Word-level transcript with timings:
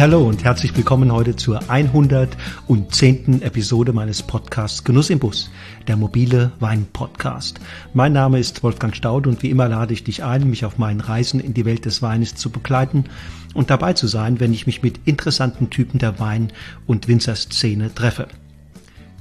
hallo 0.00 0.26
und 0.26 0.44
herzlich 0.44 0.74
willkommen 0.74 1.12
heute 1.12 1.36
zur 1.36 1.60
110. 1.68 3.42
Episode 3.42 3.92
meines 3.92 4.22
Podcasts 4.22 4.82
Genuss 4.82 5.10
im 5.10 5.18
Bus, 5.18 5.50
der 5.88 5.98
mobile 5.98 6.52
Wein-Podcast. 6.58 7.60
Mein 7.92 8.14
Name 8.14 8.38
ist 8.38 8.62
Wolfgang 8.62 8.96
Staud 8.96 9.26
und 9.26 9.42
wie 9.42 9.50
immer 9.50 9.68
lade 9.68 9.92
ich 9.92 10.02
dich 10.02 10.24
ein, 10.24 10.48
mich 10.48 10.64
auf 10.64 10.78
meinen 10.78 11.00
Reisen 11.00 11.38
in 11.38 11.52
die 11.52 11.66
Welt 11.66 11.84
des 11.84 12.00
Weines 12.00 12.34
zu 12.34 12.48
begleiten 12.48 13.04
und 13.52 13.68
dabei 13.68 13.92
zu 13.92 14.06
sein, 14.06 14.40
wenn 14.40 14.54
ich 14.54 14.66
mich 14.66 14.82
mit 14.82 15.00
interessanten 15.04 15.68
Typen 15.68 15.98
der 15.98 16.18
Wein- 16.18 16.50
und 16.86 17.06
Winzerszene 17.06 17.94
treffe. 17.94 18.28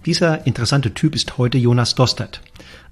Dieser 0.05 0.47
interessante 0.47 0.93
Typ 0.93 1.13
ist 1.13 1.37
heute 1.37 1.57
Jonas 1.57 1.95
Dostert. 1.95 2.41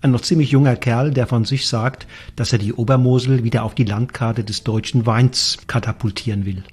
Ein 0.02 0.12
noch 0.12 0.22
ziemlich 0.24 0.52
junger 0.52 0.76
Kerl, 0.76 1.12
der 1.12 1.26
von 1.26 1.46
sich 1.46 1.70
sagt, 1.70 2.06
dass 2.36 2.52
er 2.52 2.60
die 2.60 2.74
Obermosel 2.74 3.46
wieder 3.46 3.64
auf 3.64 3.76
die 3.76 3.86
Landkarte 3.86 4.44
des 4.44 4.66
deutschen 4.66 5.06
Weins 5.06 5.60
katapultieren 5.68 6.46
will. 6.46 6.66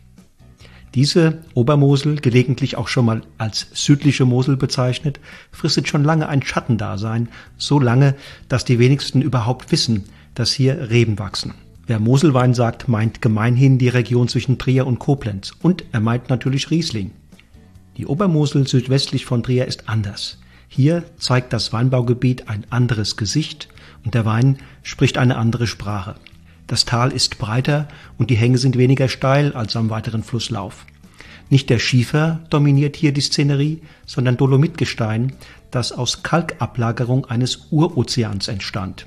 Diese 0.95 1.43
Obermosel, 1.55 2.16
gelegentlich 2.21 2.77
auch 2.77 2.87
schon 2.87 3.07
mal 3.07 3.23
als 3.37 3.66
südliche 3.73 4.25
Mosel 4.25 4.57
bezeichnet, 4.57 5.19
fristet 5.51 5.89
schon 5.89 6.05
lange 6.05 6.29
ein 6.29 6.43
Schattendasein, 6.43 7.29
so 7.57 7.80
lange, 7.80 8.15
dass 8.48 8.65
die 8.65 8.79
wenigsten 8.79 9.20
überhaupt 9.20 9.73
wissen, 9.73 10.05
dass 10.34 10.53
hier 10.53 10.91
Reben 10.91 11.19
wachsen. 11.19 11.55
Wer 11.87 11.98
Moselwein 11.98 12.55
sagt, 12.55 12.89
meint 12.89 13.20
gemeinhin 13.20 13.77
die 13.77 13.89
Region 13.89 14.28
zwischen 14.28 14.56
Trier 14.56 14.87
und 14.87 15.00
Koblenz 15.00 15.53
und 15.61 15.84
er 15.91 16.00
meint 16.00 16.31
natürlich 16.31 16.70
Riesling. 16.70 17.11
Die 17.97 18.06
Obermosel 18.06 18.67
südwestlich 18.67 19.27
von 19.27 19.42
Trier 19.42 19.67
ist 19.67 19.89
anders. 19.89 20.39
Hier 20.69 21.05
zeigt 21.19 21.53
das 21.53 21.72
Weinbaugebiet 21.72 22.48
ein 22.48 22.65
anderes 22.70 23.17
Gesicht 23.17 23.69
und 24.05 24.15
der 24.15 24.25
Wein 24.25 24.59
spricht 24.83 25.19
eine 25.19 25.37
andere 25.37 25.67
Sprache. 25.67 26.15
Das 26.67 26.84
Tal 26.84 27.12
ist 27.12 27.39
breiter 27.39 27.89
und 28.19 28.31
die 28.31 28.37
Hänge 28.37 28.59
sind 28.59 28.79
weniger 28.79 29.09
steil 29.09 29.53
als 29.53 29.77
am 29.77 29.91
weiteren 29.91 30.23
Flusslauf. 30.23 30.87
Nicht 31.51 31.69
der 31.69 31.79
Schiefer 31.79 32.41
dominiert 32.51 32.97
hier 32.97 33.12
die 33.12 33.21
Szenerie, 33.21 33.83
sondern 34.06 34.37
Dolomitgestein, 34.37 35.34
das 35.71 35.93
aus 35.93 36.23
Kalkablagerung 36.23 37.27
eines 37.27 37.69
Urozeans 37.71 38.48
entstand. 38.48 39.06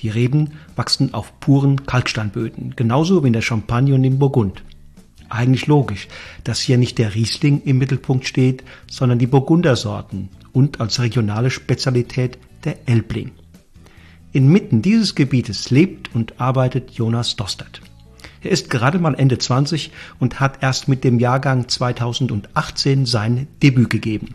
Die 0.00 0.08
Reben 0.08 0.52
wachsen 0.76 1.14
auf 1.14 1.40
puren 1.40 1.86
Kalksteinböden, 1.86 2.74
genauso 2.76 3.22
wie 3.22 3.28
in 3.28 3.32
der 3.32 3.42
Champagne 3.42 3.94
und 3.94 4.04
im 4.04 4.18
Burgund. 4.18 4.62
Eigentlich 5.28 5.66
logisch, 5.66 6.06
dass 6.44 6.60
hier 6.60 6.78
nicht 6.78 6.98
der 6.98 7.14
Riesling 7.14 7.62
im 7.64 7.78
Mittelpunkt 7.78 8.26
steht, 8.26 8.62
sondern 8.88 9.18
die 9.18 9.26
Burgundersorten 9.26 10.28
und 10.52 10.80
als 10.80 11.00
regionale 11.00 11.50
Spezialität 11.50 12.38
der 12.64 12.88
Elbling. 12.88 13.32
Inmitten 14.36 14.82
dieses 14.82 15.14
Gebietes 15.14 15.70
lebt 15.70 16.14
und 16.14 16.38
arbeitet 16.42 16.90
Jonas 16.90 17.36
Dostert. 17.36 17.80
Er 18.42 18.50
ist 18.50 18.68
gerade 18.68 18.98
mal 18.98 19.14
Ende 19.14 19.38
20 19.38 19.92
und 20.18 20.40
hat 20.40 20.62
erst 20.62 20.88
mit 20.88 21.04
dem 21.04 21.18
Jahrgang 21.18 21.68
2018 21.68 23.06
sein 23.06 23.48
Debüt 23.62 23.88
gegeben. 23.88 24.34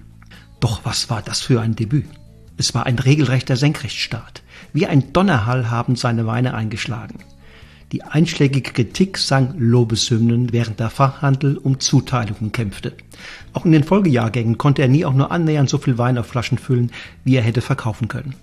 Doch 0.60 0.84
was 0.86 1.12
war 1.12 1.22
das 1.22 1.42
für 1.42 1.62
ein 1.62 1.76
Debüt? 1.76 2.08
Es 2.58 2.74
war 2.74 2.88
ein 2.88 2.98
regelrechter 2.98 3.56
Senkrechtstart. 3.56 4.42
Wie 4.74 4.88
ein 4.88 5.14
Donnerhall 5.14 5.70
haben 5.70 5.96
seine 5.96 6.26
Weine 6.26 6.56
eingeschlagen. 6.56 7.20
Die 7.92 8.02
einschlägige 8.02 8.72
Kritik 8.72 9.20
sang 9.20 9.54
Lobeshymnen, 9.60 10.52
während 10.52 10.80
der 10.80 10.90
Fachhandel 10.90 11.58
um 11.58 11.80
Zuteilungen 11.80 12.52
kämpfte. 12.52 12.94
Auch 13.54 13.66
in 13.66 13.72
den 13.72 13.84
Folgejahrgängen 13.84 14.58
konnte 14.58 14.82
er 14.82 14.88
nie 14.88 15.06
auch 15.06 15.14
nur 15.14 15.32
annähernd 15.32 15.70
so 15.70 15.78
viel 15.78 16.00
Wein 16.00 16.18
auf 16.18 16.26
Flaschen 16.26 16.58
füllen, 16.58 16.92
wie 17.24 17.36
er 17.36 17.44
hätte 17.44 17.62
verkaufen 17.62 18.08
können. 18.08 18.34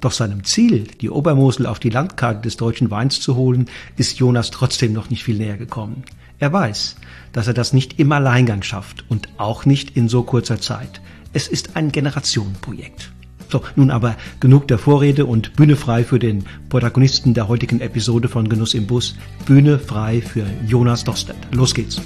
Doch 0.00 0.12
seinem 0.12 0.44
Ziel, 0.44 0.88
die 1.00 1.10
Obermosel 1.10 1.66
auf 1.66 1.78
die 1.78 1.90
Landkarte 1.90 2.42
des 2.42 2.56
deutschen 2.56 2.90
Weins 2.90 3.20
zu 3.20 3.36
holen, 3.36 3.66
ist 3.96 4.18
Jonas 4.18 4.50
trotzdem 4.50 4.92
noch 4.92 5.10
nicht 5.10 5.24
viel 5.24 5.36
näher 5.36 5.56
gekommen. 5.56 6.04
Er 6.38 6.52
weiß, 6.52 6.96
dass 7.32 7.46
er 7.46 7.54
das 7.54 7.72
nicht 7.72 7.98
im 7.98 8.12
Alleingang 8.12 8.62
schafft 8.62 9.04
und 9.08 9.28
auch 9.38 9.64
nicht 9.64 9.96
in 9.96 10.08
so 10.08 10.22
kurzer 10.22 10.60
Zeit. 10.60 11.00
Es 11.32 11.48
ist 11.48 11.76
ein 11.76 11.92
Generationenprojekt. 11.92 13.10
So, 13.48 13.62
nun 13.76 13.90
aber 13.90 14.16
genug 14.40 14.68
der 14.68 14.78
Vorrede 14.78 15.24
und 15.24 15.54
Bühne 15.54 15.76
frei 15.76 16.04
für 16.04 16.18
den 16.18 16.44
Protagonisten 16.68 17.32
der 17.32 17.48
heutigen 17.48 17.80
Episode 17.80 18.28
von 18.28 18.48
Genuss 18.48 18.74
im 18.74 18.86
Bus. 18.86 19.16
Bühne 19.46 19.78
frei 19.78 20.20
für 20.20 20.46
Jonas 20.66 21.04
Dostert. 21.04 21.36
Los 21.52 21.74
geht's. 21.74 22.00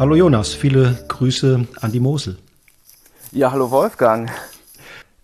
Hallo 0.00 0.14
Jonas, 0.14 0.54
viele 0.54 0.96
Grüße 1.08 1.66
an 1.78 1.92
die 1.92 2.00
Mosel. 2.00 2.38
Ja, 3.32 3.52
hallo 3.52 3.70
Wolfgang. 3.70 4.30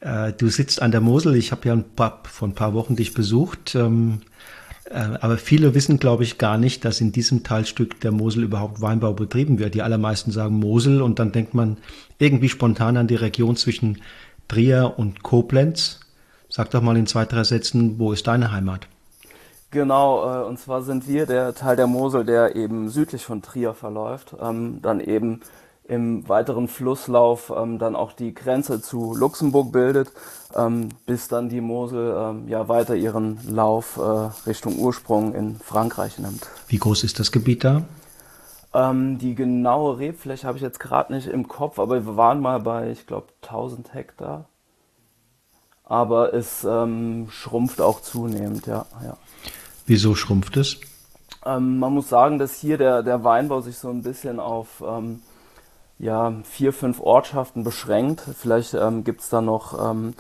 Äh, 0.01 0.35
du 0.35 0.49
sitzt 0.49 0.83
an 0.83 0.91
der 0.91 1.01
Mosel. 1.01 1.35
Ich 1.37 1.51
habe 1.51 1.67
ja 1.69 1.73
ein 1.73 1.95
paar, 1.97 2.21
vor 2.31 2.47
ein 2.47 2.55
paar 2.55 2.75
Wochen 2.75 2.95
dich 2.95 3.15
besucht. 3.15 3.75
Ähm, 3.75 4.21
äh, 4.85 4.99
aber 4.99 5.39
viele 5.39 5.75
wissen, 5.75 5.99
glaube 5.99 6.25
ich, 6.25 6.37
gar 6.37 6.59
nicht, 6.59 6.85
dass 6.85 7.01
in 7.01 7.11
diesem 7.11 7.43
Teilstück 7.43 8.01
der 8.03 8.13
Mosel 8.13 8.43
überhaupt 8.43 8.83
Weinbau 8.83 9.15
betrieben 9.15 9.59
wird. 9.59 9.75
Die 9.75 9.81
allermeisten 9.81 10.31
sagen 10.31 10.57
Mosel 10.57 11.01
und 11.01 11.19
dann 11.21 11.33
denkt 11.33 11.55
man 11.55 11.79
irgendwie 12.19 12.51
spontan 12.51 12.99
an 12.99 13.07
die 13.07 13.15
Region 13.15 13.57
zwischen 13.57 14.03
Trier 14.47 14.93
und 14.99 15.23
Koblenz. 15.23 16.01
Sag 16.51 16.71
doch 16.73 16.83
mal 16.83 16.99
in 16.99 17.07
zwei, 17.07 17.25
drei 17.25 17.45
Sätzen, 17.45 17.99
wo 17.99 18.13
ist 18.13 18.27
deine 18.27 18.53
Heimat? 18.53 18.89
Genau, 19.71 20.43
äh, 20.43 20.45
und 20.45 20.59
zwar 20.59 20.83
sind 20.83 21.09
wir 21.09 21.27
der 21.27 21.55
Teil 21.55 21.77
der 21.77 21.87
Mosel, 21.87 22.25
der 22.25 22.57
eben 22.57 22.89
südlich 22.89 23.25
von 23.25 23.43
Trier 23.43 23.75
verläuft, 23.75 24.37
ähm, 24.41 24.81
dann 24.81 25.01
eben 25.01 25.41
im 25.89 26.29
weiteren 26.29 26.67
Flusslauf 26.67 27.53
ähm, 27.57 27.79
dann 27.79 27.95
auch 27.95 28.13
die 28.13 28.35
Grenze 28.35 28.81
zu 28.81 29.15
Luxemburg 29.15 29.73
bildet, 29.73 30.13
ähm, 30.55 30.89
bis 31.05 31.29
dann 31.29 31.49
die 31.49 31.61
Mosel 31.61 32.45
ja 32.49 32.69
weiter 32.69 32.97
ihren 32.97 33.39
Lauf 33.49 33.97
äh, 33.97 34.49
Richtung 34.49 34.79
Ursprung 34.79 35.33
in 35.35 35.57
Frankreich 35.61 36.19
nimmt. 36.19 36.49
Wie 36.67 36.79
groß 36.79 37.05
ist 37.05 37.21
das 37.21 37.31
Gebiet 37.31 37.65
da? 37.65 37.83
die 38.79 39.35
genaue 39.35 39.99
Rebfläche 39.99 40.47
habe 40.47 40.59
ich 40.59 40.63
jetzt 40.63 40.81
gerade 40.81 41.11
nicht 41.11 41.29
im 41.29 41.49
Kopf, 41.49 41.79
aber 41.79 42.05
wir 42.05 42.17
waren 42.19 42.43
mal 42.43 42.61
bei, 42.61 42.91
ich 42.91 43.07
glaube, 43.07 43.29
1000 43.41 43.95
Hektar. 43.95 44.45
Aber 45.83 46.35
es 46.35 46.63
ähm, 46.65 47.29
schrumpft 47.31 47.81
auch 47.81 48.03
zunehmend, 48.03 48.67
ja. 48.67 48.85
ja. 49.03 49.17
Wieso 49.87 50.17
schrumpft 50.17 50.57
es? 50.57 50.81
Ähm, 51.45 51.79
man 51.79 51.95
muss 51.95 52.09
sagen, 52.09 52.39
dass 52.39 52.57
hier 52.57 52.77
der, 52.77 53.03
der 53.05 53.23
Weinbau 53.23 53.61
sich 53.61 53.79
so 53.79 53.89
ein 53.89 54.03
bisschen 54.03 54.41
auf 54.41 54.83
ähm, 54.87 55.21
ja, 55.99 56.33
vier, 56.43 56.73
fünf 56.73 57.01
Ortschaften 57.01 57.63
beschränkt. 57.63 58.23
Vielleicht 58.37 58.75
ähm, 58.75 59.05
gibt 59.05 59.21
es 59.21 59.29
da 59.29 59.41
noch 59.41 59.91
ähm, 59.91 60.15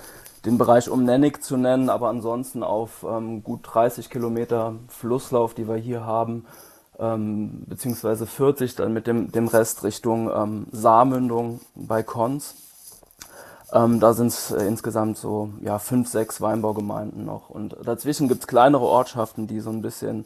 den 0.45 0.57
Bereich 0.57 0.89
um 0.89 1.05
Nennig 1.05 1.43
zu 1.43 1.57
nennen, 1.57 1.91
aber 1.91 2.09
ansonsten 2.09 2.63
auf 2.63 3.05
ähm, 3.09 3.43
gut 3.43 3.61
30 3.65 4.09
Kilometer 4.09 4.75
Flusslauf, 4.89 5.55
die 5.55 5.69
wir 5.69 5.77
hier 5.77 6.07
haben, 6.07 6.47
ähm, 7.01 7.65
beziehungsweise 7.67 8.27
40 8.27 8.77
dann 8.77 8.93
mit 8.93 9.09
dem, 9.09 9.33
dem 9.33 9.49
Rest 9.49 9.83
Richtung 9.83 10.67
Saarmündung 10.71 11.61
bei 11.75 12.05
Konz. 12.05 12.55
Ähm, 13.77 14.01
da 14.01 14.15
sind 14.15 14.29
es 14.29 14.53
äh, 14.53 14.67
insgesamt 14.67 15.19
so 15.19 15.51
ja, 15.63 15.79
fünf, 15.79 16.09
sechs 16.09 16.41
Weinbaugemeinden 16.41 17.25
noch. 17.25 17.51
Und 17.51 17.77
dazwischen 17.85 18.29
gibt 18.29 18.41
es 18.41 18.47
kleinere 18.47 18.85
Ortschaften, 18.85 19.47
die 19.47 19.61
so 19.61 19.71
ein 19.71 19.83
bisschen 19.83 20.25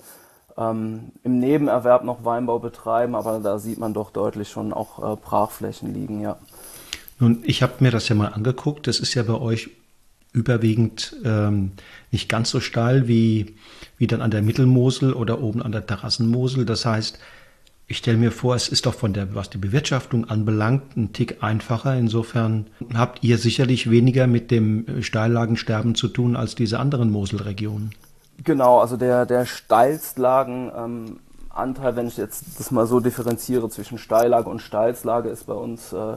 ähm, 0.57 1.13
im 1.25 1.39
Nebenerwerb 1.39 2.05
noch 2.05 2.25
Weinbau 2.25 2.61
betreiben, 2.61 3.15
aber 3.15 3.41
da 3.41 3.59
sieht 3.59 3.79
man 3.79 3.93
doch 3.93 4.11
deutlich 4.11 4.51
schon 4.51 4.73
auch 4.73 4.99
äh, 4.99 5.17
Brachflächen 5.17 5.93
liegen, 5.93 6.21
ja. 6.21 6.37
Nun, 7.19 7.43
ich 7.45 7.63
habe 7.63 7.75
mir 7.81 7.91
das 7.91 8.09
ja 8.09 8.15
mal 8.15 8.29
angeguckt. 8.29 8.87
Das 8.87 9.01
ist 9.01 9.15
ja 9.15 9.23
bei 9.23 9.35
euch 9.35 9.71
überwiegend 10.33 11.17
ähm, 11.25 11.73
nicht 12.13 12.29
ganz 12.29 12.51
so 12.51 12.61
steil 12.61 13.09
wie, 13.09 13.57
wie 13.99 14.07
dann 14.07 14.23
an 14.23 14.31
der 14.31 14.43
Mittelmosel 14.43 15.13
oder 15.13 15.43
oben 15.43 15.61
an 15.61 15.73
der 15.73 15.87
Terrassenmosel. 15.87 16.65
Das 16.65 16.87
heißt, 16.87 17.19
ich 17.91 17.99
stelle 17.99 18.19
mir 18.19 18.31
vor, 18.31 18.55
es 18.55 18.69
ist 18.69 18.87
doch 18.87 18.95
von 18.95 19.13
der, 19.13 19.35
was 19.35 19.51
die 19.51 19.59
Bewirtschaftung 19.59 20.31
anbelangt, 20.31 20.97
ein 20.97 21.13
Tick 21.13 21.43
einfacher. 21.43 21.97
Insofern 21.97 22.69
habt 22.95 23.25
ihr 23.25 23.37
sicherlich 23.37 23.91
weniger 23.91 24.29
mit 24.29 24.53
dem 24.53 25.03
Steillagensterben 25.03 25.97
zu 25.97 26.07
tun 26.07 26.37
als 26.37 26.55
diese 26.55 26.79
anderen 26.79 27.11
Moselregionen. 27.11 27.93
Genau, 28.45 28.79
also 28.79 28.97
der, 28.97 29.27
der 29.27 29.45
Steilstlagenanteil, 29.45 31.91
ähm, 31.91 31.97
wenn 31.97 32.07
ich 32.07 32.17
jetzt 32.17 32.61
das 32.61 32.71
mal 32.71 32.87
so 32.87 33.01
differenziere 33.01 33.69
zwischen 33.71 33.99
Steillage 33.99 34.49
und 34.49 34.63
Steilslage, 34.63 35.29
ist 35.29 35.49
bei 35.49 35.55
uns 35.55 35.93
äh, 35.93 36.17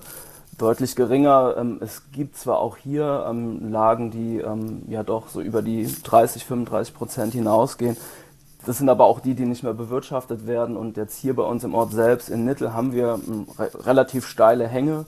deutlich 0.59 0.95
geringer. 0.95 1.55
Ähm, 1.57 1.79
es 1.81 2.03
gibt 2.11 2.37
zwar 2.37 2.59
auch 2.59 2.77
hier 2.77 3.25
ähm, 3.27 3.71
Lagen, 3.71 4.11
die 4.11 4.37
ähm, 4.37 4.83
ja 4.89 5.01
doch 5.01 5.27
so 5.27 5.41
über 5.41 5.63
die 5.63 5.91
30, 6.03 6.45
35 6.45 6.93
Prozent 6.93 7.33
hinausgehen. 7.33 7.97
Das 8.65 8.77
sind 8.77 8.89
aber 8.89 9.05
auch 9.05 9.19
die, 9.19 9.33
die 9.33 9.45
nicht 9.45 9.63
mehr 9.63 9.73
bewirtschaftet 9.73 10.47
werden. 10.47 10.77
Und 10.77 10.97
jetzt 10.97 11.17
hier 11.17 11.35
bei 11.35 11.43
uns 11.43 11.63
im 11.63 11.75
Ort 11.75 11.91
selbst 11.91 12.29
in 12.29 12.45
Nittel 12.45 12.73
haben 12.73 12.93
wir 12.93 13.19
ähm, 13.27 13.47
re 13.57 13.69
relativ 13.85 14.25
steile 14.25 14.67
Hänge. 14.67 15.05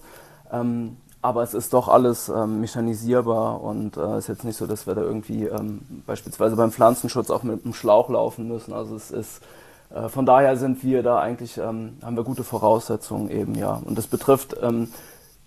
Ähm, 0.52 0.98
aber 1.22 1.42
es 1.42 1.56
ist 1.56 1.74
doch 1.74 1.88
alles 1.88 2.30
ähm, 2.30 2.62
mechanisierbar 2.62 3.62
und 3.62 3.98
es 3.98 4.04
äh, 4.04 4.18
ist 4.19 4.28
jetzt 4.28 4.44
nicht 4.44 4.57
so, 4.57 4.68
dass 4.68 4.86
wir 4.86 4.94
da 4.94 5.02
irgendwie 5.02 5.46
ähm, 5.46 5.81
beispielsweise 6.06 6.56
beim 6.56 6.72
Pflanzenschutz 6.72 7.31
auch 7.31 7.42
mit 7.42 7.63
einem 7.63 7.74
Schlauch 7.74 8.10
laufen 8.10 8.48
müssen. 8.48 8.74
Also 8.74 8.96
es 8.96 9.10
ist 9.10 9.42
äh, 9.90 10.08
von 10.08 10.28
daher 10.28 10.56
sind 10.56 10.84
wir 10.84 11.01
da 11.01 11.18
eigentlich 11.18 11.58
ähm, 11.58 11.98
haben 12.04 12.16
wir 12.16 12.24
gute 12.24 12.44
Voraussetzungen 12.44 13.31
eben 13.31 13.56
ja 13.56 13.81
und 13.84 13.98
das 13.98 14.06
betrifft 14.06 14.56
ähm, 14.62 14.90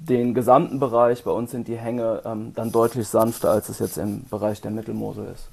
den 0.00 0.34
gesamten 0.34 0.80
Bereich, 0.80 1.22
bei 1.22 1.30
uns 1.30 1.50
sind 1.52 1.66
die 1.66 1.76
Hänge 1.76 2.22
dann 2.54 2.70
deutlich 2.70 3.08
sanfter, 3.08 3.50
als 3.50 3.68
es 3.68 3.80
jetzt 3.80 3.98
im 3.98 4.22
Bereich 4.30 4.60
der 4.60 4.70
Mittelmosel 4.70 5.26
ist. 5.34 5.48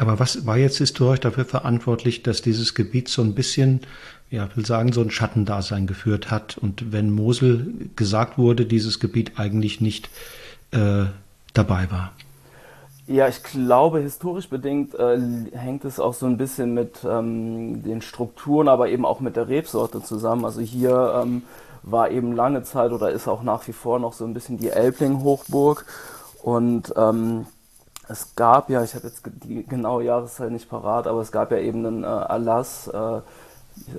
Aber 0.00 0.18
was 0.18 0.46
war 0.46 0.56
jetzt 0.56 0.78
historisch 0.78 1.20
dafür 1.20 1.44
verantwortlich, 1.44 2.22
dass 2.22 2.40
dieses 2.40 2.74
Gebiet 2.74 3.08
so 3.08 3.20
ein 3.20 3.34
bisschen, 3.34 3.80
ja, 4.30 4.48
will 4.54 4.64
sagen, 4.64 4.92
so 4.92 5.02
ein 5.02 5.10
Schattendasein 5.10 5.86
geführt 5.86 6.30
hat 6.30 6.56
und 6.56 6.90
wenn 6.90 7.10
Mosel 7.10 7.74
gesagt 7.96 8.38
wurde, 8.38 8.64
dieses 8.64 8.98
Gebiet 8.98 9.32
eigentlich 9.36 9.82
nicht 9.82 10.08
äh, 10.70 11.04
dabei 11.52 11.90
war? 11.90 12.12
Ja, 13.08 13.28
ich 13.28 13.42
glaube, 13.42 14.00
historisch 14.00 14.48
bedingt 14.48 14.94
äh, 14.94 15.18
hängt 15.52 15.84
es 15.84 16.00
auch 16.00 16.14
so 16.14 16.24
ein 16.24 16.38
bisschen 16.38 16.72
mit 16.72 17.00
ähm, 17.04 17.82
den 17.82 18.00
Strukturen, 18.00 18.68
aber 18.68 18.88
eben 18.88 19.04
auch 19.04 19.20
mit 19.20 19.36
der 19.36 19.48
Rebsorte 19.48 20.02
zusammen. 20.02 20.46
Also 20.46 20.62
hier 20.62 21.20
ähm, 21.22 21.42
war 21.82 22.10
eben 22.10 22.34
lange 22.34 22.62
Zeit 22.62 22.92
oder 22.92 23.10
ist 23.10 23.28
auch 23.28 23.42
nach 23.42 23.68
wie 23.68 23.72
vor 23.72 23.98
noch 23.98 24.14
so 24.14 24.24
ein 24.24 24.32
bisschen 24.32 24.56
die 24.56 24.70
Elbling-Hochburg. 24.70 25.84
Und 26.42 26.94
ähm, 26.96 27.44
es 28.10 28.34
gab 28.34 28.70
ja, 28.70 28.82
ich 28.82 28.94
habe 28.94 29.06
jetzt 29.06 29.22
die 29.44 29.64
genaue 29.64 30.04
Jahreszeit 30.04 30.50
nicht 30.50 30.68
parat, 30.68 31.06
aber 31.06 31.20
es 31.20 31.30
gab 31.30 31.52
ja 31.52 31.58
eben 31.58 31.86
einen 31.86 32.04
äh, 32.04 32.06
Erlass, 32.06 32.88
äh, 32.88 33.20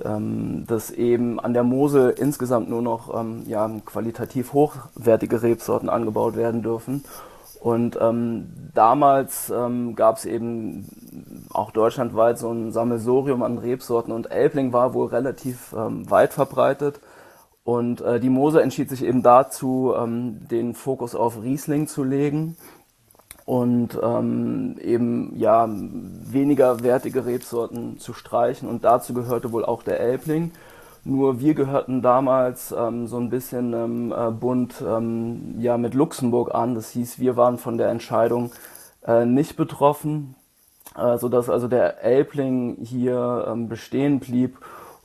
ähm, 0.04 0.64
dass 0.66 0.90
eben 0.90 1.40
an 1.40 1.54
der 1.54 1.64
Mosel 1.64 2.10
insgesamt 2.10 2.68
nur 2.68 2.82
noch 2.82 3.18
ähm, 3.18 3.42
ja, 3.46 3.68
qualitativ 3.84 4.52
hochwertige 4.52 5.42
Rebsorten 5.42 5.88
angebaut 5.88 6.36
werden 6.36 6.62
dürfen. 6.62 7.04
Und 7.60 7.96
ähm, 8.00 8.52
damals 8.74 9.50
ähm, 9.50 9.94
gab 9.94 10.18
es 10.18 10.24
eben 10.24 11.48
auch 11.52 11.70
deutschlandweit 11.70 12.38
so 12.38 12.50
ein 12.50 12.72
Sammelsorium 12.72 13.42
an 13.42 13.58
Rebsorten 13.58 14.12
und 14.12 14.30
Elbling 14.30 14.72
war 14.72 14.94
wohl 14.94 15.06
relativ 15.06 15.72
ähm, 15.72 16.10
weit 16.10 16.32
verbreitet. 16.32 17.00
Und 17.64 18.00
äh, 18.00 18.18
die 18.18 18.30
Mosel 18.30 18.60
entschied 18.60 18.90
sich 18.90 19.04
eben 19.04 19.22
dazu, 19.22 19.94
ähm, 19.96 20.48
den 20.48 20.74
Fokus 20.74 21.14
auf 21.14 21.40
Riesling 21.40 21.86
zu 21.86 22.02
legen 22.02 22.56
und 23.44 23.98
ähm, 24.02 24.76
eben 24.80 25.32
ja 25.36 25.68
weniger 25.68 26.82
wertige 26.82 27.26
Rebsorten 27.26 27.98
zu 27.98 28.12
streichen. 28.12 28.68
Und 28.68 28.84
dazu 28.84 29.14
gehörte 29.14 29.52
wohl 29.52 29.64
auch 29.64 29.82
der 29.82 30.00
Elbling. 30.00 30.52
Nur 31.04 31.40
wir 31.40 31.54
gehörten 31.54 32.00
damals 32.00 32.72
ähm, 32.76 33.08
so 33.08 33.16
ein 33.16 33.28
bisschen 33.28 33.72
ähm, 33.72 34.14
äh, 34.16 34.30
Bund 34.30 34.82
ähm, 34.86 35.56
ja, 35.58 35.76
mit 35.76 35.94
Luxemburg 35.94 36.54
an. 36.54 36.76
Das 36.76 36.90
hieß, 36.90 37.18
wir 37.18 37.36
waren 37.36 37.58
von 37.58 37.76
der 37.76 37.88
Entscheidung 37.88 38.52
äh, 39.04 39.24
nicht 39.24 39.56
betroffen, 39.56 40.36
äh, 40.96 41.18
sodass 41.18 41.50
also 41.50 41.66
der 41.66 42.04
Elbling 42.04 42.76
hier 42.82 43.46
ähm, 43.48 43.68
bestehen 43.68 44.20
blieb 44.20 44.58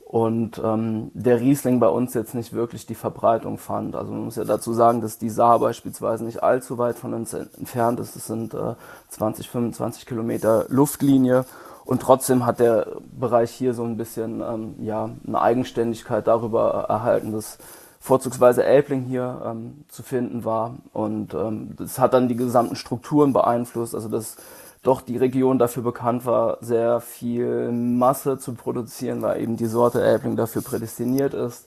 und 0.08 0.58
ähm, 0.64 1.10
der 1.12 1.38
Riesling 1.38 1.80
bei 1.80 1.88
uns 1.88 2.14
jetzt 2.14 2.34
nicht 2.34 2.54
wirklich 2.54 2.86
die 2.86 2.94
Verbreitung 2.94 3.58
fand. 3.58 3.94
Also 3.94 4.10
man 4.10 4.24
muss 4.24 4.36
ja 4.36 4.44
dazu 4.44 4.72
sagen, 4.72 5.02
dass 5.02 5.18
die 5.18 5.28
Saar 5.28 5.58
beispielsweise 5.58 6.24
nicht 6.24 6.42
allzu 6.42 6.78
weit 6.78 6.96
von 6.96 7.12
uns 7.12 7.34
entfernt 7.34 8.00
ist. 8.00 8.16
Es 8.16 8.26
sind 8.26 8.54
äh, 8.54 8.74
20, 9.10 9.50
25 9.50 10.06
Kilometer 10.06 10.64
Luftlinie 10.70 11.44
und 11.84 12.00
trotzdem 12.00 12.46
hat 12.46 12.58
der 12.58 12.86
Bereich 13.20 13.50
hier 13.50 13.74
so 13.74 13.84
ein 13.84 13.98
bisschen 13.98 14.40
ähm, 14.40 14.76
ja, 14.80 15.10
eine 15.26 15.42
Eigenständigkeit 15.42 16.26
darüber 16.26 16.86
erhalten, 16.88 17.32
dass 17.32 17.58
vorzugsweise 18.00 18.64
Elbling 18.64 19.02
hier 19.02 19.42
ähm, 19.44 19.84
zu 19.88 20.02
finden 20.02 20.42
war. 20.42 20.76
Und 20.94 21.34
ähm, 21.34 21.74
das 21.76 21.98
hat 21.98 22.14
dann 22.14 22.28
die 22.28 22.36
gesamten 22.36 22.76
Strukturen 22.76 23.34
beeinflusst. 23.34 23.94
Also 23.94 24.08
dass 24.08 24.38
doch 24.82 25.00
die 25.00 25.16
Region 25.16 25.58
dafür 25.58 25.82
bekannt 25.82 26.24
war, 26.24 26.58
sehr 26.60 27.00
viel 27.00 27.72
Masse 27.72 28.38
zu 28.38 28.54
produzieren, 28.54 29.22
weil 29.22 29.42
eben 29.42 29.56
die 29.56 29.66
Sorte 29.66 30.02
Elbling 30.02 30.36
dafür 30.36 30.62
prädestiniert 30.62 31.34
ist. 31.34 31.66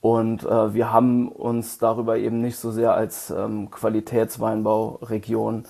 Und 0.00 0.44
äh, 0.44 0.74
wir 0.74 0.92
haben 0.92 1.28
uns 1.28 1.78
darüber 1.78 2.16
eben 2.16 2.40
nicht 2.40 2.56
so 2.56 2.70
sehr 2.70 2.94
als 2.94 3.30
ähm, 3.30 3.70
Qualitätsweinbauregion 3.70 5.64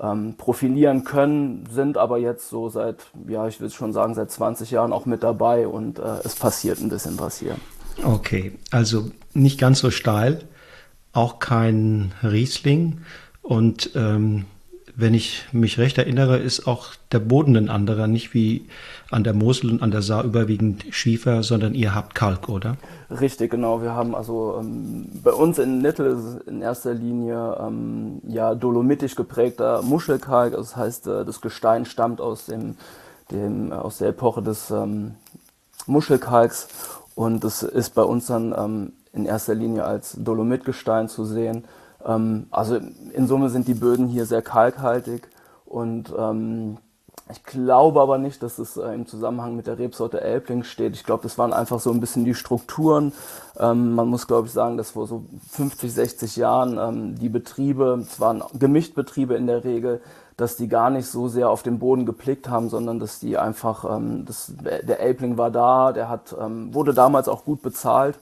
ähm, 0.00 0.34
profilieren 0.36 1.04
können, 1.04 1.68
sind 1.70 1.98
aber 1.98 2.18
jetzt 2.18 2.48
so 2.48 2.68
seit, 2.68 3.06
ja, 3.28 3.46
ich 3.46 3.60
will 3.60 3.70
schon 3.70 3.92
sagen, 3.92 4.14
seit 4.14 4.30
20 4.30 4.70
Jahren 4.70 4.92
auch 4.92 5.06
mit 5.06 5.22
dabei 5.22 5.68
und 5.68 5.98
äh, 5.98 6.20
es 6.24 6.34
passiert 6.34 6.80
ein 6.80 6.88
bisschen 6.88 7.18
was 7.20 7.38
hier. 7.38 7.56
Okay, 8.02 8.58
also 8.70 9.10
nicht 9.34 9.60
ganz 9.60 9.78
so 9.80 9.90
steil, 9.90 10.40
auch 11.12 11.38
kein 11.38 12.12
Riesling 12.22 13.02
und 13.42 13.90
ähm, 13.94 14.46
wenn 14.96 15.14
ich 15.14 15.46
mich 15.52 15.78
recht 15.78 15.98
erinnere, 15.98 16.38
ist 16.38 16.66
auch 16.66 16.88
der 17.10 17.18
Boden 17.18 17.56
ein 17.56 17.68
anderer, 17.68 18.06
nicht 18.06 18.32
wie 18.32 18.66
an 19.10 19.24
der 19.24 19.34
Mosel 19.34 19.70
und 19.70 19.82
an 19.82 19.90
der 19.90 20.02
Saar 20.02 20.24
überwiegend 20.24 20.84
Schiefer, 20.90 21.42
sondern 21.42 21.74
ihr 21.74 21.94
habt 21.94 22.14
Kalk, 22.14 22.48
oder? 22.48 22.76
Richtig, 23.10 23.50
genau. 23.50 23.82
Wir 23.82 23.92
haben 23.92 24.14
also 24.14 24.56
ähm, 24.60 25.08
bei 25.22 25.32
uns 25.32 25.58
in 25.58 25.78
Nittel 25.78 26.42
in 26.46 26.62
erster 26.62 26.94
Linie 26.94 27.56
ähm, 27.60 28.20
ja 28.28 28.54
dolomitisch 28.54 29.14
geprägter 29.14 29.82
Muschelkalk. 29.82 30.52
Das 30.52 30.76
heißt, 30.76 31.06
äh, 31.08 31.24
das 31.24 31.40
Gestein 31.40 31.84
stammt 31.86 32.20
aus 32.20 32.46
dem, 32.46 32.76
dem 33.30 33.72
aus 33.72 33.98
der 33.98 34.08
Epoche 34.08 34.42
des 34.42 34.70
ähm, 34.70 35.14
Muschelkalks 35.86 36.68
und 37.14 37.44
das 37.44 37.62
ist 37.62 37.94
bei 37.94 38.02
uns 38.02 38.26
dann 38.26 38.54
ähm, 38.56 38.92
in 39.12 39.26
erster 39.26 39.54
Linie 39.54 39.84
als 39.84 40.16
Dolomitgestein 40.18 41.08
zu 41.08 41.24
sehen. 41.24 41.64
Ähm, 42.04 42.46
also 42.50 42.76
in 42.76 43.26
Summe 43.26 43.50
sind 43.50 43.68
die 43.68 43.74
Böden 43.74 44.06
hier 44.06 44.26
sehr 44.26 44.42
kalkhaltig 44.42 45.28
und 45.64 46.12
ähm, 46.16 46.78
ich 47.30 47.42
glaube 47.42 48.02
aber 48.02 48.18
nicht, 48.18 48.42
dass 48.42 48.58
es 48.58 48.76
äh, 48.76 48.92
im 48.92 49.06
Zusammenhang 49.06 49.56
mit 49.56 49.66
der 49.66 49.78
Rebsorte 49.78 50.20
Elbling 50.20 50.62
steht. 50.62 50.94
Ich 50.94 51.04
glaube, 51.04 51.22
das 51.22 51.38
waren 51.38 51.54
einfach 51.54 51.80
so 51.80 51.90
ein 51.90 52.00
bisschen 52.00 52.26
die 52.26 52.34
Strukturen. 52.34 53.12
Ähm, 53.58 53.94
man 53.94 54.08
muss, 54.08 54.26
glaube 54.26 54.46
ich, 54.46 54.52
sagen, 54.52 54.76
dass 54.76 54.90
vor 54.90 55.06
so 55.06 55.24
50, 55.50 55.92
60 55.92 56.36
Jahren 56.36 56.76
ähm, 56.78 57.18
die 57.18 57.30
Betriebe, 57.30 58.04
es 58.06 58.20
waren 58.20 58.42
Gemischtbetriebe 58.58 59.34
in 59.36 59.46
der 59.46 59.64
Regel, 59.64 60.02
dass 60.36 60.56
die 60.56 60.68
gar 60.68 60.90
nicht 60.90 61.06
so 61.06 61.28
sehr 61.28 61.48
auf 61.48 61.62
den 61.62 61.78
Boden 61.78 62.04
geblickt 62.04 62.50
haben, 62.50 62.68
sondern 62.68 62.98
dass 62.98 63.20
die 63.20 63.38
einfach, 63.38 63.96
ähm, 63.96 64.26
das, 64.26 64.52
der 64.58 65.00
Elbling 65.00 65.38
war 65.38 65.50
da, 65.50 65.92
der 65.92 66.10
hat, 66.10 66.36
ähm, 66.38 66.74
wurde 66.74 66.92
damals 66.92 67.28
auch 67.28 67.46
gut 67.46 67.62
bezahlt 67.62 68.18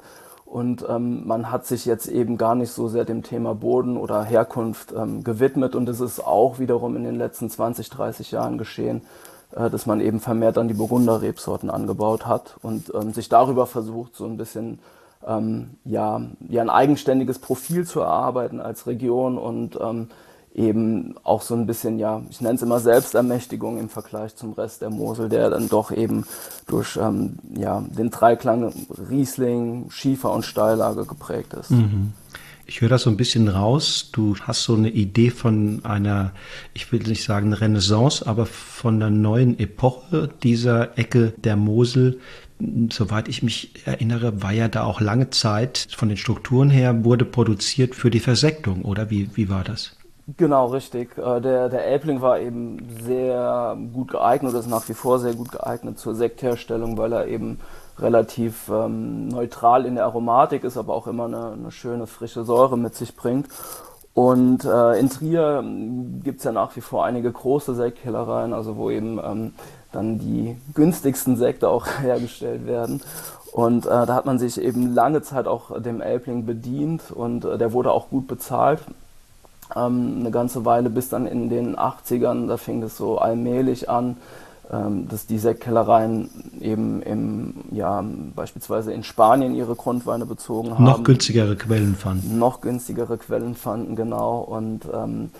und 0.53 0.85
ähm, 0.87 1.27
man 1.27 1.51
hat 1.51 1.65
sich 1.65 1.87
jetzt 1.87 2.09
eben 2.09 2.37
gar 2.37 2.55
nicht 2.55 2.73
so 2.73 2.87
sehr 2.87 3.07
dem 3.07 3.23
Thema 3.23 3.55
Boden 3.55 3.97
oder 3.97 4.23
Herkunft 4.23 4.93
ähm, 4.95 5.25
gewidmet. 5.25 5.75
Und 5.75 5.89
es 5.89 5.99
ist 5.99 6.21
auch 6.21 6.59
wiederum 6.59 6.95
in 6.95 7.05
den 7.05 7.17
letzten 7.17 7.49
20, 7.49 7.89
30 7.89 8.33
Jahren 8.33 8.59
geschehen, 8.59 9.01
äh, 9.57 9.71
dass 9.71 9.87
man 9.87 10.03
eben 10.03 10.21
vermehrt 10.21 10.59
an 10.59 10.69
die 10.69 10.75
Burgunder-Rebsorten 10.75 11.71
angebaut 11.71 12.27
hat 12.27 12.57
und 12.61 12.93
ähm, 12.95 13.15
sich 13.15 13.31
darüber 13.31 13.67
versucht, 13.67 14.15
so 14.15 14.27
ein 14.27 14.37
bisschen 14.37 14.81
ähm, 15.27 15.71
ja, 15.87 16.21
ja, 16.51 16.61
ein 16.61 16.69
eigenständiges 16.69 17.39
Profil 17.39 17.87
zu 17.87 18.01
erarbeiten 18.01 18.61
als 18.61 18.87
Region 18.87 19.39
und 19.39 19.79
ähm, 19.81 20.11
eben 20.55 21.15
auch 21.23 21.43
so 21.43 21.55
ein 21.55 21.67
bisschen, 21.67 21.99
ja, 21.99 22.23
ich 22.31 22.41
nenne 22.41 22.57
es 22.57 22.63
immer 22.63 22.79
Selbstermächtigung 22.79 23.79
im 23.79 23.89
Vergleich 23.89 24.37
zum 24.37 24.53
Rest 24.53 24.83
der 24.83 24.91
Mosel, 24.91 25.29
der 25.29 25.51
dann 25.51 25.69
doch 25.69 25.91
eben 25.91 26.25
durch 26.67 26.97
ähm, 26.97 27.39
ja, 27.57 27.81
den 27.81 28.11
Dreiklang 28.11 28.73
Riesling, 29.11 29.91
Schiefer 29.91 30.33
und 30.33 30.45
Steillage 30.45 31.07
geprägt 31.07 31.55
ist. 31.55 31.71
Mhm. 31.71 32.13
Ich 32.67 32.81
höre 32.81 32.89
das 32.89 33.03
so 33.03 33.11
ein 33.11 33.17
bisschen 33.17 33.49
raus. 33.49 34.11
Du 34.13 34.37
hast 34.43 34.63
so 34.63 34.75
eine 34.75 34.91
Idee 34.91 35.31
von 35.31 35.85
einer, 35.85 36.33
ich 36.75 36.93
will 36.93 37.01
nicht 37.01 37.25
sagen 37.25 37.53
Renaissance, 37.53 38.27
aber 38.27 38.47
von 38.47 38.97
einer 38.97 39.11
neuen 39.11 39.59
Epoche 39.59 40.31
dieser 40.43 40.97
Ecke 40.97 41.35
der 41.39 41.57
Mosel. 41.57 42.21
Soweit 42.91 43.29
ich 43.29 43.43
mich 43.43 43.73
erinnere, 43.85 44.43
war 44.43 44.53
ja 44.53 44.69
da 44.69 44.85
auch 44.85 45.01
lange 45.01 45.31
Zeit 45.31 45.89
von 45.97 46.09
den 46.09 46.17
Strukturen 46.17 46.71
her, 46.71 47.05
wurde 47.05 47.25
produziert 47.25 47.95
für 47.95 48.11
die 48.11 48.21
Versektung, 48.21 48.83
oder 48.83 49.11
wie, 49.11 49.31
wie 49.35 49.49
war 49.49 49.65
das? 49.65 49.97
Genau, 50.37 50.67
richtig. 50.67 51.19
Äh, 51.19 51.41
der, 51.41 51.69
der 51.69 51.85
Elbling 51.85 52.21
war 52.21 52.39
eben 52.39 52.79
sehr 53.03 53.77
gut 53.93 54.13
geeignet 54.13 54.55
ist 54.55 54.69
nach 54.69 54.89
wie 54.89 54.95
vor 54.95 55.19
sehr 55.19 55.35
gut 55.35 55.51
geeignet 55.51 55.99
zur 55.99 56.15
Sektherstellung, 56.15 56.97
weil 56.97 57.13
er 57.13 57.27
eben 57.27 57.59
relativ 57.99 58.69
ähm, 58.69 59.29
neutral 59.29 59.85
in 59.85 59.97
der 59.97 60.05
Aromatik 60.05 60.63
ist, 60.65 60.77
aber 60.77 60.95
auch 60.95 61.09
immer 61.09 61.25
eine, 61.25 61.53
eine 61.53 61.71
schöne 61.73 62.07
frische 62.07 62.45
Säure 62.45 62.79
mit 62.79 62.95
sich 62.95 63.17
bringt. 63.17 63.49
Und 64.15 64.65
äh, 64.65 64.99
in 64.99 65.11
Trier 65.11 65.59
ähm, 65.59 66.21
gibt 66.23 66.39
es 66.39 66.45
ja 66.45 66.53
nach 66.53 66.77
wie 66.77 66.83
vor 66.83 67.05
einige 67.05 67.33
große 67.33 67.75
Sektkellereien, 67.75 68.53
also 68.53 68.77
wo 68.77 68.91
eben 68.91 69.19
ähm, 69.19 69.55
dann 69.91 70.19
die 70.19 70.57
günstigsten 70.75 71.37
Sekte 71.37 71.69
auch 71.69 71.87
hergestellt 72.01 72.67
werden. 72.67 73.03
Und 73.53 73.87
äh, 73.87 74.07
da 74.07 74.15
hat 74.15 74.25
man 74.25 74.39
sich 74.39 74.61
eben 74.61 74.95
lange 74.95 75.23
Zeit 75.23 75.49
auch 75.49 75.81
dem 75.83 76.01
Elbling 76.01 76.47
bedient 76.47 77.11
und 77.11 77.45
äh, 77.45 77.59
der 77.59 77.73
wurde 77.73 77.91
auch 77.91 78.09
gut 78.09 78.29
bezahlt 78.29 78.83
ähm, 79.77 80.17
eine 80.21 80.31
ganze 80.31 80.65
Weile 80.65 80.91
bis 80.91 81.09
dann 81.09 81.27
in 81.27 81.49
den 81.49 81.77
80ern, 81.77 82.49
da 82.49 82.57
fing 82.57 82.81
das 82.81 82.97
so 82.97 83.19
allmählich 83.19 83.89
an, 83.89 84.17
ähm, 84.73 85.09
dass 85.09 85.27
die 85.27 85.39
Sektkellereien 85.39 86.31
eben 86.61 87.03
im, 87.03 87.55
ja, 87.73 88.03
beispielsweise 88.35 88.93
in 88.93 89.03
Spanien 89.03 89.55
ihre 89.55 89.75
Grundweine 89.75 90.25
bezogen 90.25 90.73
haben. 90.73 90.85
Noch 90.85 91.03
günstigere 91.03 91.57
Quellen 91.57 91.95
fanden. 91.95 92.39
Noch 92.39 92.61
günstigere 92.61 93.19
Quellen 93.19 93.55
fanden, 93.55 93.97
genau. 93.97 94.39
Und 94.39 94.87
ähm, 94.93 95.31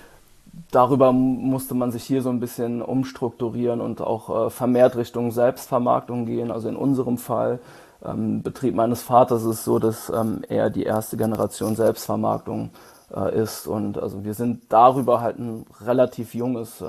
darüber 0.71 1.13
musste 1.13 1.75
man 1.75 1.93
sich 1.93 2.05
hier 2.05 2.21
so 2.21 2.31
ein 2.31 2.41
bisschen 2.41 2.83
umstrukturieren 2.83 3.81
und 3.81 4.01
auch 4.01 4.47
äh, 4.47 4.51
vermehrt 4.51 4.97
Richtung 4.97 5.31
Selbstvermarktung 5.31 6.27
gehen. 6.27 6.51
Also 6.51 6.69
in 6.69 6.77
unserem 6.77 7.17
Fall 7.17 7.61
ähm, 8.05 8.43
Betrieb 8.43 8.75
meines 8.75 9.03
Vaters 9.03 9.43
ist 9.43 9.49
es 9.49 9.65
so, 9.65 9.79
dass 9.79 10.11
ähm, 10.11 10.43
er 10.49 10.69
die 10.69 10.83
erste 10.83 11.17
Generation 11.17 11.77
Selbstvermarktung 11.77 12.67
äh, 12.67 12.92
ist. 13.13 13.67
Und 13.67 13.99
also 13.99 14.25
wir 14.25 14.35
sind 14.35 14.63
darüber 14.69 15.21
halt 15.21 15.39
ein 15.39 15.65
relativ 15.85 16.35
junges, 16.35 16.81
äh, 16.81 16.87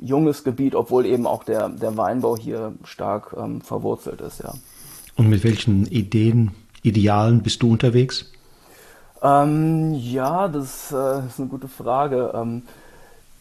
junges 0.00 0.44
Gebiet, 0.44 0.74
obwohl 0.74 1.06
eben 1.06 1.26
auch 1.26 1.44
der, 1.44 1.68
der 1.68 1.96
Weinbau 1.96 2.36
hier 2.36 2.74
stark 2.84 3.34
ähm, 3.38 3.60
verwurzelt 3.60 4.20
ist, 4.20 4.42
ja. 4.42 4.52
Und 5.16 5.28
mit 5.28 5.44
welchen 5.44 5.86
Ideen, 5.86 6.50
Idealen 6.82 7.42
bist 7.42 7.62
du 7.62 7.70
unterwegs? 7.70 8.30
Ähm, 9.22 9.94
ja, 9.94 10.48
das 10.48 10.92
äh, 10.92 11.26
ist 11.26 11.38
eine 11.38 11.48
gute 11.48 11.68
Frage. 11.68 12.32
Ähm, 12.34 12.62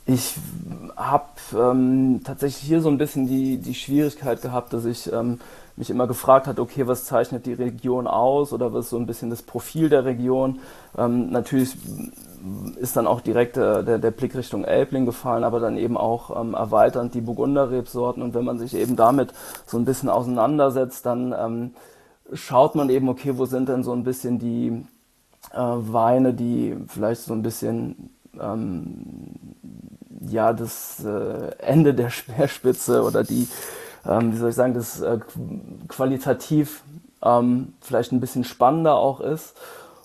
ich 0.05 0.35
habe 0.95 1.29
ähm, 1.57 2.21
tatsächlich 2.23 2.63
hier 2.63 2.81
so 2.81 2.89
ein 2.89 2.97
bisschen 2.97 3.27
die, 3.27 3.57
die 3.57 3.73
Schwierigkeit 3.73 4.41
gehabt, 4.41 4.73
dass 4.73 4.85
ich 4.85 5.11
ähm, 5.11 5.39
mich 5.75 5.89
immer 5.89 6.07
gefragt 6.07 6.47
hat, 6.47 6.59
okay, 6.59 6.87
was 6.87 7.05
zeichnet 7.05 7.45
die 7.45 7.53
Region 7.53 8.07
aus 8.07 8.53
oder 8.53 8.73
was 8.73 8.85
ist 8.85 8.89
so 8.91 8.97
ein 8.97 9.05
bisschen 9.05 9.29
das 9.29 9.41
Profil 9.41 9.89
der 9.89 10.05
Region. 10.05 10.59
Ähm, 10.97 11.31
natürlich 11.31 11.75
ist 12.77 12.95
dann 12.97 13.07
auch 13.07 13.21
direkt 13.21 13.55
der, 13.55 13.83
der, 13.83 13.97
der, 13.97 14.11
Blick 14.11 14.35
Richtung 14.35 14.65
Elbling 14.65 15.05
gefallen, 15.05 15.43
aber 15.43 15.59
dann 15.59 15.77
eben 15.77 15.97
auch 15.97 16.39
ähm, 16.39 16.53
erweiternd 16.53 17.13
die 17.13 17.21
Burgunderrebsorten. 17.21 18.21
Und 18.21 18.33
wenn 18.33 18.45
man 18.45 18.59
sich 18.59 18.75
eben 18.75 18.95
damit 18.95 19.33
so 19.65 19.77
ein 19.77 19.85
bisschen 19.85 20.09
auseinandersetzt, 20.09 21.05
dann 21.05 21.33
ähm, 21.37 21.71
schaut 22.33 22.75
man 22.75 22.89
eben, 22.89 23.09
okay, 23.09 23.37
wo 23.37 23.45
sind 23.45 23.69
denn 23.69 23.83
so 23.83 23.93
ein 23.93 24.03
bisschen 24.03 24.39
die 24.39 24.85
äh, 25.53 25.57
Weine, 25.57 26.33
die 26.33 26.75
vielleicht 26.87 27.21
so 27.21 27.33
ein 27.33 27.41
bisschen 27.41 28.11
ähm, 28.39 29.35
ja 30.27 30.53
das 30.53 31.03
äh, 31.03 31.55
Ende 31.59 31.93
der 31.93 32.09
Speerspitze 32.11 33.03
oder 33.03 33.23
die 33.23 33.47
ähm, 34.07 34.33
wie 34.33 34.37
soll 34.37 34.49
ich 34.49 34.55
sagen, 34.55 34.73
das 34.73 35.01
äh, 35.01 35.19
qualitativ 35.87 36.83
ähm, 37.23 37.73
vielleicht 37.81 38.11
ein 38.11 38.19
bisschen 38.19 38.43
spannender 38.43 38.95
auch 38.95 39.21
ist. 39.21 39.55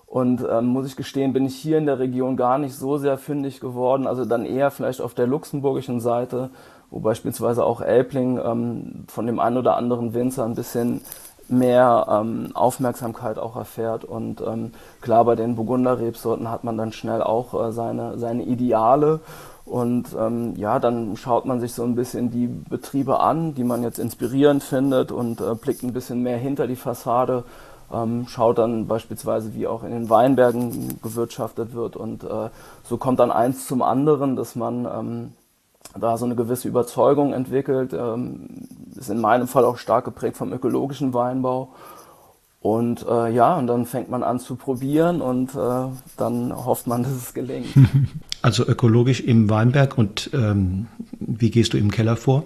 Und 0.06 0.42
ähm, 0.50 0.66
muss 0.66 0.86
ich 0.86 0.96
gestehen, 0.96 1.34
bin 1.34 1.44
ich 1.44 1.56
hier 1.56 1.76
in 1.76 1.84
der 1.84 1.98
Region 1.98 2.36
gar 2.36 2.56
nicht 2.56 2.74
so 2.74 2.96
sehr 2.96 3.18
fündig 3.18 3.60
geworden. 3.60 4.06
Also 4.06 4.24
dann 4.24 4.46
eher 4.46 4.70
vielleicht 4.70 5.02
auf 5.02 5.12
der 5.12 5.26
luxemburgischen 5.26 6.00
Seite, 6.00 6.48
wo 6.90 7.00
beispielsweise 7.00 7.62
auch 7.62 7.82
Elbling 7.82 8.40
ähm, 8.42 9.04
von 9.08 9.26
dem 9.26 9.38
einen 9.38 9.58
oder 9.58 9.76
anderen 9.76 10.14
Winzer 10.14 10.46
ein 10.46 10.54
bisschen 10.54 11.02
mehr 11.48 12.06
ähm, 12.10 12.50
Aufmerksamkeit 12.54 13.38
auch 13.38 13.56
erfährt. 13.56 14.04
Und 14.04 14.40
ähm, 14.40 14.72
klar, 15.02 15.24
bei 15.24 15.34
den 15.34 15.56
Burgunderrebsorten 15.56 16.50
hat 16.50 16.64
man 16.64 16.78
dann 16.78 16.92
schnell 16.92 17.22
auch 17.22 17.68
äh, 17.68 17.72
seine, 17.72 18.18
seine 18.18 18.44
Ideale. 18.44 19.20
Und 19.68 20.16
ähm, 20.18 20.54
ja, 20.56 20.78
dann 20.78 21.16
schaut 21.16 21.44
man 21.44 21.60
sich 21.60 21.74
so 21.74 21.84
ein 21.84 21.94
bisschen 21.94 22.30
die 22.30 22.46
Betriebe 22.46 23.20
an, 23.20 23.54
die 23.54 23.64
man 23.64 23.82
jetzt 23.82 23.98
inspirierend 23.98 24.62
findet 24.62 25.12
und 25.12 25.42
äh, 25.42 25.54
blickt 25.54 25.82
ein 25.82 25.92
bisschen 25.92 26.22
mehr 26.22 26.38
hinter 26.38 26.66
die 26.66 26.76
Fassade, 26.76 27.44
ähm, 27.92 28.26
schaut 28.28 28.58
dann 28.58 28.86
beispielsweise, 28.86 29.54
wie 29.54 29.66
auch 29.66 29.82
in 29.84 29.90
den 29.90 30.08
Weinbergen 30.08 30.98
gewirtschaftet 31.02 31.74
wird. 31.74 31.96
Und 31.96 32.24
äh, 32.24 32.48
so 32.84 32.96
kommt 32.96 33.20
dann 33.20 33.30
eins 33.30 33.66
zum 33.66 33.82
anderen, 33.82 34.36
dass 34.36 34.56
man 34.56 34.86
ähm, 34.86 35.32
da 35.98 36.16
so 36.16 36.24
eine 36.24 36.34
gewisse 36.34 36.68
Überzeugung 36.68 37.34
entwickelt. 37.34 37.92
Ähm, 37.92 38.68
ist 38.96 39.10
in 39.10 39.20
meinem 39.20 39.48
Fall 39.48 39.64
auch 39.64 39.76
stark 39.76 40.06
geprägt 40.06 40.36
vom 40.36 40.52
ökologischen 40.52 41.12
Weinbau. 41.12 41.68
Und 42.60 43.06
äh, 43.08 43.32
ja, 43.32 43.56
und 43.56 43.68
dann 43.68 43.86
fängt 43.86 44.10
man 44.10 44.22
an 44.24 44.40
zu 44.40 44.56
probieren 44.56 45.20
und 45.20 45.54
äh, 45.54 45.86
dann 46.16 46.52
hofft 46.52 46.86
man, 46.86 47.02
dass 47.04 47.12
es 47.12 47.34
gelingt. 47.34 47.68
Also 48.40 48.64
ökologisch 48.64 49.20
im 49.20 49.50
Weinberg 49.50 49.98
und 49.98 50.30
ähm, 50.32 50.86
wie 51.18 51.50
gehst 51.50 51.72
du 51.72 51.76
im 51.76 51.90
Keller 51.90 52.14
vor? 52.14 52.44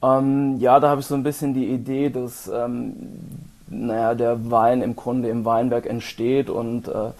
Ähm, 0.00 0.58
ja, 0.60 0.78
da 0.78 0.90
habe 0.90 1.00
ich 1.00 1.08
so 1.08 1.16
ein 1.16 1.24
bisschen 1.24 1.54
die 1.54 1.66
Idee, 1.66 2.08
dass 2.08 2.48
ähm, 2.52 2.92
naja, 3.68 4.14
der 4.14 4.50
Wein 4.50 4.80
im 4.80 4.94
Grunde 4.94 5.28
im 5.28 5.44
Weinberg 5.44 5.86
entsteht 5.86 6.50
und 6.50 6.86
äh, 6.86 7.10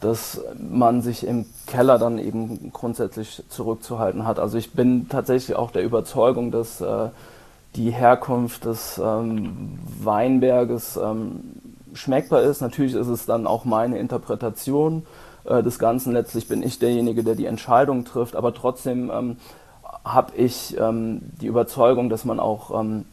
dass 0.00 0.40
man 0.58 1.02
sich 1.02 1.26
im 1.26 1.46
Keller 1.66 1.98
dann 1.98 2.18
eben 2.18 2.72
grundsätzlich 2.72 3.42
zurückzuhalten 3.48 4.26
hat. 4.26 4.38
Also 4.38 4.58
ich 4.58 4.72
bin 4.72 5.08
tatsächlich 5.08 5.56
auch 5.56 5.70
der 5.70 5.84
Überzeugung, 5.84 6.50
dass 6.50 6.80
äh, 6.80 7.08
die 7.76 7.90
Herkunft 7.90 8.64
des 8.64 9.00
ähm, 9.02 9.78
Weinberges 10.02 10.98
ähm, 11.02 11.40
schmeckbar 11.94 12.42
ist. 12.42 12.60
Natürlich 12.60 12.94
ist 12.94 13.08
es 13.08 13.26
dann 13.26 13.46
auch 13.46 13.64
meine 13.64 13.98
Interpretation 13.98 15.06
äh, 15.44 15.62
des 15.62 15.78
Ganzen. 15.78 16.12
Letztlich 16.12 16.48
bin 16.48 16.62
ich 16.62 16.78
derjenige, 16.78 17.24
der 17.24 17.34
die 17.34 17.46
Entscheidung 17.46 18.04
trifft, 18.04 18.36
aber 18.36 18.54
trotzdem 18.54 19.10
ähm, 19.10 19.36
habe 20.04 20.36
ich 20.36 20.76
ähm, 20.78 21.22
die 21.40 21.46
Überzeugung, 21.46 22.10
dass 22.10 22.24
man 22.24 22.40
auch 22.40 22.78
ähm, 22.78 23.04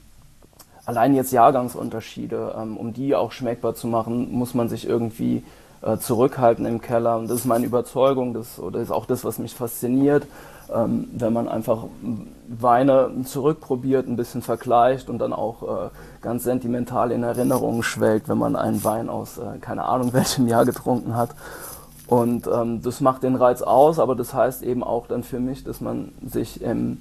allein 0.86 1.14
jetzt 1.16 1.32
Jahrgangsunterschiede, 1.32 2.56
ähm, 2.58 2.78
um 2.78 2.94
die 2.94 3.16
auch 3.16 3.32
schmeckbar 3.32 3.76
zu 3.76 3.88
machen, 3.88 4.32
muss 4.32 4.54
man 4.54 4.70
sich 4.70 4.88
irgendwie 4.88 5.44
äh, 5.82 5.98
zurückhalten 5.98 6.66
im 6.66 6.82
Keller. 6.82 7.18
Und 7.18 7.30
das 7.30 7.40
ist 7.40 7.46
meine 7.46 7.66
Überzeugung, 7.66 8.34
das, 8.34 8.60
oder 8.60 8.80
ist 8.80 8.92
auch 8.92 9.06
das, 9.06 9.24
was 9.24 9.40
mich 9.40 9.54
fasziniert, 9.54 10.26
ähm, 10.74 11.08
wenn 11.14 11.34
man 11.34 11.48
einfach 11.48 11.86
Weine 12.48 13.12
zurückprobiert, 13.26 14.08
ein 14.08 14.16
bisschen 14.16 14.42
vergleicht 14.42 15.10
und 15.10 15.20
dann 15.20 15.34
auch 15.34 15.64
äh, 15.64 15.90
ganz 16.22 16.44
sentimental 16.44 17.12
in 17.12 17.24
Erinnerungen 17.24 17.84
schwelgt, 17.84 18.30
wenn 18.30 18.38
man 18.38 18.56
einen 18.56 18.84
Wein 18.84 19.10
aus 19.10 19.38
äh, 19.38 19.58
keine 19.60 19.86
Ahnung 19.86 20.14
welchem 20.14 20.48
Jahr 20.48 20.66
getrunken 20.66 21.16
hat. 21.16 21.32
Und 22.08 22.48
ähm, 22.48 22.82
das 22.82 23.02
macht 23.02 23.22
den 23.22 23.36
Reiz 23.36 23.62
aus, 23.62 24.00
aber 24.00 24.16
das 24.16 24.34
heißt 24.34 24.64
eben 24.64 24.84
auch 24.84 25.06
dann 25.08 25.24
für 25.24 25.40
mich, 25.40 25.64
dass 25.64 25.80
man 25.80 26.12
sich 26.26 26.60
im 26.62 27.00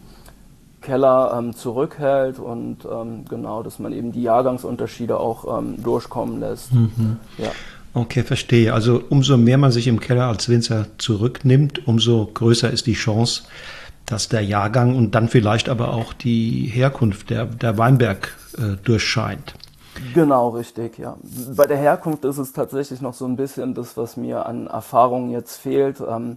Keller 0.83 1.35
ähm, 1.37 1.57
zurückhält 1.57 2.39
und 2.39 2.87
ähm, 2.91 3.25
genau, 3.29 3.63
dass 3.63 3.79
man 3.79 3.93
eben 3.93 4.13
die 4.13 4.23
Jahrgangsunterschiede 4.23 5.19
auch 5.19 5.59
ähm, 5.59 5.83
durchkommen 5.83 6.41
lässt. 6.41 6.73
Mhm. 6.73 7.19
Ja. 7.39 7.51
Okay, 7.99 8.23
verstehe. 8.23 8.73
Also 8.73 9.03
umso 9.09 9.37
mehr 9.37 9.59
man 9.59 9.73
sich 9.73 9.89
im 9.89 9.99
Keller 9.99 10.27
als 10.27 10.49
Winzer 10.49 10.87
zurücknimmt, 10.99 11.89
umso 11.89 12.31
größer 12.33 12.71
ist 12.71 12.87
die 12.87 12.93
Chance, 12.93 13.43
dass 14.07 14.29
der 14.29 14.43
Jahrgang 14.43 14.95
und 14.95 15.17
dann 15.17 15.29
vielleicht 15.29 15.69
aber 15.69 15.93
auch 15.93 16.13
die 16.13 16.67
Herkunft 16.67 17.31
der, 17.31 17.47
der 17.47 17.77
Weinberg 17.77 18.37
äh, 18.57 18.77
durchscheint. 18.85 19.55
Genau, 20.15 20.51
richtig, 20.51 20.97
ja. 20.99 21.17
Bei 21.57 21.67
der 21.67 21.77
Herkunft 21.77 22.25
ist 22.25 22.39
es 22.39 22.53
tatsächlich 22.53 23.01
noch 23.01 23.15
so 23.15 23.25
ein 23.25 23.35
bisschen 23.35 23.75
das, 23.75 23.97
was 23.97 24.17
mir 24.17 24.47
an 24.47 24.69
Erfahrung 24.69 25.31
jetzt 25.31 25.57
fehlt, 25.57 26.01
ähm, 26.01 26.37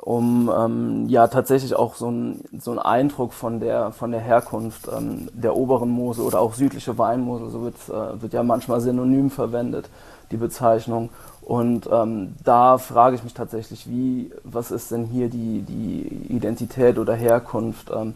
um 0.00 0.50
ähm, 0.56 1.08
ja 1.10 1.28
tatsächlich 1.28 1.76
auch 1.76 1.96
so, 1.96 2.10
ein, 2.10 2.40
so 2.58 2.70
einen 2.70 2.80
Eindruck 2.80 3.34
von 3.34 3.60
der, 3.60 3.92
von 3.92 4.10
der 4.10 4.20
Herkunft 4.20 4.88
ähm, 4.88 5.28
der 5.34 5.54
oberen 5.54 5.90
Mose 5.90 6.22
oder 6.22 6.40
auch 6.40 6.54
südliche 6.54 6.96
Weinmose, 6.96 7.50
so 7.50 7.62
wird, 7.62 7.76
äh, 7.90 8.22
wird 8.22 8.32
ja 8.32 8.42
manchmal 8.42 8.80
synonym 8.80 9.30
verwendet, 9.30 9.90
die 10.30 10.36
Bezeichnung. 10.36 11.10
Und 11.42 11.88
ähm, 11.92 12.34
da 12.42 12.78
frage 12.78 13.16
ich 13.16 13.22
mich 13.22 13.34
tatsächlich, 13.34 13.88
wie, 13.88 14.30
was 14.44 14.70
ist 14.70 14.90
denn 14.90 15.04
hier 15.04 15.28
die, 15.28 15.62
die 15.62 16.32
Identität 16.32 16.98
oder 16.98 17.14
Herkunft? 17.14 17.90
Ähm, 17.94 18.14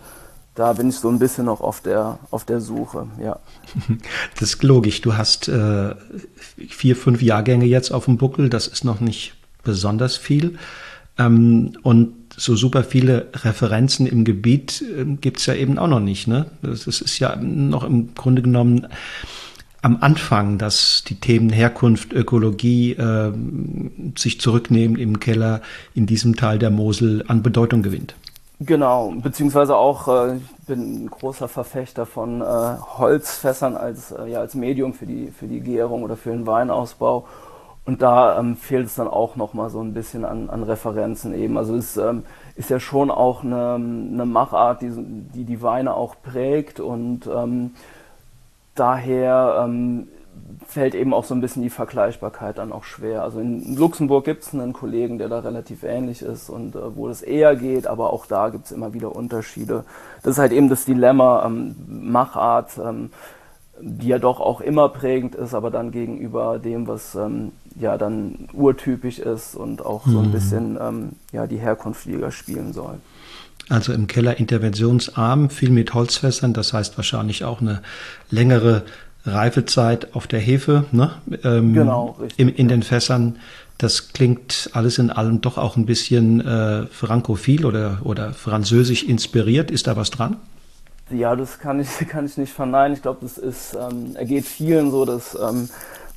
da 0.55 0.73
bin 0.73 0.89
ich 0.89 0.97
so 0.97 1.09
ein 1.09 1.19
bisschen 1.19 1.45
noch 1.45 1.61
auf 1.61 1.81
der, 1.81 2.19
auf 2.31 2.45
der 2.45 2.61
Suche, 2.61 3.07
ja. 3.23 3.39
Das 4.41 4.55
ist 4.55 4.63
logisch. 4.63 5.03
Du 5.03 5.17
hast 5.17 5.49
äh, 5.49 5.95
vier, 6.69 6.97
fünf 6.97 7.23
Jahrgänge 7.23 7.67
jetzt 7.67 7.93
auf 7.93 8.07
dem 8.07 8.17
Buckel. 8.17 8.49
Das 8.49 8.67
ist 8.67 8.85
noch 8.85 9.01
nicht 9.01 9.35
besonders 9.63 10.17
viel. 10.17 10.59
Ähm, 11.19 11.77
und 11.83 12.15
so 12.37 12.57
super 12.57 12.83
viele 12.83 13.27
Referenzen 13.35 14.07
im 14.07 14.25
Gebiet 14.25 14.83
äh, 14.83 15.05
gibt 15.05 15.39
es 15.41 15.47
ja 15.47 15.55
eben 15.55 15.79
auch 15.79 15.87
noch 15.87 16.01
nicht. 16.01 16.27
Ne? 16.27 16.47
Das, 16.63 16.85
das 16.85 17.03
ist 17.03 17.19
ja 17.19 17.37
noch 17.37 17.85
im 17.85 18.15
Grunde 18.15 18.43
genommen 18.43 18.87
am 19.83 19.99
Anfang, 20.01 20.59
dass 20.59 21.05
die 21.07 21.21
Themen 21.21 21.51
Herkunft, 21.51 22.13
Ökologie 22.13 22.93
äh, 22.93 23.33
sich 24.17 24.41
zurücknehmen 24.41 24.99
im 24.99 25.21
Keller 25.21 25.61
in 25.95 26.07
diesem 26.07 26.37
Teil 26.37 26.59
der 26.59 26.71
Mosel 26.71 27.25
an 27.29 27.43
Bedeutung 27.43 27.83
gewinnt. 27.83 28.15
Genau, 28.61 29.13
beziehungsweise 29.23 29.77
auch, 29.77 30.09
äh, 30.09 30.37
ich 30.37 30.67
bin 30.67 31.05
ein 31.05 31.11
großer 31.11 31.47
Verfechter 31.47 32.07
von 32.07 32.41
äh, 32.41 32.45
Holzfässern 32.45 33.77
als, 33.77 34.11
äh, 34.11 34.27
ja, 34.27 34.41
als 34.41 34.57
Medium 34.57 34.95
für 34.95 35.07
die, 35.07 35.31
für 35.31 35.47
die 35.47 35.61
Gärung 35.61 36.03
oder 36.03 36.17
für 36.17 36.31
den 36.31 36.47
Weinausbau. 36.47 37.27
Und 37.85 38.03
da 38.03 38.39
ähm, 38.39 38.57
fehlt 38.57 38.87
es 38.87 38.97
dann 38.97 39.09
auch 39.09 39.37
nochmal 39.37 39.71
so 39.71 39.81
ein 39.81 39.95
bisschen 39.95 40.25
an, 40.25 40.51
an 40.51 40.65
Referenzen 40.65 41.33
eben. 41.35 41.57
Also 41.57 41.77
es 41.77 41.97
ähm, 41.97 42.25
ist 42.57 42.69
ja 42.69 42.81
schon 42.81 43.11
auch 43.13 43.45
eine, 43.45 43.77
eine 43.77 44.27
Machart, 44.27 44.83
die, 44.83 44.91
die 44.93 45.45
die 45.45 45.63
Weine 45.63 45.95
auch 45.95 46.17
prägt 46.21 46.81
und 46.81 47.27
ähm, 47.29 47.71
daher 48.79 49.65
ähm, 49.65 50.09
fällt 50.67 50.95
eben 50.95 51.15
auch 51.15 51.25
so 51.25 51.35
ein 51.35 51.41
bisschen 51.41 51.63
die 51.63 51.71
Vergleichbarkeit 51.71 52.59
dann 52.59 52.73
auch 52.73 52.85
schwer. 52.85 53.23
Also 53.23 53.41
in 53.41 53.77
Luxemburg 53.77 54.25
gibt 54.25 54.43
es 54.43 54.53
einen 54.53 54.73
Kollegen, 54.73 55.19
der 55.19 55.29
da 55.29 55.41
relativ 55.41 55.83
ähnlich 55.83 56.23
ist 56.23 56.51
und 56.51 56.77
äh, 56.77 56.97
wo 56.97 57.09
es 57.09 57.23
eher 57.23 57.57
geht, 57.57 57.87
aber 57.87 58.13
auch 58.13 58.27
da 58.27 58.51
gibt 58.51 58.67
es 58.67 58.73
immer 58.73 58.93
wieder 58.93 59.15
Unterschiede. 59.15 59.85
Das 60.23 60.33
ist 60.33 60.39
halt 60.39 60.53
eben 60.53 60.69
das 60.69 60.85
Dilemma, 60.85 61.45
ähm, 61.47 61.75
Machart, 61.87 62.79
ähm, 62.79 63.11
die 63.81 64.09
ja 64.09 64.19
doch 64.19 64.41
auch 64.41 64.61
immer 64.61 64.89
prägend 64.89 65.35
ist, 65.35 65.55
aber 65.55 65.71
dann 65.71 65.93
gegenüber 65.93 66.59
dem, 66.59 66.87
was 66.87 67.15
ähm, 67.15 67.53
ja 67.79 67.97
dann 67.97 68.49
urtypisch 68.53 69.21
ist 69.21 69.55
und 69.55 69.87
auch 69.87 70.05
so 70.07 70.19
ein 70.19 70.29
mhm. 70.29 70.33
bisschen 70.33 70.79
ähm, 70.81 71.11
ja 71.33 71.47
die 71.47 71.59
Herkunft 71.59 72.07
wieder 72.07 72.31
spielen 72.31 72.73
soll. 72.73 72.99
Also 73.69 73.93
im 73.93 74.07
Keller 74.07 74.39
interventionsarm, 74.39 75.51
viel 75.51 75.71
mit 75.71 75.93
Holzfässern, 75.93 76.55
das 76.55 76.73
heißt 76.73 76.97
wahrscheinlich 76.97 77.45
auch 77.45 77.61
eine 77.61 77.83
längere 78.31 78.83
Reifezeit 79.27 80.15
auf 80.15 80.27
der 80.27 80.41
Hefe, 80.41 80.85
ne? 80.93 81.13
Ähm, 81.45 81.75
genau, 81.75 82.17
richtig. 82.21 82.39
In, 82.39 82.49
in 82.49 82.69
den 82.69 82.83
Fässern. 82.83 83.37
Das 83.77 84.13
klingt 84.13 84.71
alles 84.73 84.99
in 84.99 85.11
allem 85.11 85.41
doch 85.41 85.57
auch 85.57 85.77
ein 85.77 85.87
bisschen 85.87 86.41
äh, 86.41 86.87
frankophil 86.87 87.65
oder, 87.65 88.01
oder 88.03 88.33
französisch 88.33 89.05
inspiriert. 89.05 89.71
Ist 89.71 89.87
da 89.87 89.97
was 89.97 90.11
dran? 90.11 90.37
Ja, 91.11 91.37
das 91.37 91.59
kann 91.59 91.79
ich, 91.79 91.89
kann 92.09 92.27
ich 92.27 92.37
nicht 92.37 92.53
verneinen. 92.53 92.97
Ich 92.97 93.03
glaube, 93.03 93.21
das 93.23 93.39
ist, 93.39 93.77
ähm, 93.81 94.17
ergeht 94.17 94.47
vielen 94.47 94.91
so, 94.91 95.05
dass 95.05 95.39
ähm, 95.41 95.69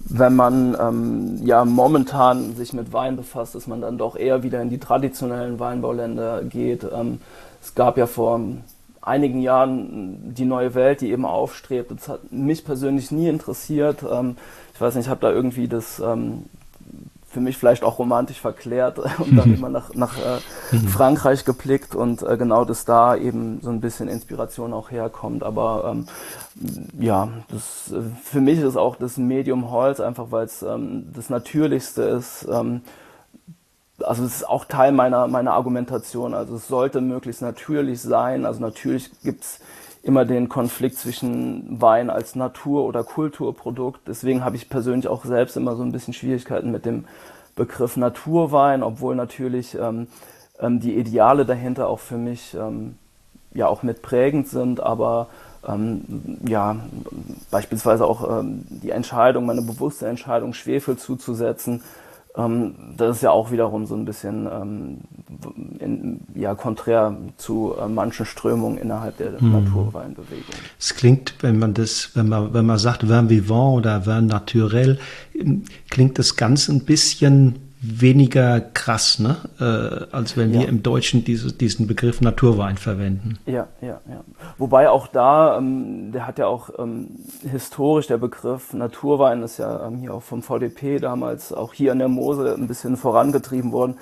wenn 0.05 0.35
man 0.35 0.77
ähm, 0.79 1.45
ja 1.45 1.65
momentan 1.65 2.55
sich 2.55 2.73
mit 2.73 2.93
Wein 2.93 3.15
befasst, 3.15 3.55
dass 3.55 3.67
man 3.67 3.81
dann 3.81 3.97
doch 3.97 4.15
eher 4.15 4.43
wieder 4.43 4.61
in 4.61 4.69
die 4.69 4.79
traditionellen 4.79 5.59
Weinbauländer 5.59 6.43
geht. 6.43 6.85
Ähm, 6.91 7.19
es 7.61 7.75
gab 7.75 7.97
ja 7.97 8.07
vor 8.07 8.39
einigen 9.01 9.41
Jahren 9.41 10.33
die 10.33 10.45
neue 10.45 10.73
Welt, 10.75 11.01
die 11.01 11.11
eben 11.11 11.25
aufstrebt. 11.25 11.91
Das 11.91 12.07
hat 12.07 12.31
mich 12.31 12.65
persönlich 12.65 13.11
nie 13.11 13.27
interessiert. 13.27 14.03
Ähm, 14.09 14.37
ich 14.73 14.81
weiß 14.81 14.95
nicht, 14.95 15.05
ich 15.05 15.09
habe 15.09 15.21
da 15.21 15.31
irgendwie 15.31 15.67
das 15.67 15.99
ähm, 15.99 16.45
für 17.31 17.39
mich 17.39 17.57
vielleicht 17.57 17.83
auch 17.83 17.97
romantisch 17.97 18.39
verklärt 18.39 18.99
und 19.17 19.37
dann 19.37 19.53
immer 19.55 19.69
nach, 19.69 19.93
nach 19.93 20.17
äh, 20.17 20.75
mhm. 20.75 20.87
Frankreich 20.87 21.45
geblickt 21.45 21.95
und 21.95 22.23
äh, 22.23 22.37
genau, 22.37 22.65
dass 22.65 22.85
da 22.85 23.15
eben 23.15 23.61
so 23.61 23.69
ein 23.69 23.81
bisschen 23.81 24.09
Inspiration 24.09 24.73
auch 24.73 24.91
herkommt. 24.91 25.43
Aber 25.43 25.91
ähm, 25.91 26.07
ja, 26.99 27.29
das, 27.49 27.91
äh, 27.91 28.01
für 28.23 28.41
mich 28.41 28.59
ist 28.59 28.75
auch 28.75 28.97
das 28.97 29.17
Medium 29.17 29.71
Holz 29.71 29.99
einfach, 29.99 30.27
weil 30.31 30.45
es 30.45 30.61
ähm, 30.61 31.07
das 31.15 31.29
Natürlichste 31.29 32.03
ist. 32.03 32.47
Ähm, 32.51 32.81
also 34.03 34.25
es 34.25 34.37
ist 34.37 34.49
auch 34.49 34.65
Teil 34.65 34.91
meiner, 34.91 35.27
meiner 35.27 35.53
Argumentation. 35.53 36.33
Also 36.33 36.55
es 36.55 36.67
sollte 36.67 37.01
möglichst 37.01 37.41
natürlich 37.41 38.01
sein. 38.01 38.45
Also 38.45 38.59
natürlich 38.59 39.11
gibt's 39.21 39.59
immer 40.03 40.25
den 40.25 40.49
Konflikt 40.49 40.97
zwischen 40.97 41.79
Wein 41.81 42.09
als 42.09 42.35
Natur- 42.35 42.85
oder 42.85 43.03
Kulturprodukt. 43.03 44.01
Deswegen 44.07 44.43
habe 44.43 44.55
ich 44.55 44.69
persönlich 44.69 45.07
auch 45.07 45.25
selbst 45.25 45.57
immer 45.57 45.75
so 45.75 45.83
ein 45.83 45.91
bisschen 45.91 46.13
Schwierigkeiten 46.13 46.71
mit 46.71 46.85
dem 46.85 47.05
Begriff 47.55 47.97
Naturwein, 47.97 48.81
obwohl 48.81 49.15
natürlich 49.15 49.77
ähm, 49.79 50.07
ähm, 50.59 50.79
die 50.79 50.95
Ideale 50.95 51.45
dahinter 51.45 51.87
auch 51.87 51.99
für 51.99 52.17
mich 52.17 52.55
ähm, 52.55 52.95
ja 53.53 53.67
auch 53.67 53.83
mit 53.83 54.01
prägend 54.01 54.47
sind, 54.47 54.79
aber 54.79 55.27
ähm, 55.67 56.39
ja, 56.47 56.77
beispielsweise 57.51 58.05
auch 58.05 58.39
ähm, 58.39 58.65
die 58.69 58.89
Entscheidung, 58.89 59.45
meine 59.45 59.61
bewusste 59.61 60.07
Entscheidung, 60.07 60.53
Schwefel 60.53 60.97
zuzusetzen, 60.97 61.83
das 62.33 63.17
ist 63.17 63.23
ja 63.23 63.31
auch 63.31 63.51
wiederum 63.51 63.85
so 63.85 63.95
ein 63.95 64.05
bisschen 64.05 64.47
ähm, 64.47 64.97
in, 65.79 66.21
ja, 66.33 66.55
konträr 66.55 67.15
zu 67.35 67.75
äh, 67.77 67.89
manchen 67.89 68.25
Strömungen 68.25 68.77
innerhalb 68.77 69.17
der 69.17 69.41
mhm. 69.41 69.51
Naturweinbewegung. 69.51 70.55
Es 70.79 70.95
klingt, 70.95 71.35
wenn 71.41 71.59
man 71.59 71.73
das, 71.73 72.11
wenn 72.13 72.29
man, 72.29 72.53
wenn 72.53 72.65
man 72.65 72.77
sagt 72.77 73.07
Vin 73.09 73.29
vivant 73.29 73.79
oder 73.79 74.05
Vin 74.05 74.27
naturel, 74.27 74.97
klingt 75.89 76.19
das 76.19 76.37
ganz 76.37 76.69
ein 76.69 76.85
bisschen 76.85 77.70
weniger 77.81 78.61
krass, 78.61 79.17
ne? 79.17 79.37
Äh, 79.59 80.15
als 80.15 80.37
wenn 80.37 80.53
ja. 80.53 80.61
wir 80.61 80.69
im 80.69 80.83
Deutschen 80.83 81.23
diese, 81.23 81.51
diesen 81.51 81.87
Begriff 81.87 82.21
Naturwein 82.21 82.77
verwenden. 82.77 83.39
Ja, 83.47 83.67
ja, 83.81 83.99
ja. 84.07 84.23
Wobei 84.59 84.87
auch 84.89 85.07
da, 85.07 85.57
ähm, 85.57 86.11
der 86.11 86.27
hat 86.27 86.37
ja 86.37 86.45
auch 86.45 86.69
ähm, 86.77 87.07
historisch 87.49 88.05
der 88.05 88.19
Begriff 88.19 88.73
Naturwein 88.73 89.41
ist 89.41 89.57
ja 89.57 89.87
ähm, 89.87 89.97
hier 89.97 90.13
auch 90.13 90.21
vom 90.21 90.43
VDP 90.43 90.99
damals 90.99 91.51
auch 91.51 91.73
hier 91.73 91.91
an 91.91 91.99
der 91.99 92.07
Mosel 92.07 92.53
ein 92.53 92.67
bisschen 92.67 92.97
vorangetrieben 92.97 93.71
worden. 93.71 93.97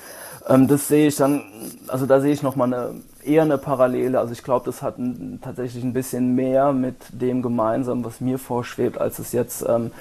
Ähm, 0.47 0.67
das 0.67 0.89
sehe 0.89 1.07
ich 1.07 1.15
dann, 1.15 1.43
also 1.87 2.05
da 2.05 2.19
sehe 2.19 2.33
ich 2.33 2.43
nochmal 2.43 2.73
eine 2.73 2.95
eher 3.23 3.43
eine 3.43 3.57
Parallele. 3.57 4.19
Also 4.19 4.33
ich 4.33 4.43
glaube, 4.43 4.65
das 4.65 4.81
hat 4.81 4.95
tatsächlich 5.41 5.83
ein 5.83 5.93
bisschen 5.93 6.35
mehr 6.35 6.73
mit 6.73 6.95
dem 7.11 7.41
gemeinsam, 7.41 8.03
was 8.03 8.19
mir 8.19 8.39
vorschwebt, 8.39 8.97
als 8.97 9.19
es 9.19 9.31
jetzt 9.31 9.65
ähm, 9.67 9.91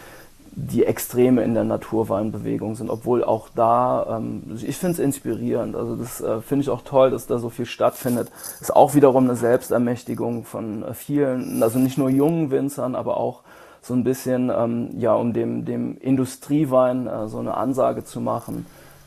die 0.53 0.85
Extreme 0.85 1.43
in 1.43 1.55
der 1.55 1.65
Naturweinbewegung 1.65 2.75
sind, 2.75 2.91
obwohl 2.91 3.25
auch 3.25 3.49
da, 3.55 4.19
ähm, 4.19 4.43
ich 4.63 4.77
finde 4.77 4.95
es 4.95 4.99
inspirierend, 4.99 5.77
also 5.77 5.97
das 5.97 6.21
äh, 6.21 6.41
finde 6.41 6.63
ich 6.63 6.71
auch 6.71 6.83
toll, 6.83 7.11
dass 7.11 7.27
da 7.27 7.39
so 7.39 7.51
viel 7.51 7.67
stattfindet. 7.67 8.31
Ist 8.61 8.75
auch 8.75 8.95
wiederum 8.95 9.25
eine 9.25 9.37
Selbstermächtigung 9.37 10.45
von 10.45 10.83
äh, 10.83 10.95
vielen, 10.95 11.63
also 11.63 11.79
nicht 11.79 11.99
nur 11.99 12.11
jungen 12.11 12.51
Winzern, 12.51 12.95
aber 12.95 13.17
auch 13.17 13.43
so 13.83 13.95
ein 13.95 14.05
bisschen, 14.05 14.51
ähm, 14.55 14.91
ja, 14.99 15.15
um 15.15 15.33
dem, 15.33 15.65
dem 15.65 15.97
Industriewein 15.99 17.07
äh, 17.07 17.29
so 17.29 17.39
eine 17.39 17.55
Ansage 17.55 18.05
zu 18.05 18.21
machen. 18.21 18.67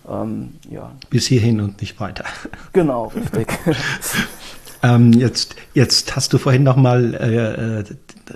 Ähm, 0.10 0.56
ja. 0.70 0.92
Bis 1.10 1.28
hierhin 1.28 1.62
und 1.62 1.80
nicht 1.82 2.00
weiter. 2.00 2.26
Genau, 2.74 3.08
richtig. 3.08 3.48
ähm, 4.84 5.14
jetzt, 5.14 5.56
jetzt 5.74 6.16
hast 6.16 6.34
du 6.34 6.38
vorhin 6.38 6.64
noch 6.64 6.76
mal 6.76 7.14
äh, 7.14 7.80
äh 7.80 7.84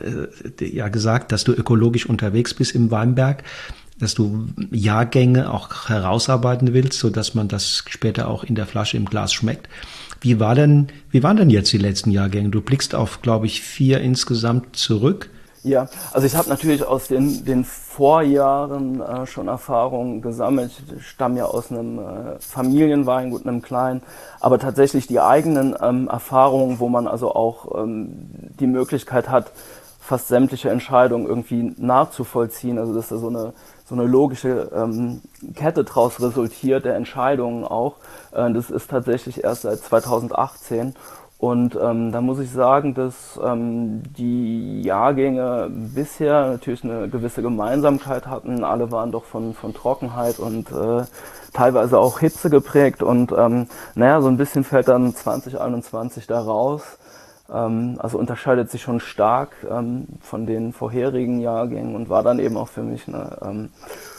äh, 0.03 0.65
ja 0.65 0.89
gesagt, 0.89 1.31
dass 1.31 1.43
du 1.43 1.53
ökologisch 1.53 2.05
unterwegs 2.05 2.53
bist 2.53 2.75
im 2.75 2.91
Weinberg, 2.91 3.43
dass 3.99 4.13
du 4.13 4.47
Jahrgänge 4.71 5.51
auch 5.51 5.89
herausarbeiten 5.89 6.73
willst, 6.73 6.99
so 6.99 7.10
dass 7.10 7.34
man 7.34 7.47
das 7.47 7.84
später 7.88 8.27
auch 8.27 8.43
in 8.43 8.55
der 8.55 8.65
Flasche 8.65 8.97
im 8.97 9.05
Glas 9.05 9.34
schmeckt. 9.34 9.69
Wie 10.21 10.39
war 10.39 10.55
denn, 10.55 10.88
wie 11.12 11.23
waren 11.23 11.38
denn 11.38 11.49
jetzt 11.49 11.71
die 11.71 11.77
letzten 11.77 12.12
Jahrgänge? 12.12 12.49
Du 12.49 12.62
blickst 12.62 12.95
auf, 12.95 13.21
glaube 13.21 13.45
ich, 13.45 13.62
vier 13.62 14.01
insgesamt 14.01 14.75
zurück. 14.75 15.29
Ja, 15.65 15.88
also 16.13 16.28
ich 16.28 16.36
habe 16.36 16.47
natürlich 16.47 16.84
aus 16.86 17.08
den, 17.08 17.43
den 17.43 17.65
Vorjahren 17.65 19.01
äh, 19.01 19.25
schon 19.25 19.47
Erfahrungen 19.47 20.21
gesammelt. 20.21 20.71
Ich 20.95 21.08
stamme 21.08 21.39
ja 21.39 21.45
aus 21.45 21.71
einem 21.71 21.97
äh, 21.97 22.39
Familienweingut, 22.39 23.47
einem 23.47 23.63
kleinen, 23.63 24.04
aber 24.39 24.60
tatsächlich 24.60 25.08
die 25.08 25.19
eigenen 25.19 25.75
ähm, 25.82 26.08
Erfahrungen, 26.08 26.80
wo 26.80 26.88
man 26.88 27.08
also 27.08 27.34
auch 27.34 27.84
ähm, 27.84 28.30
die 28.60 28.67
Möglichkeit 28.67 29.28
hat, 29.30 29.54
fast 29.99 30.28
sämtliche 30.28 30.69
Entscheidungen 30.69 31.25
irgendwie 31.25 31.73
nachzuvollziehen. 31.78 32.78
Also 32.78 32.93
dass 32.93 33.10
da 33.10 33.17
so 33.17 33.30
eine, 33.30 33.54
so 33.89 33.95
eine 33.95 34.06
logische 34.06 34.69
ähm, 34.71 35.21
Kette 35.56 35.84
draus 35.84 36.21
resultiert, 36.21 36.86
der 36.86 36.95
Entscheidungen 36.95 37.63
auch. 37.63 37.95
Äh, 38.34 38.54
das 38.54 38.69
ist 38.69 38.91
tatsächlich 38.91 39.43
erst 39.43 39.63
seit 39.63 39.80
2018. 39.80 40.93
Und 41.38 41.78
ähm, 41.82 42.12
da 42.12 42.21
muss 42.21 42.39
ich 42.39 42.50
sagen, 42.50 42.93
dass 42.93 43.39
ähm, 43.43 44.04
die 44.17 44.82
Jahrgänge 44.82 45.69
bisher 45.69 46.48
natürlich 46.48 46.84
eine 46.84 47.10
gewisse 47.10 47.41
Gemeinsamkeit 47.41 48.26
hatten. 48.28 48.63
Alle 48.63 48.91
waren 48.91 49.12
doch 49.12 49.26
von, 49.26 49.54
von 49.54 49.74
Trockenheit 49.74 50.39
und 50.39 50.71
äh, 50.71 51.04
teilweise 51.54 52.00
auch 52.00 52.19
Hitze 52.19 52.50
geprägt. 52.50 53.04
Und 53.04 53.34
ähm, 53.38 53.67
naja, 53.95 54.21
so 54.21 54.30
ein 54.30 54.38
bisschen 54.38 54.63
fällt 54.63 54.88
dann 54.88 55.13
2021 55.13 56.26
da 56.26 56.39
raus. 56.39 56.98
Ähm, 57.54 57.98
also 58.00 58.17
unterscheidet 58.17 58.71
sich 58.71 58.82
schon 58.82 59.02
stark 59.02 59.52
ähm, 59.69 60.08
von 60.21 60.45
den 60.45 60.71
vorherigen 60.71 61.41
Jahrgängen 61.41 61.95
und 61.95 62.10
war 62.10 62.24
dann 62.24 62.39
eben 62.39 62.56
auch 62.56 62.69
für 62.69 62.82
mich 62.82 63.08
eine 63.08 63.38
ähm, 63.43 63.69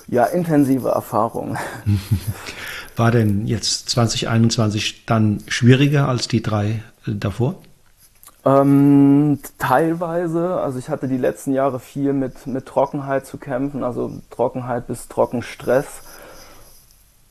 ja, 0.06 0.24
intensive 0.24 0.90
Erfahrung. 0.90 1.56
War 2.96 3.10
denn 3.10 3.46
jetzt 3.46 3.90
2021 3.90 5.06
dann 5.06 5.42
schwieriger 5.48 6.08
als 6.08 6.28
die 6.28 6.42
drei 6.42 6.82
davor? 7.14 7.56
Ähm, 8.44 9.40
teilweise, 9.58 10.60
also 10.60 10.78
ich 10.78 10.88
hatte 10.88 11.08
die 11.08 11.18
letzten 11.18 11.52
Jahre 11.52 11.80
viel 11.80 12.12
mit, 12.12 12.46
mit 12.46 12.64
Trockenheit 12.66 13.26
zu 13.26 13.38
kämpfen, 13.38 13.82
also 13.82 14.12
Trockenheit 14.30 14.86
bis 14.86 15.08
Trockenstress. 15.08 16.02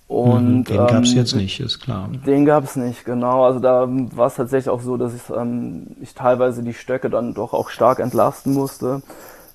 Und, 0.08 0.66
den 0.66 0.82
ähm, 0.82 0.88
gab 0.88 1.04
es 1.04 1.14
jetzt 1.14 1.36
nicht, 1.36 1.60
ist 1.62 1.80
klar. 1.80 2.10
Den 2.26 2.46
gab 2.46 2.66
es 2.66 2.76
nicht, 2.76 3.06
genau. 3.06 3.46
Also 3.46 3.60
da 3.60 3.88
war 3.88 4.28
es 4.28 4.36
tatsächlich 4.36 4.70
auch 4.70 4.82
so, 4.82 4.98
dass 4.98 5.14
ich, 5.16 5.22
ähm, 5.36 5.96
ich 6.02 6.14
teilweise 6.14 6.64
die 6.64 6.74
Stöcke 6.74 7.10
dann 7.10 7.34
doch 7.34 7.54
auch 7.54 7.70
stark 7.70 8.00
entlasten 8.00 8.54
musste. 8.54 9.02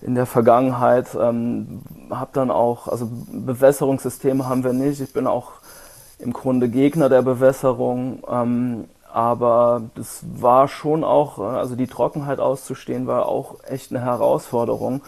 In 0.01 0.15
der 0.15 0.27
Vergangenheit 0.27 1.09
ähm, 1.21 1.83
habe 2.11 2.31
dann 2.33 2.51
auch, 2.51 2.89
also 2.89 3.11
Bewässerungssysteme 3.31 4.49
haben 4.49 4.65
wir 4.65 4.73
nicht. 4.73 5.01
Ich 5.03 5.13
bin 5.13 5.27
auch 5.27 5.53
im 6.19 6.33
Grunde 6.33 6.71
Gegner 6.71 7.11
der 7.11 7.21
Bewässerung. 7.21 8.25
Ähm, 8.29 8.85
aber 9.13 9.83
das 9.95 10.25
war 10.35 10.69
schon 10.69 11.05
auch, 11.05 11.39
äh, 11.39 11.43
also 11.43 11.77
die 11.77 11.87
Trockenheit 11.87 12.41
auszustehen, 12.41 13.07
war 13.07 13.27
auch 13.27 13.57
echt 13.69 13.91
eine 13.91 14.01
Herausforderung. 14.01 15.03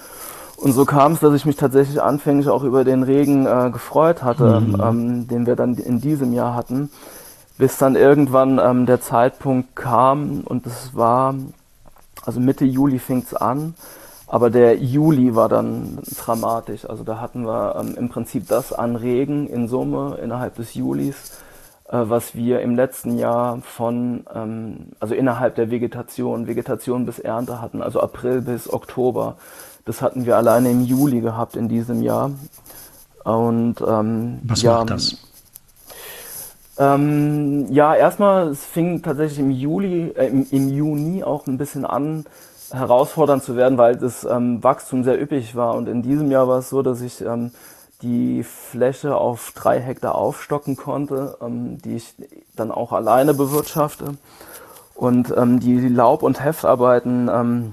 Und 0.57 0.73
so 0.73 0.85
kam 0.85 1.12
es, 1.12 1.21
dass 1.21 1.35
ich 1.35 1.45
mich 1.45 1.57
tatsächlich 1.57 2.01
anfänglich 2.01 2.49
auch 2.49 2.62
über 2.62 2.85
den 2.85 3.03
Regen 3.03 3.47
äh, 3.47 3.71
gefreut 3.73 4.23
hatte, 4.23 4.61
mhm. 4.61 4.81
ähm, 4.81 5.29
den 5.29 5.47
wir 5.47 5.57
dann 5.57 5.75
in 5.75 6.01
diesem 6.01 6.33
Jahr 6.33 6.55
hatten, 6.55 6.91
bis 7.59 7.79
dann 7.79 7.97
irgendwann 7.97 8.61
ähm, 8.62 8.87
der 8.87 9.01
Zeitpunkt 9.01 9.75
kam 9.75 10.43
und 10.45 10.67
es 10.67 10.95
war, 10.95 11.35
also 12.25 12.38
Mitte 12.38 12.65
Juli 12.65 13.01
fing 13.01 13.25
es 13.27 13.35
an, 13.35 13.75
aber 14.33 14.51
der 14.51 14.79
Juli 14.79 15.35
war 15.35 15.49
dann 15.49 15.99
dramatisch. 16.17 16.88
Also 16.88 17.05
da 17.05 17.21
hatten 17.21 17.45
wir 17.45 17.77
ähm, 17.79 17.95
im 17.99 18.09
Prinzip 18.09 18.49
das 18.49 18.73
an 18.73 18.97
Regen 18.97 19.47
in 19.47 19.69
Summe 19.69 20.19
innerhalb 20.23 20.55
des 20.57 20.75
Julis, 20.75 21.41
was 21.98 22.35
wir 22.35 22.61
im 22.61 22.74
letzten 22.74 23.18
Jahr 23.18 23.61
von, 23.62 24.24
ähm, 24.35 24.92
also 24.98 25.14
innerhalb 25.14 25.57
der 25.57 25.70
Vegetation, 25.70 26.46
Vegetation 26.46 27.05
bis 27.05 27.18
Ernte 27.18 27.61
hatten, 27.61 27.83
also 27.83 28.00
April 28.00 28.40
bis 28.40 28.72
Oktober. 28.72 29.37
Das 29.85 30.00
hatten 30.00 30.24
wir 30.24 30.37
alleine 30.37 30.70
im 30.70 30.83
Juli 30.83 31.20
gehabt 31.20 31.57
in 31.57 31.68
diesem 31.68 32.02
Jahr. 32.02 32.31
Und 33.24 33.76
ähm, 33.87 34.40
was 34.44 34.62
ja, 34.62 34.78
macht 34.78 34.90
das? 34.90 35.16
Ähm, 36.78 37.66
ja, 37.70 37.94
erstmal, 37.94 38.48
es 38.48 38.64
fing 38.64 39.02
tatsächlich 39.02 39.40
im 39.40 39.50
Juli, 39.50 40.12
äh, 40.16 40.28
im, 40.28 40.46
im, 40.50 40.68
Juni 40.68 41.22
auch 41.22 41.46
ein 41.46 41.59
bisschen 41.59 41.85
an, 41.85 42.24
herausfordernd 42.72 43.42
zu 43.42 43.55
werden, 43.55 43.76
weil 43.76 43.96
das 43.96 44.24
ähm, 44.24 44.64
Wachstum 44.64 45.05
sehr 45.05 45.20
üppig 45.20 45.55
war. 45.55 45.74
Und 45.74 45.88
in 45.88 46.02
diesem 46.02 46.31
Jahr 46.31 46.48
war 46.48 46.59
es 46.61 46.70
so, 46.70 46.81
dass 46.83 47.02
ich 47.02 47.20
ähm, 47.20 47.50
die 48.03 48.43
Fläche 48.43 49.17
auf 49.17 49.53
drei 49.55 49.81
Hektar 49.81 50.15
aufstocken 50.15 50.77
konnte, 50.77 51.37
ähm, 51.41 51.79
die 51.79 51.97
ich 51.97 52.15
dann 52.57 52.71
auch 52.71 52.93
alleine 52.93 53.35
bewirtschafte. 53.35 54.17
Und 54.95 55.33
ähm, 55.37 55.61
die 55.61 55.88
Laub- 55.88 56.23
und 56.23 56.45
Heftarbeiten, 56.45 57.29
ähm, 57.33 57.73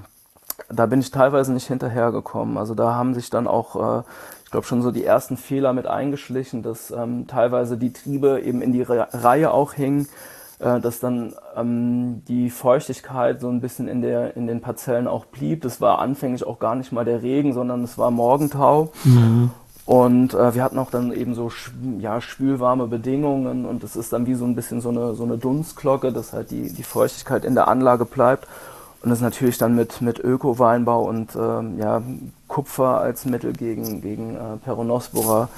da 0.68 0.86
bin 0.86 1.00
ich 1.00 1.10
teilweise 1.10 1.52
nicht 1.52 1.66
hinterhergekommen. 1.66 2.56
Also 2.58 2.74
da 2.74 2.94
haben 2.94 3.14
sich 3.14 3.30
dann 3.30 3.46
auch, 3.46 4.00
äh, 4.00 4.02
ich 4.44 4.50
glaube, 4.50 4.66
schon 4.66 4.82
so 4.82 4.90
die 4.90 5.04
ersten 5.04 5.36
Fehler 5.36 5.72
mit 5.72 5.86
eingeschlichen, 5.86 6.62
dass 6.62 6.90
ähm, 6.90 7.26
teilweise 7.26 7.76
die 7.76 7.92
Triebe 7.92 8.40
eben 8.40 8.62
in 8.62 8.72
die 8.72 8.82
Re 8.82 9.08
Reihe 9.12 9.52
auch 9.52 9.74
hingen, 9.74 10.08
äh, 10.58 10.80
dass 10.80 11.00
dann 11.00 11.34
ähm, 11.56 12.22
die 12.26 12.50
Feuchtigkeit 12.50 13.40
so 13.40 13.48
ein 13.48 13.60
bisschen 13.60 13.88
in, 13.88 14.02
der, 14.02 14.36
in 14.36 14.46
den 14.46 14.60
Parzellen 14.60 15.06
auch 15.06 15.26
blieb. 15.26 15.62
Das 15.62 15.80
war 15.80 15.98
anfänglich 15.98 16.46
auch 16.46 16.58
gar 16.58 16.74
nicht 16.74 16.92
mal 16.92 17.04
der 17.04 17.22
Regen, 17.22 17.52
sondern 17.52 17.84
es 17.84 17.98
war 17.98 18.10
Morgentau. 18.10 18.92
Mhm. 19.04 19.50
Und 19.90 20.34
äh, 20.34 20.54
wir 20.54 20.62
hatten 20.62 20.78
auch 20.78 20.92
dann 20.92 21.10
eben 21.10 21.34
so 21.34 21.50
ja, 21.98 22.20
schwülwarme 22.20 22.86
Bedingungen 22.86 23.64
und 23.64 23.82
es 23.82 23.96
ist 23.96 24.12
dann 24.12 24.24
wie 24.24 24.34
so 24.34 24.44
ein 24.44 24.54
bisschen 24.54 24.80
so 24.80 24.90
eine, 24.90 25.14
so 25.14 25.24
eine 25.24 25.36
Dunstglocke, 25.36 26.12
dass 26.12 26.32
halt 26.32 26.52
die, 26.52 26.72
die 26.72 26.84
Feuchtigkeit 26.84 27.44
in 27.44 27.56
der 27.56 27.66
Anlage 27.66 28.04
bleibt. 28.04 28.46
Und 29.02 29.10
das 29.10 29.18
ist 29.18 29.24
natürlich 29.24 29.58
dann 29.58 29.74
mit, 29.74 30.00
mit 30.00 30.20
Öko-Weinbau 30.20 31.02
und 31.02 31.34
ähm, 31.34 31.76
ja, 31.76 32.02
Kupfer 32.46 33.00
als 33.00 33.24
Mittel 33.24 33.52
gegen, 33.52 34.00
gegen 34.00 34.36
äh, 34.36 34.58
Peronospora 34.64 35.48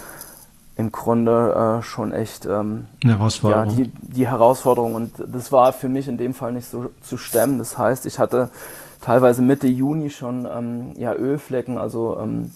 im 0.78 0.90
Grunde 0.90 1.80
äh, 1.80 1.82
schon 1.82 2.12
echt 2.12 2.46
ähm, 2.46 2.86
Herausforderung. 3.04 3.68
Ja, 3.68 3.84
die, 3.84 3.92
die 4.00 4.26
Herausforderung. 4.26 4.94
Und 4.94 5.12
das 5.26 5.52
war 5.52 5.74
für 5.74 5.90
mich 5.90 6.08
in 6.08 6.16
dem 6.16 6.32
Fall 6.32 6.54
nicht 6.54 6.70
so 6.70 6.88
zu 7.02 7.18
stemmen. 7.18 7.58
Das 7.58 7.76
heißt, 7.76 8.06
ich 8.06 8.18
hatte 8.18 8.48
teilweise 9.02 9.42
Mitte 9.42 9.66
Juni 9.66 10.08
schon 10.08 10.48
ähm, 10.50 10.92
ja, 10.96 11.12
Ölflecken, 11.12 11.76
also 11.76 12.18
ähm, 12.18 12.50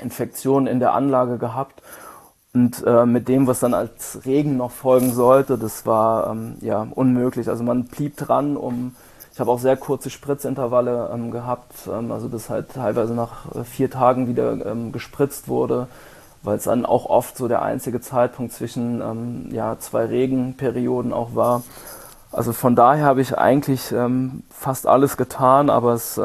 Infektionen 0.00 0.66
in 0.66 0.80
der 0.80 0.92
Anlage 0.94 1.38
gehabt. 1.38 1.82
Und 2.54 2.82
äh, 2.86 3.06
mit 3.06 3.28
dem, 3.28 3.46
was 3.46 3.60
dann 3.60 3.74
als 3.74 4.20
Regen 4.24 4.56
noch 4.56 4.70
folgen 4.70 5.12
sollte, 5.12 5.58
das 5.58 5.86
war 5.86 6.30
ähm, 6.30 6.56
ja 6.60 6.86
unmöglich. 6.94 7.48
Also 7.48 7.62
man 7.62 7.84
blieb 7.84 8.16
dran, 8.16 8.56
um 8.56 8.94
ich 9.38 9.40
habe 9.40 9.52
auch 9.52 9.60
sehr 9.60 9.76
kurze 9.76 10.10
Spritzintervalle 10.10 11.10
ähm, 11.14 11.30
gehabt, 11.30 11.72
ähm, 11.86 12.10
also 12.10 12.28
bis 12.28 12.50
halt 12.50 12.72
teilweise 12.74 13.14
nach 13.14 13.54
äh, 13.54 13.62
vier 13.62 13.88
Tagen 13.88 14.26
wieder 14.26 14.66
ähm, 14.66 14.90
gespritzt 14.90 15.46
wurde, 15.46 15.86
weil 16.42 16.56
es 16.56 16.64
dann 16.64 16.84
auch 16.84 17.06
oft 17.06 17.36
so 17.36 17.46
der 17.46 17.62
einzige 17.62 18.00
Zeitpunkt 18.00 18.52
zwischen 18.52 19.00
ähm, 19.00 19.48
ja, 19.52 19.78
zwei 19.78 20.06
Regenperioden 20.06 21.12
auch 21.12 21.36
war. 21.36 21.62
Also 22.32 22.52
von 22.52 22.74
daher 22.74 23.04
habe 23.04 23.20
ich 23.20 23.38
eigentlich 23.38 23.92
ähm, 23.92 24.42
fast 24.50 24.88
alles 24.88 25.16
getan, 25.16 25.70
aber 25.70 25.92
es 25.92 26.18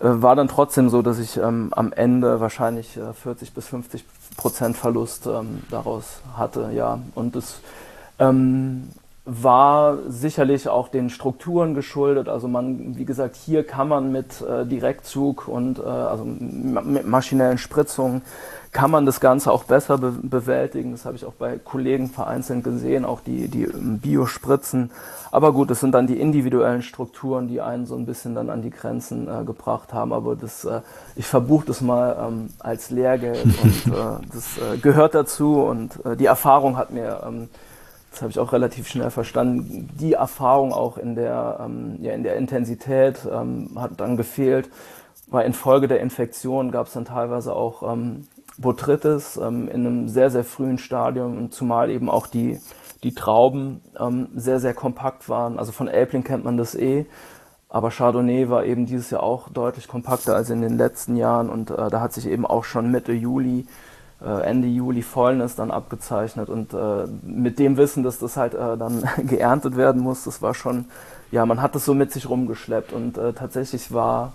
war 0.00 0.34
dann 0.34 0.48
trotzdem 0.48 0.88
so, 0.88 1.02
dass 1.02 1.18
ich 1.18 1.42
am 1.42 1.92
Ende 1.94 2.40
wahrscheinlich 2.40 2.96
äh, 2.96 3.12
40 3.12 3.52
bis 3.52 3.66
50 3.66 4.04
Prozent 4.36 4.76
Verlust 4.76 5.28
daraus 5.70 6.20
hatte, 6.36 6.70
ja. 6.72 7.00
Und 7.14 7.36
es 7.36 7.60
war 9.24 9.98
sicherlich 10.08 10.68
auch 10.68 10.88
den 10.88 11.10
Strukturen 11.10 11.74
geschuldet. 11.74 12.28
Also 12.28 12.48
man, 12.48 12.96
wie 12.96 13.04
gesagt, 13.04 13.36
hier 13.36 13.64
kann 13.64 13.88
man 13.88 14.10
mit 14.12 14.40
äh, 14.40 14.64
Direktzug 14.64 15.46
und 15.46 15.78
äh, 15.78 15.82
also 15.82 16.24
mit 16.24 17.06
maschinellen 17.06 17.58
Spritzungen 17.58 18.22
kann 18.72 18.90
man 18.90 19.04
das 19.04 19.20
Ganze 19.20 19.50
auch 19.50 19.64
besser 19.64 19.98
be 19.98 20.12
bewältigen. 20.22 20.92
Das 20.92 21.04
habe 21.04 21.16
ich 21.16 21.24
auch 21.24 21.32
bei 21.32 21.58
Kollegen 21.58 22.08
vereinzelt 22.08 22.62
gesehen, 22.64 23.04
auch 23.04 23.20
die, 23.20 23.48
die 23.48 23.66
Biospritzen. 23.66 24.90
Aber 25.32 25.52
gut, 25.52 25.70
das 25.70 25.80
sind 25.80 25.92
dann 25.92 26.06
die 26.06 26.20
individuellen 26.20 26.82
Strukturen, 26.82 27.48
die 27.48 27.60
einen 27.60 27.86
so 27.86 27.96
ein 27.96 28.06
bisschen 28.06 28.34
dann 28.34 28.48
an 28.48 28.62
die 28.62 28.70
Grenzen 28.70 29.28
äh, 29.28 29.44
gebracht 29.44 29.92
haben. 29.92 30.12
Aber 30.12 30.36
das, 30.36 30.64
äh, 30.64 30.80
ich 31.16 31.26
verbuche 31.26 31.66
das 31.66 31.80
mal 31.80 32.16
ähm, 32.26 32.50
als 32.60 32.90
Lehrgeld 32.90 33.44
und 33.44 33.86
äh, 33.92 34.26
das 34.32 34.58
äh, 34.58 34.78
gehört 34.78 35.14
dazu 35.14 35.62
und 35.62 36.04
äh, 36.06 36.16
die 36.16 36.26
Erfahrung 36.26 36.76
hat 36.76 36.90
mir 36.90 37.22
ähm, 37.26 37.48
das 38.10 38.22
habe 38.22 38.30
ich 38.30 38.38
auch 38.38 38.52
relativ 38.52 38.88
schnell 38.88 39.10
verstanden, 39.10 39.88
die 39.98 40.14
Erfahrung 40.14 40.72
auch 40.72 40.98
in 40.98 41.14
der, 41.14 41.60
ähm, 41.64 41.98
ja, 42.00 42.12
in 42.12 42.22
der 42.22 42.36
Intensität 42.36 43.20
ähm, 43.30 43.70
hat 43.76 44.00
dann 44.00 44.16
gefehlt, 44.16 44.68
weil 45.28 45.46
infolge 45.46 45.86
der 45.86 46.00
Infektion 46.00 46.72
gab 46.72 46.88
es 46.88 46.92
dann 46.92 47.04
teilweise 47.04 47.54
auch 47.54 47.92
ähm, 47.92 48.26
Botrytis 48.58 49.36
ähm, 49.36 49.68
in 49.68 49.86
einem 49.86 50.08
sehr, 50.08 50.30
sehr 50.30 50.44
frühen 50.44 50.78
Stadium 50.78 51.50
zumal 51.50 51.90
eben 51.90 52.10
auch 52.10 52.26
die, 52.26 52.58
die 53.04 53.14
Trauben 53.14 53.80
ähm, 53.98 54.28
sehr, 54.34 54.58
sehr 54.58 54.74
kompakt 54.74 55.28
waren. 55.28 55.58
Also 55.58 55.70
von 55.72 55.88
Elbling 55.88 56.24
kennt 56.24 56.44
man 56.44 56.56
das 56.56 56.74
eh, 56.74 57.06
aber 57.68 57.90
Chardonnay 57.90 58.50
war 58.50 58.64
eben 58.64 58.84
dieses 58.84 59.10
Jahr 59.10 59.22
auch 59.22 59.48
deutlich 59.48 59.86
kompakter 59.86 60.34
als 60.34 60.50
in 60.50 60.60
den 60.60 60.76
letzten 60.76 61.16
Jahren 61.16 61.48
und 61.48 61.70
äh, 61.70 61.88
da 61.88 62.00
hat 62.00 62.12
sich 62.12 62.26
eben 62.26 62.44
auch 62.44 62.64
schon 62.64 62.90
Mitte 62.90 63.12
Juli 63.12 63.66
Ende 64.24 64.68
Juli 64.68 65.02
Fäulnis 65.02 65.56
dann 65.56 65.70
abgezeichnet 65.70 66.48
und 66.48 66.74
äh, 66.74 67.06
mit 67.22 67.58
dem 67.58 67.76
Wissen, 67.76 68.02
dass 68.02 68.18
das 68.18 68.36
halt 68.36 68.54
äh, 68.54 68.76
dann 68.76 69.02
geerntet 69.26 69.76
werden 69.76 70.02
muss, 70.02 70.24
das 70.24 70.42
war 70.42 70.54
schon, 70.54 70.86
ja, 71.32 71.46
man 71.46 71.62
hat 71.62 71.74
das 71.74 71.84
so 71.84 71.94
mit 71.94 72.12
sich 72.12 72.28
rumgeschleppt 72.28 72.92
und 72.92 73.16
äh, 73.16 73.32
tatsächlich 73.32 73.92
war, 73.92 74.34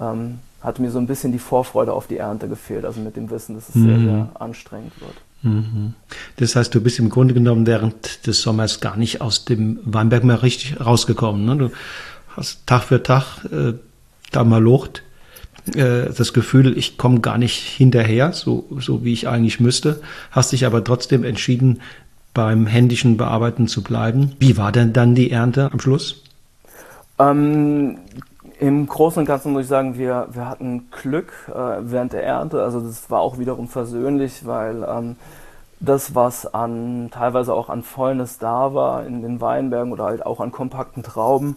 ähm, 0.00 0.40
hat 0.60 0.78
mir 0.78 0.90
so 0.90 0.98
ein 0.98 1.06
bisschen 1.06 1.32
die 1.32 1.38
Vorfreude 1.38 1.92
auf 1.92 2.06
die 2.06 2.16
Ernte 2.16 2.48
gefehlt, 2.48 2.84
also 2.84 3.00
mit 3.00 3.16
dem 3.16 3.30
Wissen, 3.30 3.54
dass 3.54 3.68
es 3.68 3.74
mhm. 3.74 3.86
sehr, 3.86 3.98
sehr 3.98 4.28
anstrengend 4.34 4.92
wird. 5.00 5.14
Mhm. 5.42 5.94
Das 6.36 6.56
heißt, 6.56 6.74
du 6.74 6.80
bist 6.80 6.98
im 6.98 7.08
Grunde 7.08 7.34
genommen 7.34 7.66
während 7.66 8.26
des 8.26 8.42
Sommers 8.42 8.80
gar 8.80 8.96
nicht 8.96 9.20
aus 9.20 9.44
dem 9.44 9.80
Weinberg 9.84 10.24
mehr 10.24 10.42
richtig 10.42 10.80
rausgekommen. 10.80 11.44
Ne? 11.44 11.56
Du 11.56 11.70
hast 12.36 12.66
Tag 12.66 12.84
für 12.84 13.02
Tag 13.02 13.44
äh, 13.52 13.74
da 14.30 14.44
mal 14.44 14.62
Lucht 14.62 15.02
äh, 15.74 16.10
das 16.16 16.32
Gefühl, 16.32 16.76
ich 16.76 16.98
komme 16.98 17.20
gar 17.20 17.38
nicht 17.38 17.58
hinterher, 17.58 18.32
so, 18.32 18.64
so 18.78 19.04
wie 19.04 19.12
ich 19.12 19.28
eigentlich 19.28 19.60
müsste, 19.60 20.00
hast 20.30 20.52
dich 20.52 20.66
aber 20.66 20.82
trotzdem 20.82 21.24
entschieden, 21.24 21.80
beim 22.34 22.66
händischen 22.66 23.16
Bearbeiten 23.16 23.68
zu 23.68 23.82
bleiben. 23.82 24.32
Wie 24.38 24.56
war 24.56 24.72
denn 24.72 24.92
dann 24.92 25.14
die 25.14 25.30
Ernte 25.30 25.70
am 25.72 25.80
Schluss? 25.80 26.22
Ähm, 27.18 27.98
Im 28.58 28.86
Großen 28.86 29.20
und 29.20 29.26
Ganzen 29.26 29.52
muss 29.52 29.62
ich 29.62 29.68
sagen, 29.68 29.98
wir, 29.98 30.28
wir 30.32 30.48
hatten 30.48 30.90
Glück 30.90 31.32
äh, 31.48 31.52
während 31.82 32.12
der 32.12 32.24
Ernte. 32.24 32.62
Also 32.62 32.80
das 32.80 33.10
war 33.10 33.20
auch 33.20 33.38
wiederum 33.38 33.68
versöhnlich, 33.68 34.46
weil 34.46 34.84
ähm, 34.88 35.16
das, 35.78 36.14
was 36.14 36.46
an 36.52 37.10
teilweise 37.12 37.52
auch 37.52 37.68
an 37.68 37.82
Fäulnis 37.82 38.38
da 38.38 38.72
war 38.72 39.04
in 39.04 39.20
den 39.20 39.40
Weinbergen 39.40 39.92
oder 39.92 40.04
halt 40.04 40.24
auch 40.24 40.40
an 40.40 40.52
kompakten 40.52 41.02
Trauben, 41.02 41.56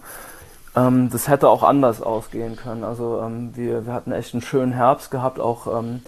ähm, 0.76 1.10
das 1.10 1.28
hätte 1.28 1.50
auch 1.50 1.64
anders 1.64 2.02
ausgehen 2.02 2.56
können. 2.56 2.84
Also 2.84 3.22
ähm, 3.22 3.52
wir, 3.56 3.86
wir 3.86 3.94
hatten 3.94 4.12
echt 4.12 4.34
einen 4.34 4.42
schönen 4.42 4.74
Herbst 4.74 5.12
gehabt, 5.12 5.40
auch 5.40 5.80
ähm, 5.80 6.02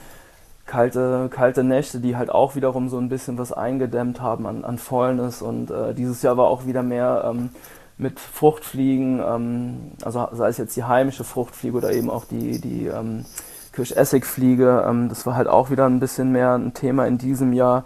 kalte, 0.65 1.29
kalte 1.29 1.63
Nächte, 1.63 1.99
die 1.99 2.15
halt 2.15 2.29
auch 2.29 2.55
wiederum 2.55 2.89
so 2.89 2.97
ein 2.97 3.09
bisschen 3.09 3.37
was 3.37 3.53
eingedämmt 3.53 4.21
haben 4.21 4.45
an, 4.45 4.65
an 4.65 4.77
Fäulnis. 4.77 5.41
Und 5.41 5.71
äh, 5.71 5.93
dieses 5.93 6.21
Jahr 6.21 6.37
war 6.37 6.47
auch 6.47 6.65
wieder 6.65 6.83
mehr 6.83 7.23
ähm, 7.25 7.49
mit 7.97 8.19
Fruchtfliegen, 8.19 9.21
ähm, 9.25 9.91
also 10.03 10.27
sei 10.33 10.49
es 10.49 10.57
jetzt 10.57 10.75
die 10.75 10.83
heimische 10.83 11.23
Fruchtfliege 11.23 11.77
oder 11.77 11.91
eben 11.93 12.09
auch 12.09 12.25
die, 12.25 12.61
die 12.61 12.87
ähm, 12.87 13.25
Kirschessigfliege. 13.73 15.07
Das 15.09 15.25
war 15.25 15.35
halt 15.35 15.47
auch 15.47 15.69
wieder 15.69 15.85
ein 15.85 15.99
bisschen 15.99 16.31
mehr 16.31 16.53
ein 16.55 16.73
Thema 16.73 17.07
in 17.07 17.17
diesem 17.17 17.53
Jahr. 17.53 17.85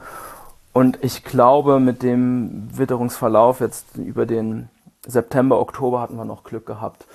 Und 0.74 1.00
ich 1.02 1.24
glaube, 1.24 1.80
mit 1.80 2.02
dem 2.02 2.70
Witterungsverlauf 2.74 3.60
jetzt 3.60 3.98
über 3.98 4.26
den 4.26 4.70
September, 5.06 5.60
Oktober 5.60 6.02
hatten 6.02 6.16
wir 6.16 6.26
noch 6.26 6.44
Glück 6.44 6.66
gehabt. 6.66 7.06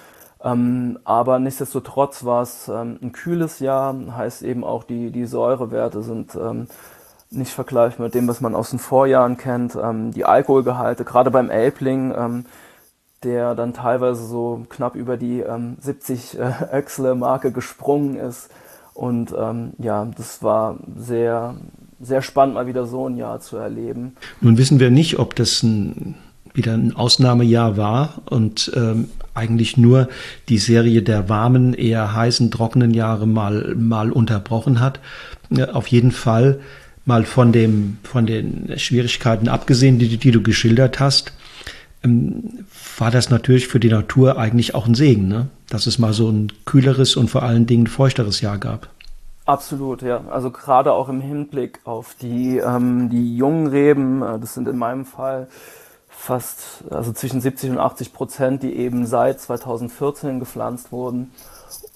Ähm, 0.42 0.98
aber 1.04 1.38
nichtsdestotrotz 1.38 2.24
war 2.24 2.42
es 2.42 2.68
ähm, 2.68 2.98
ein 3.02 3.12
kühles 3.12 3.58
Jahr, 3.58 3.94
heißt 4.16 4.42
eben 4.42 4.64
auch 4.64 4.84
die, 4.84 5.10
die 5.10 5.26
Säurewerte 5.26 6.02
sind 6.02 6.34
ähm, 6.34 6.68
nicht 7.30 7.52
vergleichbar 7.52 8.06
mit 8.06 8.14
dem, 8.14 8.28
was 8.28 8.40
man 8.40 8.54
aus 8.54 8.70
den 8.70 8.78
Vorjahren 8.78 9.38
kennt. 9.38 9.76
Ähm, 9.76 10.12
die 10.12 10.24
Alkoholgehalte, 10.24 11.04
gerade 11.04 11.30
beim 11.30 11.50
Elbling, 11.50 12.14
ähm, 12.16 12.44
der 13.24 13.54
dann 13.54 13.72
teilweise 13.72 14.24
so 14.26 14.66
knapp 14.68 14.94
über 14.94 15.16
die 15.16 15.42
70 15.80 16.38
ähm, 16.38 16.40
äh, 16.42 16.78
Öxle-Marke 16.78 17.50
gesprungen 17.50 18.16
ist. 18.16 18.50
Und 18.94 19.32
ja, 19.78 20.06
das 20.16 20.42
war 20.42 20.78
sehr, 20.96 21.54
sehr 22.00 22.22
spannend, 22.22 22.54
mal 22.54 22.66
wieder 22.66 22.86
so 22.86 23.06
ein 23.06 23.18
Jahr 23.18 23.40
zu 23.40 23.58
erleben. 23.58 24.16
Nun 24.40 24.56
wissen 24.56 24.80
wir 24.80 24.90
nicht, 24.90 25.18
ob 25.18 25.34
das 25.34 25.62
ein 25.62 26.14
wieder 26.56 26.74
ein 26.74 26.94
Ausnahmejahr 26.94 27.76
war 27.76 28.22
und 28.26 28.72
ähm, 28.74 29.08
eigentlich 29.34 29.76
nur 29.76 30.08
die 30.48 30.58
Serie 30.58 31.02
der 31.02 31.28
warmen, 31.28 31.74
eher 31.74 32.14
heißen, 32.14 32.50
trockenen 32.50 32.94
Jahre 32.94 33.26
mal, 33.26 33.74
mal 33.76 34.10
unterbrochen 34.10 34.80
hat. 34.80 35.00
Ja, 35.50 35.70
auf 35.70 35.88
jeden 35.88 36.10
Fall 36.10 36.60
mal 37.04 37.24
von 37.24 37.52
dem, 37.52 37.98
von 38.02 38.26
den 38.26 38.78
Schwierigkeiten 38.78 39.48
abgesehen, 39.48 39.98
die, 39.98 40.16
die 40.16 40.30
du 40.32 40.42
geschildert 40.42 40.98
hast, 40.98 41.32
ähm, 42.02 42.64
war 42.98 43.10
das 43.10 43.30
natürlich 43.30 43.68
für 43.68 43.80
die 43.80 43.90
Natur 43.90 44.38
eigentlich 44.38 44.74
auch 44.74 44.86
ein 44.86 44.94
Segen, 44.94 45.28
ne? 45.28 45.48
dass 45.68 45.86
es 45.86 45.98
mal 45.98 46.12
so 46.12 46.28
ein 46.28 46.52
kühleres 46.64 47.16
und 47.16 47.28
vor 47.28 47.42
allen 47.42 47.66
Dingen 47.66 47.86
feuchteres 47.86 48.40
Jahr 48.40 48.58
gab. 48.58 48.88
Absolut, 49.44 50.02
ja. 50.02 50.24
Also 50.28 50.50
gerade 50.50 50.92
auch 50.92 51.08
im 51.08 51.20
Hinblick 51.20 51.78
auf 51.84 52.16
die, 52.20 52.58
ähm, 52.58 53.08
die 53.10 53.36
jungen 53.36 53.68
Reben, 53.68 54.22
äh, 54.22 54.40
das 54.40 54.54
sind 54.54 54.66
in 54.66 54.76
meinem 54.76 55.04
Fall 55.04 55.46
fast, 56.26 56.84
also 56.90 57.12
zwischen 57.12 57.40
70 57.40 57.70
und 57.70 57.78
80 57.78 58.12
Prozent, 58.12 58.62
die 58.62 58.76
eben 58.76 59.06
seit 59.06 59.40
2014 59.40 60.40
gepflanzt 60.40 60.92
wurden. 60.92 61.32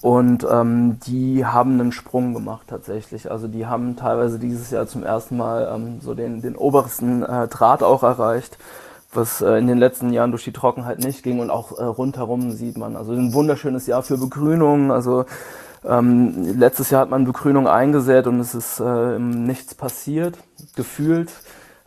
Und 0.01 0.47
ähm, 0.49 0.99
die 1.05 1.45
haben 1.45 1.79
einen 1.79 1.91
Sprung 1.91 2.33
gemacht 2.33 2.67
tatsächlich. 2.67 3.29
Also 3.29 3.47
die 3.47 3.67
haben 3.67 3.95
teilweise 3.95 4.39
dieses 4.39 4.71
Jahr 4.71 4.87
zum 4.87 5.03
ersten 5.03 5.37
Mal 5.37 5.71
ähm, 5.73 5.99
so 6.01 6.15
den, 6.15 6.41
den 6.41 6.55
obersten 6.55 7.23
äh, 7.23 7.47
Draht 7.47 7.83
auch 7.83 8.01
erreicht, 8.01 8.57
was 9.13 9.41
äh, 9.41 9.57
in 9.57 9.67
den 9.67 9.77
letzten 9.77 10.11
Jahren 10.11 10.31
durch 10.31 10.43
die 10.43 10.53
Trockenheit 10.53 10.99
nicht 10.99 11.21
ging. 11.21 11.39
Und 11.39 11.51
auch 11.51 11.77
äh, 11.77 11.83
rundherum 11.83 12.51
sieht 12.51 12.77
man. 12.77 12.95
Also 12.95 13.11
ein 13.13 13.33
wunderschönes 13.33 13.85
Jahr 13.85 14.01
für 14.01 14.17
Begrünung. 14.17 14.91
Also 14.91 15.25
ähm, 15.85 16.57
letztes 16.57 16.89
Jahr 16.89 17.01
hat 17.01 17.09
man 17.09 17.25
Begrünung 17.25 17.67
eingesät 17.67 18.25
und 18.27 18.39
es 18.39 18.55
ist 18.55 18.79
äh, 18.79 19.19
nichts 19.19 19.75
passiert, 19.75 20.37
gefühlt. 20.75 21.31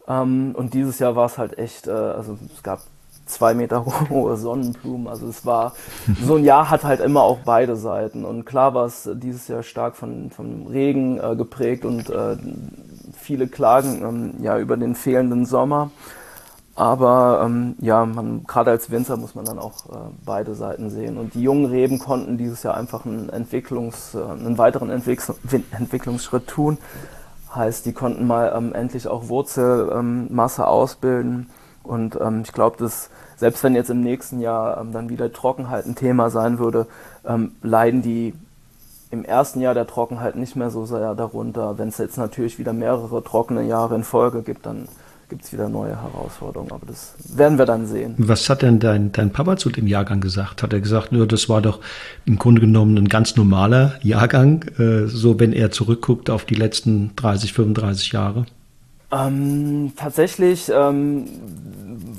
Ähm, 0.09 0.55
und 0.57 0.75
dieses 0.75 0.99
Jahr 0.99 1.17
war 1.17 1.27
es 1.27 1.39
halt 1.39 1.59
echt, 1.59 1.87
äh, 1.87 1.93
also 1.93 2.39
es 2.55 2.63
gab 2.63 2.81
zwei 3.27 3.55
Meter 3.55 3.85
hohe 4.11 4.37
Sonnenblumen. 4.37 5.09
Also 5.09 5.27
es 5.29 5.45
war, 5.47 5.73
so 6.25 6.37
ein 6.37 6.45
Jahr 6.45 6.71
hat 6.71 6.85
halt 6.85 7.01
immer 7.01 7.23
auch 7.23 7.39
beide 7.45 7.77
Seiten. 7.77 8.25
Und 8.25 8.45
klar 8.45 8.75
war 8.75 8.87
es 8.87 9.09
dieses 9.15 9.49
Jahr 9.49 9.63
stark 9.63 9.97
von, 9.97 10.31
von 10.31 10.67
Regen 10.67 11.19
äh, 11.19 11.37
geprägt 11.37 11.85
und 11.85 12.11
äh, 12.11 12.37
viele 13.17 13.49
klagen 13.49 14.03
ähm, 14.03 14.35
ja 14.43 14.59
über 14.59 14.77
den 14.77 14.95
fehlenden 14.95 15.47
Sommer. 15.47 15.91
Aber 16.77 17.43
ähm, 17.45 17.77
ja, 17.79 18.05
gerade 18.49 18.73
als 18.73 18.91
Winzer 18.91 19.17
muss 19.17 19.37
man 19.37 19.45
dann 19.45 19.61
auch 19.61 19.87
äh, 19.91 20.11
beide 20.25 20.57
Seiten 20.57 20.91
sehen. 20.91 21.19
Und 21.19 21.35
die 21.35 21.43
jungen 21.43 21.67
Reben 21.67 22.01
konnten 22.01 22.37
dieses 22.37 22.65
Jahr 22.65 22.77
einfach 22.77 23.07
einen 23.07 23.29
Entwicklungs, 23.29 24.15
äh, 24.15 24.23
einen 24.25 24.59
weiteren 24.59 24.91
Entwicklungs 24.91 25.39
Entwicklungsschritt 25.71 26.49
tun. 26.49 26.79
Heißt, 27.55 27.87
die 27.87 27.93
konnten 27.93 28.27
mal 28.27 28.53
ähm, 28.57 28.75
endlich 28.75 29.07
auch 29.07 29.29
Wurzelmasse 29.29 30.63
ähm, 30.63 30.69
ausbilden 30.69 31.51
und 31.83 32.19
ähm, 32.21 32.43
ich 32.45 32.53
glaube, 32.53 32.77
dass 32.79 33.11
selbst 33.37 33.63
wenn 33.63 33.75
jetzt 33.75 33.91
im 33.91 34.01
nächsten 34.01 34.41
Jahr 34.41 34.81
ähm, 34.81 34.93
dann 34.93 35.09
wieder 35.09 35.33
Trockenheit 35.33 35.87
ein 35.87 35.95
Thema 35.95 36.31
sein 36.31 36.59
würde, 36.59 36.87
leiden 37.63 38.03
die 38.03 38.35
im 39.11 39.25
ersten 39.25 39.61
Jahr 39.61 39.75
der 39.75 39.87
Trockenheit 39.87 40.37
nicht 40.37 40.57
mehr 40.57 40.71
so 40.71 40.85
sehr 40.85 41.15
darunter. 41.15 41.79
Wenn 41.79 41.89
es 41.89 41.99
jetzt 41.99 42.19
natürlich 42.19 42.59
wieder 42.59 42.73
mehrere 42.73 43.23
trockene 43.23 43.63
Jahre 43.63 43.95
in 43.95 44.05
Folge 44.05 44.43
gibt, 44.43 44.67
dann 44.67 44.89
gibt 45.35 45.47
es 45.47 45.53
wieder 45.53 45.69
neue 45.69 46.01
Herausforderungen. 46.01 46.71
Aber 46.71 46.87
das 46.87 47.15
werden 47.35 47.59
wir 47.59 47.67
dann 47.67 47.89
sehen. 47.89 48.15
Was 48.19 48.49
hat 48.49 48.63
denn 48.63 48.79
dein, 48.79 49.11
dein 49.11 49.33
Papa 49.33 49.57
zu 49.57 49.69
dem 49.69 49.89
Jahrgang 49.89 50.21
gesagt? 50.21 50.63
Hat 50.63 50.73
er 50.73 50.81
gesagt, 50.81 51.11
nur 51.11 51.27
das 51.27 51.49
war 51.49 51.61
doch 51.61 51.81
im 52.25 52.39
Grunde 52.39 52.61
genommen 52.61 52.97
ein 52.97 53.09
ganz 53.09 53.35
normaler 53.35 53.95
Jahrgang, 54.01 54.63
äh, 54.79 55.09
so 55.09 55.41
wenn 55.41 55.53
er 55.53 55.73
zurückguckt 55.73 56.31
auf 56.31 56.45
die 56.45 56.55
letzten 56.55 57.17
30, 57.17 57.53
35 57.53 58.13
Jahre? 58.13 58.47
Ähm, 59.11 59.93
tatsächlich 59.97 60.71
ähm, 60.73 61.25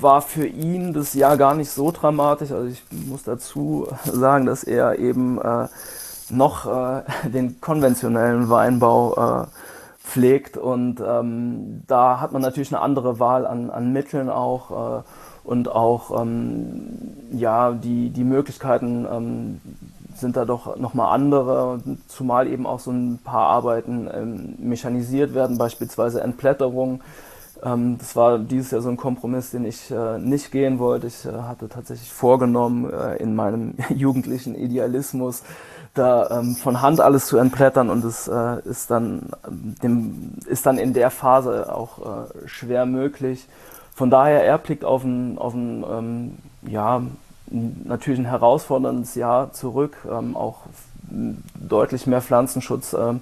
war 0.01 0.21
für 0.21 0.45
ihn 0.45 0.91
das 0.91 1.13
Jahr 1.13 1.38
gar 1.38 1.56
nicht 1.56 1.69
so 1.69 1.91
dramatisch. 1.91 2.51
Also 2.51 2.67
ich 2.67 2.84
muss 3.08 3.23
dazu 3.23 3.88
sagen, 4.04 4.45
dass 4.45 4.65
er 4.65 4.99
eben 4.99 5.39
äh, 5.39 5.67
noch 6.32 6.65
äh, 6.65 7.04
den 7.30 7.62
konventionellen 7.62 8.49
Weinbau 8.49 9.45
äh, 9.45 9.47
pflegt 10.05 10.57
und 10.57 11.01
ähm, 11.05 11.83
da 11.87 12.21
hat 12.21 12.31
man 12.31 12.41
natürlich 12.41 12.73
eine 12.73 12.81
andere 12.81 13.19
Wahl 13.19 13.45
an, 13.45 13.69
an 13.71 13.91
Mitteln 13.91 14.29
auch 14.29 14.99
äh, 14.99 15.03
und 15.43 15.67
auch 15.69 16.21
ähm, 16.21 17.17
ja 17.31 17.71
die, 17.71 18.11
die 18.11 18.23
Möglichkeiten 18.23 19.07
ähm, 19.11 19.61
sind 20.15 20.37
da 20.37 20.45
doch 20.45 20.77
nochmal 20.77 21.13
andere, 21.13 21.81
zumal 22.07 22.47
eben 22.47 22.65
auch 22.65 22.79
so 22.79 22.91
ein 22.91 23.19
paar 23.23 23.47
Arbeiten 23.47 24.07
ähm, 24.13 24.55
mechanisiert 24.59 25.33
werden, 25.33 25.57
beispielsweise 25.57 26.21
Entblätterung. 26.21 27.01
Ähm, 27.63 27.97
das 27.97 28.15
war 28.15 28.39
dieses 28.39 28.71
Jahr 28.71 28.81
so 28.81 28.89
ein 28.89 28.97
Kompromiss, 28.97 29.51
den 29.51 29.65
ich 29.65 29.91
äh, 29.91 30.17
nicht 30.19 30.51
gehen 30.51 30.79
wollte. 30.79 31.07
Ich 31.07 31.25
äh, 31.25 31.31
hatte 31.31 31.67
tatsächlich 31.67 32.11
vorgenommen, 32.11 32.91
äh, 32.91 33.17
in 33.17 33.35
meinem 33.35 33.73
jugendlichen 33.89 34.55
Idealismus 34.55 35.43
da 35.97 36.39
ähm, 36.39 36.55
von 36.55 36.81
Hand 36.81 37.01
alles 37.01 37.25
zu 37.25 37.38
entblättern 37.38 37.89
und 37.89 38.03
es 38.03 38.27
äh, 38.27 38.62
ist, 38.65 38.91
dann, 38.91 39.29
dem, 39.84 40.34
ist 40.45 40.65
dann 40.65 40.77
in 40.77 40.93
der 40.93 41.10
Phase 41.10 41.73
auch 41.73 41.99
äh, 41.99 42.47
schwer 42.47 42.86
möglich. 42.86 43.47
Von 43.93 44.10
daher, 44.10 44.43
er 44.43 44.58
blickt 44.58 44.84
auf 44.84 45.03
ein, 45.03 45.38
auf 45.38 45.53
ein 45.53 45.86
ähm, 45.89 46.38
ja, 46.67 47.01
natürlich 47.49 48.19
ein 48.19 48.25
herausforderndes 48.25 49.15
Jahr 49.15 49.53
zurück, 49.53 49.97
ähm, 50.10 50.36
auch 50.36 50.62
deutlich 51.10 52.08
mehr 52.08 52.21
Pflanzenschutz 52.21 52.93
ähm, 52.93 53.21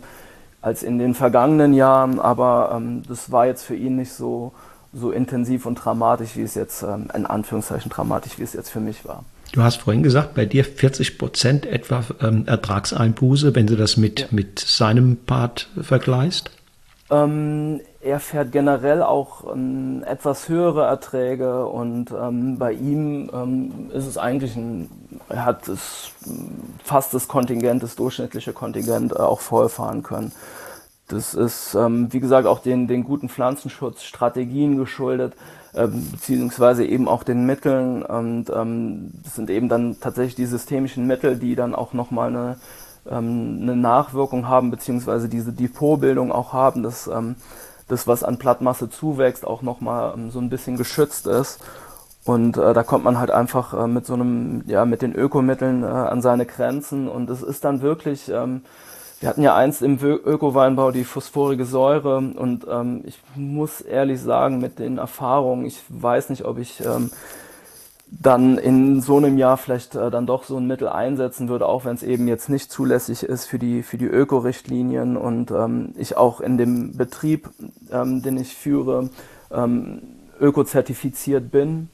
als 0.61 0.83
in 0.83 0.97
den 0.97 1.13
vergangenen 1.13 1.73
Jahren, 1.73 2.19
aber 2.19 2.73
ähm, 2.75 3.03
das 3.07 3.31
war 3.31 3.45
jetzt 3.45 3.63
für 3.63 3.75
ihn 3.75 3.97
nicht 3.97 4.13
so, 4.13 4.53
so 4.93 5.11
intensiv 5.11 5.65
und 5.65 5.75
dramatisch, 5.75 6.37
wie 6.37 6.43
es 6.43 6.55
jetzt, 6.55 6.83
ähm, 6.83 7.09
in 7.13 7.25
Anführungszeichen 7.25 7.91
dramatisch, 7.91 8.39
wie 8.39 8.43
es 8.43 8.53
jetzt 8.53 8.69
für 8.69 8.79
mich 8.79 9.05
war. 9.05 9.23
Du 9.53 9.61
hast 9.61 9.81
vorhin 9.81 10.01
gesagt, 10.01 10.33
bei 10.33 10.47
dir 10.47 10.65
40 10.65 11.19
Prozent 11.19 11.67
etwa 11.67 12.03
ähm, 12.21 12.47
Ertragseinbuße, 12.47 13.55
wenn 13.55 13.67
du 13.67 13.75
das 13.75 13.97
mit, 13.97 14.21
ja. 14.21 14.25
mit 14.31 14.59
seinem 14.59 15.15
Part 15.15 15.69
vergleichst? 15.79 16.49
Ähm, 17.11 17.79
er 18.01 18.19
fährt 18.19 18.51
generell 18.51 19.03
auch 19.03 19.53
ähm, 19.53 20.03
etwas 20.07 20.49
höhere 20.49 20.85
Erträge 20.85 21.67
und 21.67 22.09
ähm, 22.11 22.57
bei 22.57 22.73
ihm 22.73 23.29
ähm, 23.31 23.91
ist 23.93 24.07
es 24.07 24.17
eigentlich 24.17 24.55
ein, 24.55 24.89
er 25.29 25.45
hat 25.45 25.67
es 25.67 26.09
fast 26.83 27.13
das 27.13 27.27
Kontingent, 27.27 27.83
das 27.83 27.95
durchschnittliche 27.95 28.53
Kontingent 28.53 29.11
äh, 29.11 29.17
auch 29.17 29.39
vollfahren 29.39 30.01
können. 30.01 30.31
Das 31.09 31.35
ist, 31.35 31.75
ähm, 31.75 32.11
wie 32.11 32.19
gesagt, 32.19 32.47
auch 32.47 32.59
den, 32.59 32.87
den 32.87 33.03
guten 33.03 33.29
Pflanzenschutzstrategien 33.29 34.77
geschuldet, 34.77 35.33
äh, 35.73 35.87
beziehungsweise 35.87 36.85
eben 36.85 37.07
auch 37.07 37.23
den 37.23 37.45
Mitteln 37.45 38.03
und 38.03 38.49
ähm, 38.49 39.11
das 39.23 39.35
sind 39.35 39.49
eben 39.49 39.69
dann 39.69 39.99
tatsächlich 39.99 40.35
die 40.35 40.45
systemischen 40.45 41.07
Mittel, 41.07 41.37
die 41.37 41.55
dann 41.55 41.75
auch 41.75 41.93
nochmal 41.93 42.29
eine, 42.29 42.57
ähm, 43.09 43.59
eine 43.61 43.75
Nachwirkung 43.75 44.47
haben, 44.47 44.71
beziehungsweise 44.71 45.29
diese 45.29 45.51
Depotbildung 45.51 46.31
auch 46.31 46.53
haben, 46.53 46.83
dass 46.83 47.07
ähm, 47.07 47.35
das, 47.87 48.07
was 48.07 48.23
an 48.23 48.37
Plattmasse 48.37 48.89
zuwächst, 48.89 49.45
auch 49.45 49.61
nochmal 49.61 50.13
ähm, 50.15 50.31
so 50.31 50.39
ein 50.39 50.49
bisschen 50.49 50.77
geschützt 50.77 51.27
ist. 51.27 51.59
Und 52.25 52.57
äh, 52.57 52.73
da 52.73 52.83
kommt 52.83 53.03
man 53.03 53.19
halt 53.19 53.31
einfach 53.31 53.73
äh, 53.73 53.87
mit 53.87 54.05
so 54.05 54.13
einem, 54.13 54.63
ja, 54.65 54.85
mit 54.85 55.01
den 55.01 55.13
Ökomitteln 55.13 55.83
äh, 55.83 55.87
an 55.87 56.21
seine 56.21 56.45
Grenzen. 56.45 57.09
Und 57.09 57.29
es 57.29 57.41
ist 57.41 57.65
dann 57.65 57.81
wirklich, 57.81 58.29
ähm, 58.29 58.61
wir 59.23 59.29
hatten 59.29 59.41
ja 59.41 59.55
einst 59.55 59.81
im 59.81 59.97
Öko-Weinbau 60.03 60.91
die 60.91 61.05
phosphorige 61.05 61.63
Säure. 61.63 62.17
Und 62.17 62.67
ähm, 62.69 63.03
ich 63.05 63.17
muss 63.35 63.79
ehrlich 63.79 64.19
sagen, 64.19 64.59
mit 64.59 64.79
den 64.79 64.97
Erfahrungen, 64.97 65.65
ich 65.65 65.81
weiß 65.87 66.29
nicht, 66.29 66.43
ob 66.43 66.57
ich 66.57 66.83
ähm, 66.85 67.09
dann 68.05 68.57
in 68.57 68.99
so 68.99 69.15
einem 69.15 69.37
Jahr 69.37 69.55
vielleicht 69.55 69.95
äh, 69.95 70.11
dann 70.11 70.27
doch 70.27 70.43
so 70.43 70.57
ein 70.57 70.67
Mittel 70.67 70.89
einsetzen 70.89 71.47
würde, 71.47 71.67
auch 71.67 71.85
wenn 71.85 71.95
es 71.95 72.03
eben 72.03 72.27
jetzt 72.27 72.49
nicht 72.49 72.69
zulässig 72.69 73.23
ist 73.23 73.45
für 73.45 73.59
die, 73.59 73.81
für 73.81 73.97
die 73.97 74.07
Öko-Richtlinien 74.07 75.15
und 75.15 75.51
ähm, 75.51 75.93
ich 75.97 76.17
auch 76.17 76.41
in 76.41 76.57
dem 76.57 76.97
Betrieb, 76.97 77.49
ähm, 77.93 78.21
den 78.23 78.35
ich 78.35 78.53
führe, 78.53 79.09
ähm, 79.53 80.01
öko-zertifiziert 80.41 81.49
bin. 81.49 81.89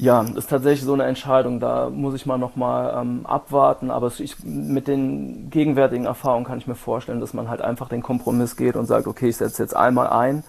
Ja, 0.00 0.22
ist 0.22 0.48
tatsächlich 0.48 0.84
so 0.84 0.92
eine 0.92 1.06
Entscheidung, 1.06 1.58
da 1.58 1.90
muss 1.90 2.14
ich 2.14 2.24
mal 2.24 2.38
nochmal 2.38 3.02
ähm, 3.02 3.26
abwarten, 3.26 3.90
aber 3.90 4.12
ich, 4.16 4.36
mit 4.44 4.86
den 4.86 5.50
gegenwärtigen 5.50 6.04
Erfahrungen 6.04 6.44
kann 6.44 6.58
ich 6.58 6.68
mir 6.68 6.76
vorstellen, 6.76 7.18
dass 7.18 7.34
man 7.34 7.48
halt 7.48 7.60
einfach 7.62 7.88
den 7.88 8.00
Kompromiss 8.00 8.54
geht 8.54 8.76
und 8.76 8.86
sagt, 8.86 9.08
okay, 9.08 9.30
ich 9.30 9.38
setze 9.38 9.60
jetzt 9.60 9.74
einmal 9.74 10.06
ein. 10.06 10.44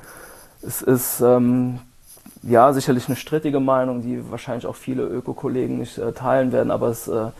Es 0.62 0.84
ist 0.84 1.22
ähm, 1.22 1.80
ja, 2.44 2.72
sicherlich 2.74 3.08
eine 3.08 3.16
strittige 3.16 3.60
Meinung, 3.60 4.04
die 4.04 4.30
wahrscheinlich 4.30 4.68
auch 4.68 4.76
viele 4.76 5.02
Öko-Kollegen 5.02 5.80
nicht 5.80 5.98
äh, 5.98 6.12
teilen 6.12 6.52
werden, 6.52 6.70
aber 6.70 6.90
es, 6.90 7.08
äh, 7.08 7.32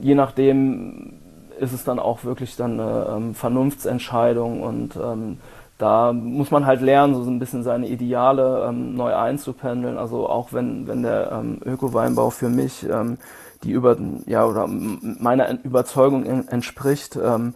je 0.00 0.14
nachdem 0.14 1.12
ist 1.60 1.74
es 1.74 1.84
dann 1.84 1.98
auch 1.98 2.24
wirklich 2.24 2.56
dann 2.56 2.80
eine 2.80 3.06
ähm, 3.14 3.34
Vernunftsentscheidung 3.34 4.62
und 4.62 4.96
ähm, 4.96 5.36
da 5.80 6.12
muss 6.12 6.50
man 6.50 6.66
halt 6.66 6.80
lernen, 6.82 7.14
so 7.14 7.28
ein 7.30 7.38
bisschen 7.38 7.62
seine 7.62 7.88
Ideale 7.88 8.66
ähm, 8.68 8.94
neu 8.94 9.14
einzupendeln. 9.14 9.96
Also 9.98 10.28
auch 10.28 10.52
wenn, 10.52 10.86
wenn 10.86 11.02
der 11.02 11.32
ähm, 11.32 11.60
Öko-Weinbau 11.64 12.30
für 12.30 12.48
mich 12.48 12.86
ähm, 12.88 13.18
die 13.62 13.72
über, 13.72 13.96
ja, 14.26 14.46
oder 14.46 14.66
meiner 14.68 15.62
Überzeugung 15.64 16.24
entspricht, 16.24 17.16
ähm, 17.22 17.54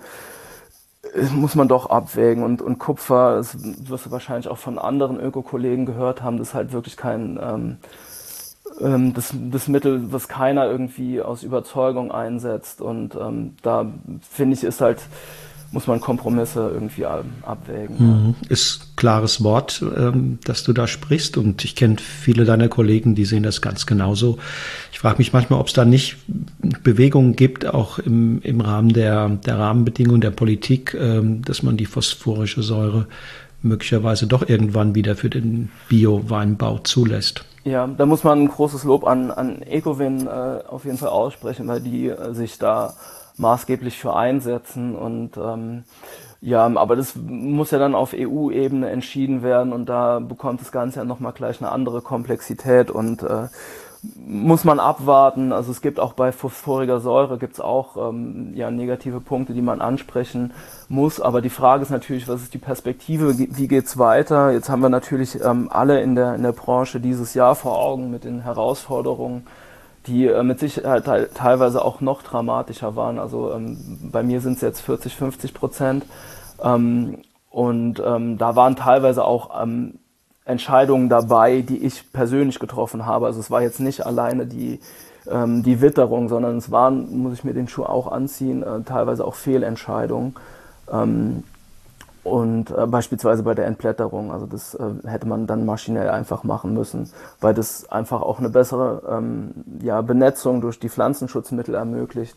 muss 1.32 1.54
man 1.54 1.68
doch 1.68 1.90
abwägen. 1.90 2.42
Und, 2.42 2.60
und 2.60 2.78
Kupfer, 2.78 3.36
das 3.36 3.56
wirst 3.88 4.06
du 4.06 4.10
wahrscheinlich 4.10 4.48
auch 4.48 4.58
von 4.58 4.78
anderen 4.78 5.18
Öko-Kollegen 5.20 5.86
gehört 5.86 6.22
haben, 6.22 6.38
das 6.38 6.48
ist 6.48 6.54
halt 6.54 6.72
wirklich 6.72 6.96
kein 6.96 7.38
ähm, 7.42 7.76
ähm, 8.80 9.14
das, 9.14 9.34
das 9.50 9.68
Mittel, 9.68 10.12
was 10.12 10.28
keiner 10.28 10.66
irgendwie 10.66 11.20
aus 11.22 11.42
Überzeugung 11.42 12.10
einsetzt. 12.12 12.80
Und 12.80 13.14
ähm, 13.14 13.56
da 13.62 13.86
finde 14.30 14.54
ich, 14.54 14.64
ist 14.64 14.80
halt 14.80 15.00
muss 15.74 15.88
man 15.88 16.00
Kompromisse 16.00 16.70
irgendwie 16.72 17.04
abwägen. 17.04 17.96
Mhm. 17.98 18.34
Ist 18.48 18.96
klares 18.96 19.42
Wort, 19.42 19.84
ähm, 19.96 20.38
dass 20.44 20.62
du 20.62 20.72
da 20.72 20.86
sprichst 20.86 21.36
und 21.36 21.64
ich 21.64 21.74
kenne 21.74 21.96
viele 21.98 22.44
deiner 22.44 22.68
Kollegen, 22.68 23.16
die 23.16 23.24
sehen 23.24 23.42
das 23.42 23.60
ganz 23.60 23.84
genauso. 23.84 24.38
Ich 24.92 25.00
frage 25.00 25.18
mich 25.18 25.32
manchmal, 25.32 25.58
ob 25.58 25.66
es 25.66 25.72
da 25.72 25.84
nicht 25.84 26.16
Bewegungen 26.84 27.34
gibt, 27.34 27.66
auch 27.66 27.98
im, 27.98 28.40
im 28.42 28.60
Rahmen 28.60 28.90
der, 28.90 29.28
der 29.28 29.58
Rahmenbedingungen 29.58 30.20
der 30.20 30.30
Politik, 30.30 30.94
ähm, 30.94 31.42
dass 31.42 31.64
man 31.64 31.76
die 31.76 31.86
phosphorische 31.86 32.62
Säure 32.62 33.08
möglicherweise 33.60 34.28
doch 34.28 34.48
irgendwann 34.48 34.94
wieder 34.94 35.16
für 35.16 35.28
den 35.28 35.72
Bio-Weinbau 35.88 36.78
zulässt. 36.78 37.44
Ja, 37.64 37.88
da 37.88 38.06
muss 38.06 38.22
man 38.22 38.42
ein 38.42 38.48
großes 38.48 38.84
Lob 38.84 39.04
an, 39.04 39.32
an 39.32 39.62
Ecowin 39.62 40.28
äh, 40.28 40.60
auf 40.68 40.84
jeden 40.84 40.98
Fall 40.98 41.08
aussprechen, 41.08 41.66
weil 41.66 41.80
die 41.80 42.10
äh, 42.10 42.32
sich 42.32 42.58
da 42.58 42.94
maßgeblich 43.36 43.98
für 43.98 44.14
einsetzen 44.14 44.94
und 44.94 45.36
ähm, 45.36 45.84
ja, 46.40 46.66
aber 46.66 46.94
das 46.94 47.14
muss 47.16 47.70
ja 47.70 47.78
dann 47.78 47.94
auf 47.94 48.12
EU-Ebene 48.14 48.90
entschieden 48.90 49.42
werden 49.42 49.72
und 49.72 49.88
da 49.88 50.18
bekommt 50.18 50.60
das 50.60 50.72
Ganze 50.72 50.98
ja 50.98 51.04
nochmal 51.04 51.32
gleich 51.32 51.60
eine 51.60 51.72
andere 51.72 52.02
Komplexität 52.02 52.90
und 52.90 53.22
äh, 53.22 53.48
muss 54.16 54.64
man 54.64 54.80
abwarten. 54.80 55.52
Also 55.52 55.70
es 55.70 55.80
gibt 55.80 55.98
auch 55.98 56.12
bei 56.12 56.32
phosphoriger 56.32 57.00
Säure 57.00 57.38
gibt's 57.38 57.60
auch 57.60 58.10
ähm, 58.10 58.52
ja, 58.54 58.70
negative 58.70 59.20
Punkte, 59.20 59.54
die 59.54 59.62
man 59.62 59.80
ansprechen 59.80 60.52
muss. 60.88 61.20
Aber 61.20 61.40
die 61.40 61.50
Frage 61.50 61.82
ist 61.82 61.90
natürlich, 61.90 62.28
was 62.28 62.42
ist 62.42 62.54
die 62.54 62.58
Perspektive, 62.58 63.38
wie 63.38 63.68
geht's 63.68 63.98
weiter? 63.98 64.52
Jetzt 64.52 64.68
haben 64.68 64.82
wir 64.82 64.88
natürlich 64.88 65.42
ähm, 65.42 65.68
alle 65.70 66.02
in 66.02 66.14
der, 66.14 66.34
in 66.34 66.42
der 66.42 66.52
Branche 66.52 67.00
dieses 67.00 67.34
Jahr 67.34 67.54
vor 67.54 67.78
Augen 67.78 68.10
mit 68.10 68.24
den 68.24 68.42
Herausforderungen, 68.42 69.46
die 70.06 70.26
äh, 70.26 70.42
mit 70.42 70.58
Sicherheit 70.58 71.04
teilweise 71.34 71.84
auch 71.84 72.00
noch 72.00 72.22
dramatischer 72.22 72.96
waren. 72.96 73.18
Also 73.18 73.52
ähm, 73.52 73.98
bei 74.12 74.22
mir 74.22 74.40
sind 74.40 74.54
es 74.54 74.60
jetzt 74.60 74.80
40, 74.80 75.14
50 75.14 75.54
Prozent. 75.54 76.04
Ähm, 76.62 77.18
und 77.50 78.02
ähm, 78.04 78.36
da 78.36 78.56
waren 78.56 78.76
teilweise 78.76 79.24
auch 79.24 79.62
ähm, 79.62 79.98
Entscheidungen 80.44 81.08
dabei, 81.08 81.62
die 81.62 81.78
ich 81.78 82.12
persönlich 82.12 82.58
getroffen 82.58 83.06
habe. 83.06 83.26
Also 83.26 83.40
es 83.40 83.50
war 83.50 83.62
jetzt 83.62 83.80
nicht 83.80 84.04
alleine 84.04 84.46
die, 84.46 84.80
ähm, 85.30 85.62
die 85.62 85.80
Witterung, 85.80 86.28
sondern 86.28 86.58
es 86.58 86.70
waren, 86.70 87.16
muss 87.22 87.34
ich 87.34 87.44
mir 87.44 87.54
den 87.54 87.68
Schuh 87.68 87.84
auch 87.84 88.10
anziehen, 88.10 88.62
äh, 88.62 88.82
teilweise 88.82 89.24
auch 89.24 89.34
Fehlentscheidungen. 89.34 90.34
Ähm, 90.92 91.44
und 92.24 92.70
äh, 92.70 92.86
beispielsweise 92.86 93.42
bei 93.42 93.54
der 93.54 93.66
Entblätterung, 93.66 94.32
also 94.32 94.46
das 94.46 94.74
äh, 94.74 94.82
hätte 95.06 95.28
man 95.28 95.46
dann 95.46 95.66
maschinell 95.66 96.08
einfach 96.08 96.42
machen 96.42 96.72
müssen, 96.72 97.10
weil 97.40 97.54
das 97.54 97.90
einfach 97.92 98.22
auch 98.22 98.38
eine 98.38 98.48
bessere 98.48 99.02
ähm, 99.08 99.50
ja, 99.82 100.00
Benetzung 100.00 100.60
durch 100.62 100.78
die 100.78 100.88
Pflanzenschutzmittel 100.88 101.74
ermöglicht. 101.74 102.36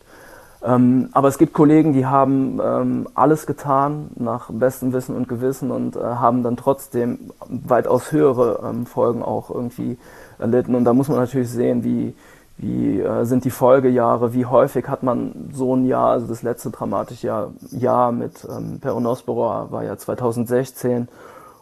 Ähm, 0.62 1.08
aber 1.12 1.28
es 1.28 1.38
gibt 1.38 1.52
Kollegen, 1.52 1.92
die 1.92 2.04
haben 2.04 2.60
ähm, 2.62 3.08
alles 3.14 3.46
getan 3.46 4.10
nach 4.16 4.50
bestem 4.50 4.92
Wissen 4.92 5.14
und 5.16 5.28
Gewissen 5.28 5.70
und 5.70 5.96
äh, 5.96 6.00
haben 6.00 6.42
dann 6.42 6.56
trotzdem 6.56 7.30
weitaus 7.48 8.12
höhere 8.12 8.60
ähm, 8.68 8.84
Folgen 8.84 9.22
auch 9.22 9.50
irgendwie 9.50 9.98
erlitten. 10.38 10.74
Und 10.74 10.84
da 10.84 10.92
muss 10.92 11.08
man 11.08 11.18
natürlich 11.18 11.50
sehen, 11.50 11.84
wie, 11.84 12.14
wie 12.58 13.00
äh, 13.00 13.24
sind 13.24 13.44
die 13.44 13.50
Folgejahre, 13.50 14.34
wie 14.34 14.44
häufig 14.44 14.88
hat 14.88 15.02
man 15.02 15.50
so 15.52 15.76
ein 15.76 15.86
Jahr, 15.86 16.10
also 16.10 16.26
das 16.26 16.42
letzte 16.42 16.70
dramatische 16.70 17.28
Jahr, 17.28 17.52
Jahr 17.70 18.12
mit 18.12 18.46
ähm, 18.50 18.80
Peronospora 18.80 19.70
war 19.70 19.84
ja 19.84 19.96
2016. 19.96 21.08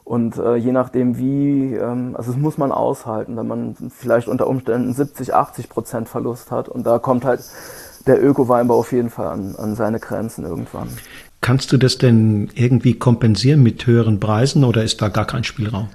Und 0.05 0.39
äh, 0.39 0.55
je 0.55 0.73
nachdem 0.73 1.19
wie, 1.19 1.75
ähm, 1.75 2.15
also 2.17 2.33
das 2.33 2.41
muss 2.41 2.59
man 2.59 2.73
aushalten, 2.73 3.37
wenn 3.37 3.47
man 3.47 3.77
vielleicht 3.91 4.29
unter 4.29 4.47
Umständen 4.47 4.93
70, 4.95 5.35
80 5.35 5.69
Prozent 5.69 6.09
Verlust 6.09 6.51
hat. 6.51 6.69
Und 6.69 6.87
da 6.87 6.99
kommt 6.99 7.25
halt 7.25 7.41
der 8.07 8.25
Öko-Weinbau 8.25 8.79
auf 8.79 8.93
jeden 8.93 9.11
Fall 9.11 9.27
an, 9.27 9.57
an 9.57 9.75
seine 9.75 9.99
Grenzen 9.99 10.45
irgendwann. 10.45 10.89
Kannst 11.41 11.73
du 11.73 11.77
das 11.77 11.99
denn 11.99 12.51
irgendwie 12.55 12.95
kompensieren 12.95 13.63
mit 13.63 13.87
höheren 13.87 14.21
Preisen 14.21 14.65
oder 14.65 14.83
ist 14.85 15.03
da 15.03 15.09
gar 15.09 15.27
kein 15.27 15.45
Spielraum? 15.45 15.89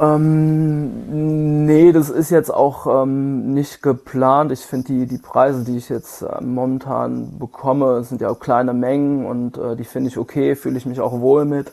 Ähm, 0.00 1.66
nee, 1.66 1.90
das 1.90 2.08
ist 2.08 2.30
jetzt 2.30 2.54
auch 2.54 3.02
ähm, 3.02 3.52
nicht 3.52 3.82
geplant. 3.82 4.52
Ich 4.52 4.60
finde 4.60 4.86
die, 4.86 5.06
die 5.06 5.18
Preise, 5.18 5.64
die 5.64 5.76
ich 5.76 5.88
jetzt 5.88 6.22
äh, 6.22 6.40
momentan 6.40 7.38
bekomme, 7.38 8.04
sind 8.04 8.20
ja 8.20 8.30
auch 8.30 8.38
kleine 8.38 8.74
Mengen 8.74 9.26
und 9.26 9.58
äh, 9.58 9.74
die 9.74 9.84
finde 9.84 10.08
ich 10.08 10.18
okay, 10.18 10.54
fühle 10.54 10.78
ich 10.78 10.86
mich 10.86 11.00
auch 11.00 11.20
wohl 11.20 11.44
mit. 11.44 11.72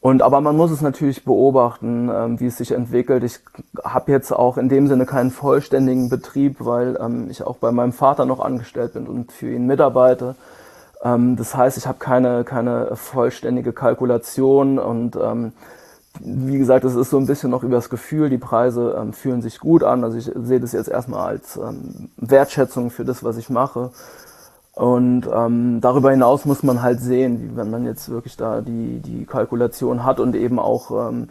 Und 0.00 0.22
aber 0.22 0.40
man 0.40 0.56
muss 0.56 0.70
es 0.70 0.80
natürlich 0.80 1.24
beobachten, 1.24 2.10
ähm, 2.12 2.40
wie 2.40 2.46
es 2.46 2.58
sich 2.58 2.72
entwickelt. 2.72 3.24
Ich 3.24 3.40
habe 3.84 4.12
jetzt 4.12 4.32
auch 4.32 4.56
in 4.56 4.68
dem 4.70 4.86
Sinne 4.86 5.04
keinen 5.06 5.30
vollständigen 5.30 6.08
Betrieb, 6.08 6.56
weil 6.60 6.98
ähm, 7.00 7.28
ich 7.30 7.42
auch 7.42 7.56
bei 7.56 7.72
meinem 7.72 7.92
Vater 7.92 8.24
noch 8.24 8.40
angestellt 8.40 8.94
bin 8.94 9.06
und 9.06 9.32
für 9.32 9.50
ihn 9.50 9.66
mitarbeite. 9.66 10.34
Ähm, 11.02 11.36
das 11.36 11.54
heißt, 11.54 11.76
ich 11.76 11.86
habe 11.86 11.98
keine 11.98 12.44
keine 12.44 12.96
vollständige 12.96 13.72
Kalkulation 13.74 14.78
und 14.78 15.16
ähm, 15.16 15.52
wie 16.20 16.58
gesagt, 16.58 16.84
es 16.84 16.94
ist 16.94 17.10
so 17.10 17.18
ein 17.18 17.26
bisschen 17.26 17.50
noch 17.50 17.62
übers 17.64 17.90
Gefühl. 17.90 18.30
Die 18.30 18.38
Preise 18.38 18.96
ähm, 18.98 19.12
fühlen 19.12 19.42
sich 19.42 19.58
gut 19.58 19.82
an. 19.82 20.04
Also 20.04 20.16
ich 20.18 20.30
sehe 20.34 20.60
das 20.60 20.72
jetzt 20.72 20.88
erstmal 20.88 21.26
als 21.26 21.56
ähm, 21.56 22.10
Wertschätzung 22.16 22.90
für 22.90 23.04
das, 23.04 23.24
was 23.24 23.36
ich 23.36 23.50
mache. 23.50 23.90
Und 24.74 25.28
ähm, 25.32 25.80
darüber 25.80 26.10
hinaus 26.10 26.44
muss 26.44 26.62
man 26.62 26.82
halt 26.82 27.00
sehen, 27.00 27.40
wie, 27.40 27.56
wenn 27.56 27.70
man 27.70 27.84
jetzt 27.84 28.08
wirklich 28.10 28.36
da 28.36 28.60
die, 28.60 29.00
die 29.00 29.24
Kalkulation 29.24 30.04
hat 30.04 30.18
und 30.18 30.34
eben 30.34 30.58
auch 30.58 31.08
ähm, 31.08 31.28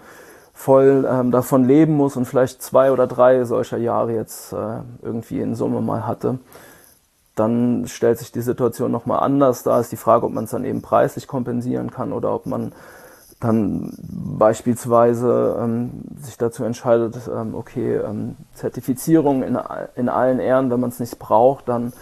voll 0.54 1.08
ähm, 1.10 1.32
davon 1.32 1.66
leben 1.66 1.94
muss 1.94 2.16
und 2.16 2.26
vielleicht 2.26 2.62
zwei 2.62 2.92
oder 2.92 3.08
drei 3.08 3.44
solcher 3.44 3.78
Jahre 3.78 4.14
jetzt 4.14 4.54
äh, 4.54 4.80
irgendwie 5.02 5.42
in 5.42 5.56
Summe 5.56 5.82
mal 5.82 6.08
hatte, 6.08 6.40
dann 7.36 7.86
stellt 7.88 8.20
sich 8.20 8.32
die 8.32 8.42
Situation 8.42 8.92
nochmal 8.92 9.20
anders. 9.20 9.64
Da 9.64 9.80
ist 9.80 9.92
die 9.92 9.98
Frage, 9.98 10.26
ob 10.26 10.34
man 10.34 10.46
es 10.46 10.52
dann 10.52 10.64
eben 10.64 10.82
preislich 10.82 11.28
kompensieren 11.28 11.92
kann 11.92 12.14
oder 12.14 12.34
ob 12.34 12.46
man 12.46 12.72
dann 13.44 13.94
beispielsweise 14.00 15.58
ähm, 15.62 16.04
sich 16.18 16.38
dazu 16.38 16.64
entscheidet, 16.64 17.20
ähm, 17.28 17.56
okay, 17.56 17.98
ähm, 17.98 18.36
Zertifizierung 18.54 19.44
in, 19.44 19.60
in 19.96 20.10
allen 20.10 20.40
Ehren, 20.40 20.72
wenn 20.72 20.80
man 20.80 20.90
es 20.90 21.00
nicht 21.00 21.20
braucht, 21.20 21.68
dann 21.68 21.94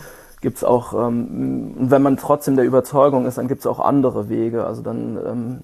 gibt 0.42 0.58
es 0.58 0.64
auch, 0.64 0.94
ähm, 0.94 1.74
wenn 1.78 2.02
man 2.02 2.18
trotzdem 2.18 2.56
der 2.56 2.66
Überzeugung 2.66 3.26
ist, 3.26 3.38
dann 3.38 3.48
gibt 3.48 3.62
es 3.62 3.68
auch 3.68 3.80
andere 3.80 4.30
Wege. 4.30 4.66
Also 4.66 4.82
dann 4.82 5.18
ähm, 5.26 5.60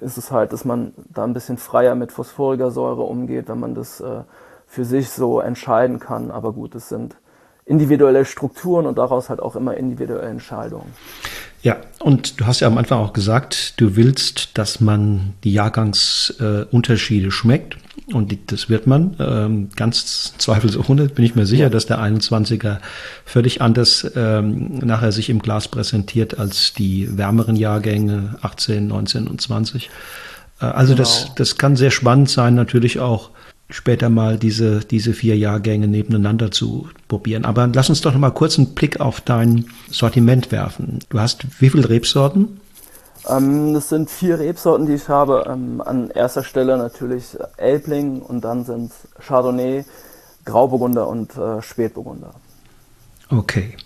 ist 0.00 0.18
es 0.18 0.30
halt, 0.30 0.52
dass 0.52 0.64
man 0.64 0.92
da 1.12 1.24
ein 1.24 1.34
bisschen 1.34 1.58
freier 1.58 1.94
mit 1.94 2.12
phosphoriger 2.12 2.70
Säure 2.70 3.02
umgeht, 3.02 3.48
wenn 3.48 3.60
man 3.60 3.74
das 3.74 4.00
äh, 4.00 4.22
für 4.66 4.84
sich 4.84 5.10
so 5.10 5.40
entscheiden 5.40 5.98
kann. 5.98 6.30
Aber 6.30 6.52
gut, 6.52 6.74
es 6.74 6.88
sind 6.88 7.16
individuelle 7.64 8.24
Strukturen 8.24 8.86
und 8.86 8.98
daraus 8.98 9.28
halt 9.30 9.40
auch 9.40 9.56
immer 9.56 9.76
individuelle 9.76 10.28
Entscheidungen. 10.28 10.92
Ja, 11.62 11.76
und 11.98 12.40
du 12.40 12.46
hast 12.46 12.60
ja 12.60 12.68
am 12.68 12.78
Anfang 12.78 12.98
auch 13.00 13.12
gesagt, 13.12 13.74
du 13.80 13.96
willst, 13.96 14.56
dass 14.56 14.80
man 14.80 15.34
die 15.42 15.52
Jahrgangsunterschiede 15.52 17.28
äh, 17.28 17.30
schmeckt. 17.30 17.76
Und 18.12 18.36
das 18.50 18.70
wird 18.70 18.86
man. 18.86 19.16
Ähm, 19.18 19.68
ganz 19.76 20.34
zweifelsohne 20.38 21.08
bin 21.08 21.24
ich 21.24 21.34
mir 21.34 21.46
sicher, 21.46 21.68
dass 21.68 21.86
der 21.86 21.98
21er 21.98 22.78
völlig 23.24 23.60
anders 23.60 24.10
ähm, 24.14 24.78
nachher 24.78 25.12
sich 25.12 25.28
im 25.28 25.40
Glas 25.40 25.68
präsentiert 25.68 26.38
als 26.38 26.72
die 26.72 27.18
wärmeren 27.18 27.56
Jahrgänge 27.56 28.36
18, 28.40 28.86
19 28.86 29.26
und 29.26 29.40
20. 29.40 29.90
Äh, 30.60 30.64
also 30.64 30.94
genau. 30.94 31.02
das, 31.02 31.32
das 31.34 31.58
kann 31.58 31.76
sehr 31.76 31.90
spannend 31.90 32.30
sein, 32.30 32.54
natürlich 32.54 33.00
auch 33.00 33.30
später 33.70 34.08
mal 34.08 34.38
diese, 34.38 34.80
diese 34.80 35.12
vier 35.12 35.36
Jahrgänge 35.36 35.88
nebeneinander 35.88 36.50
zu 36.50 36.88
probieren. 37.06 37.44
Aber 37.44 37.66
lass 37.66 37.90
uns 37.90 38.00
doch 38.00 38.12
noch 38.12 38.20
mal 38.20 38.30
kurz 38.30 38.58
einen 38.58 38.74
Blick 38.74 39.00
auf 39.00 39.20
dein 39.20 39.66
Sortiment 39.90 40.50
werfen. 40.50 41.00
Du 41.10 41.20
hast 41.20 41.46
wie 41.60 41.70
viele 41.70 41.88
Rebsorten? 41.88 42.60
Ähm, 43.28 43.74
das 43.74 43.90
sind 43.90 44.10
vier 44.10 44.38
Rebsorten, 44.38 44.86
die 44.86 44.94
ich 44.94 45.08
habe. 45.08 45.44
Ähm, 45.48 45.82
an 45.82 46.10
erster 46.10 46.44
Stelle 46.44 46.78
natürlich 46.78 47.36
Elbling 47.56 48.22
und 48.22 48.42
dann 48.42 48.64
sind 48.64 48.92
Chardonnay, 49.20 49.84
Grauburgunder 50.44 51.06
und 51.06 51.36
äh, 51.36 51.60
Spätburgunder. 51.60 52.34
Okay. 53.28 53.76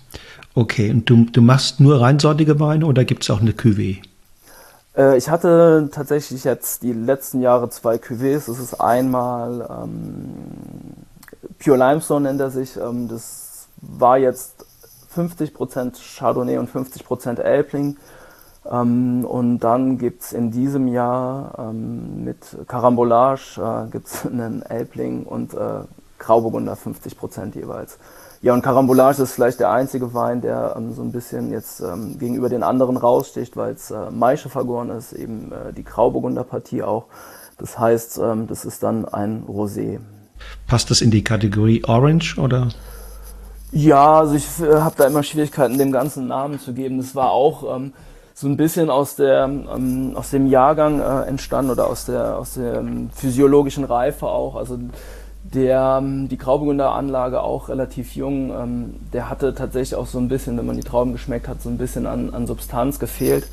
Okay, 0.55 0.91
und 0.91 1.09
du, 1.09 1.25
du 1.25 1.41
machst 1.41 1.81
nur 1.81 2.01
reinsortige 2.01 2.61
Weine 2.61 2.87
oder 2.87 3.05
gibt 3.05 3.23
es 3.23 3.31
auch 3.31 3.41
eine 3.41 3.53
Cuvée? 3.53 4.03
Äh, 4.97 5.17
ich 5.17 5.31
hatte 5.31 5.89
tatsächlich 5.93 6.45
jetzt 6.45 6.83
die 6.83 6.93
letzten 6.93 7.41
Jahre 7.41 7.71
zwei 7.71 7.97
Cuvées. 7.97 8.47
Das 8.47 8.59
ist 8.59 8.81
einmal 8.81 9.69
ähm, 9.85 10.95
Pure 11.63 11.77
Limestone 11.77 12.29
nennt 12.29 12.41
er 12.41 12.51
sich. 12.51 12.77
Ähm, 12.77 13.09
das 13.09 13.69
war 13.81 14.19
jetzt 14.19 14.67
50% 15.17 16.19
Chardonnay 16.19 16.59
und 16.59 16.71
50% 16.71 17.41
Elbling. 17.41 17.97
Ähm, 18.71 19.25
und 19.25 19.59
dann 19.61 19.99
gibt 19.99 20.23
es 20.23 20.33
in 20.33 20.51
diesem 20.51 20.89
Jahr 20.89 21.55
ähm, 21.59 22.25
mit 22.25 22.39
Carambolage 22.69 23.59
äh, 23.59 23.91
gibt's 23.91 24.25
einen 24.27 24.63
Elbling 24.63 25.25
und 25.25 25.55
äh, 25.55 25.85
Grauburgunder 26.19 26.75
50% 26.75 27.57
jeweils. 27.57 27.99
Ja, 28.43 28.53
und 28.55 28.63
Carambolage 28.63 29.23
ist 29.23 29.35
vielleicht 29.35 29.61
der 29.61 29.71
einzige 29.71 30.15
Wein, 30.15 30.41
der 30.41 30.75
ähm, 30.77 30.93
so 30.93 31.03
ein 31.03 31.13
bisschen 31.13 31.53
jetzt 31.53 31.81
ähm, 31.81 32.19
gegenüber 32.19 32.49
den 32.49 32.65
anderen 32.65 32.97
raussticht, 32.97 33.57
weil 33.57 33.75
es 33.75 33.93
äh, 33.93 34.11
Maische 34.11 34.49
vergoren 34.49 34.91
ist, 34.91 35.13
eben 35.13 35.53
äh, 35.53 35.73
die 35.73 35.85
Grauburgunder 35.85 36.43
Partie 36.43 36.83
auch. 36.83 37.05
Das 37.59 37.79
heißt, 37.79 38.19
ähm, 38.19 38.49
das 38.49 38.65
ist 38.65 38.83
dann 38.83 39.05
ein 39.05 39.45
Rosé. 39.47 40.01
Passt 40.67 40.91
das 40.91 41.03
in 41.03 41.13
die 41.13 41.23
Kategorie 41.23 41.85
Orange 41.85 42.37
oder? 42.37 42.71
Ja, 43.71 44.19
also 44.19 44.35
ich 44.35 44.47
äh, 44.61 44.81
habe 44.81 44.97
da 44.99 45.07
immer 45.07 45.23
Schwierigkeiten, 45.23 45.79
dem 45.79 45.93
ganzen 45.93 46.27
Namen 46.27 46.59
zu 46.59 46.75
geben. 46.75 46.99
Das 46.99 47.15
war 47.15 47.31
auch 47.31 47.77
ähm, 47.77 47.93
so 48.35 48.49
ein 48.49 48.57
bisschen 48.57 48.91
aus 48.91 49.15
der 49.15 49.45
ähm, 49.45 50.15
aus 50.17 50.31
dem 50.31 50.49
Jahrgang 50.49 50.99
äh, 50.99 51.29
entstanden 51.29 51.71
oder 51.71 51.87
aus 51.87 52.07
der 52.07 52.39
aus 52.39 52.55
der 52.55 52.81
ähm, 52.81 53.09
physiologischen 53.15 53.85
Reife 53.85 54.27
auch. 54.27 54.57
Also 54.57 54.79
der, 55.55 55.99
ähm, 56.01 56.29
die 56.29 56.39
Grauburgunder 56.39 56.93
Anlage 56.93 57.43
auch 57.43 57.69
relativ 57.69 58.15
jung, 58.17 58.51
ähm, 58.51 58.95
der 59.13 59.29
hatte 59.29 59.55
tatsächlich 59.55 59.95
auch 59.95 60.07
so 60.07 60.19
ein 60.19 60.29
bisschen, 60.29 60.57
wenn 60.57 60.67
man 60.67 60.77
die 60.77 60.83
Trauben 60.83 61.13
geschmeckt 61.13 61.49
hat, 61.49 61.63
so 61.63 61.69
ein 61.69 61.79
bisschen 61.79 62.07
an, 62.07 62.33
an 62.33 62.47
Substanz 62.47 62.99
gefehlt. 62.99 63.47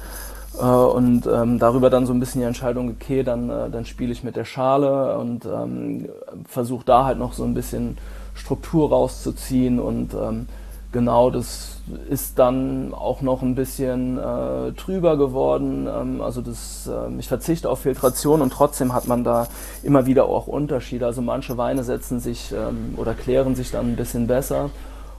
Äh, 0.58 0.64
und 0.64 1.28
ähm, 1.28 1.60
darüber 1.60 1.90
dann 1.90 2.06
so 2.06 2.14
ein 2.14 2.20
bisschen 2.20 2.42
die 2.42 2.48
Entscheidung, 2.48 2.90
okay, 2.90 3.24
dann, 3.24 3.50
äh, 3.50 3.70
dann 3.70 3.86
spiele 3.86 4.12
ich 4.12 4.24
mit 4.24 4.36
der 4.36 4.46
Schale 4.46 5.18
und 5.18 5.46
ähm, 5.46 6.10
versuche 6.48 6.86
da 6.86 7.06
halt 7.06 7.20
noch 7.20 7.34
so 7.34 7.44
ein 7.44 7.54
bisschen 7.54 7.98
Struktur 8.34 8.90
rauszuziehen 8.90 9.80
und 9.80 10.14
ähm, 10.14 10.48
genau 10.92 11.30
das 11.30 11.79
ist 12.10 12.40
dann 12.40 12.94
auch 12.94 13.22
noch 13.22 13.42
ein 13.42 13.56
bisschen 13.56 14.18
äh, 14.18 14.72
trüber 14.74 15.18
geworden. 15.18 15.88
Ähm, 15.88 16.22
also 16.22 16.42
das, 16.42 16.88
äh, 16.88 17.20
ich 17.20 17.28
verzichte 17.28 17.70
auf 17.70 17.80
Filtration 17.80 18.42
und 18.42 18.52
trotzdem 18.52 18.94
hat 18.94 19.08
man 19.08 19.24
da 19.24 19.48
immer 19.84 20.06
wieder 20.06 20.26
auch 20.26 20.48
Unterschiede. 20.48 21.06
Also 21.06 21.22
manche 21.22 21.58
Weine 21.58 21.84
setzen 21.84 22.20
sich 22.20 22.52
ähm, 22.52 22.94
oder 22.98 23.14
klären 23.14 23.56
sich 23.56 23.72
dann 23.72 23.88
ein 23.88 23.96
bisschen 23.96 24.28
besser. 24.28 24.70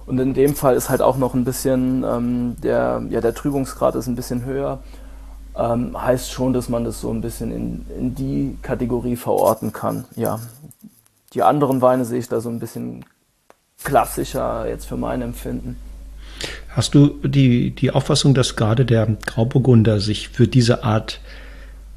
Und 0.07 0.18
in 0.18 0.35
dem 0.35 0.55
Fall 0.55 0.75
ist 0.75 0.91
halt 0.91 1.03
auch 1.03 1.16
noch 1.16 1.35
ein 1.35 1.45
bisschen, 1.45 2.05
ähm, 2.05 2.57
der, 2.62 3.03
ja, 3.11 3.21
der 3.21 3.35
Trübungsgrad 3.35 3.95
ist 3.95 4.07
ein 4.07 4.16
bisschen 4.16 4.45
höher. 4.45 4.81
Ähm, 5.57 6.01
heißt 6.01 6.31
schon, 6.31 6.53
dass 6.53 6.68
man 6.68 6.85
das 6.85 7.01
so 7.01 7.11
ein 7.11 7.21
bisschen 7.21 7.53
in, 7.53 7.87
in 7.97 8.14
die 8.14 8.57
Kategorie 8.62 9.16
verorten 9.16 9.73
kann. 9.73 10.05
Ja. 10.16 10.39
Die 11.35 11.43
anderen 11.43 11.81
Weine 11.81 12.05
sehe 12.05 12.18
ich 12.18 12.29
da 12.29 12.41
so 12.41 12.49
ein 12.49 12.59
bisschen 12.59 13.05
klassischer 13.85 14.68
jetzt 14.68 14.87
für 14.87 14.97
mein 14.97 15.23
Empfinden. 15.23 15.77
Hast 16.71 16.95
du 16.95 17.09
die, 17.25 17.73
die 17.73 17.91
Auffassung, 17.91 18.35
dass 18.35 18.55
gerade 18.55 18.85
der 18.85 19.07
Grauburgunder 19.27 20.01
sich 20.01 20.29
für 20.29 20.47
diese 20.47 20.85
Art 20.85 21.21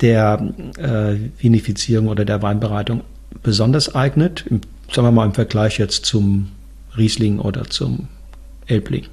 der 0.01 0.53
äh, 0.78 1.15
Vinifizierung 1.38 2.07
oder 2.07 2.26
der 2.26 2.41
Weinbereitung 2.41 3.01
besonders 3.43 3.93
eignet? 3.93 4.45
Im, 4.47 4.61
sagen 4.91 5.07
wir 5.07 5.11
mal 5.11 5.26
im 5.26 5.34
Vergleich 5.34 5.78
jetzt 5.78 6.05
zum 6.05 6.49
Riesling 6.97 7.39
oder 7.39 7.65
zum 7.65 8.07
Elbling? 8.65 9.05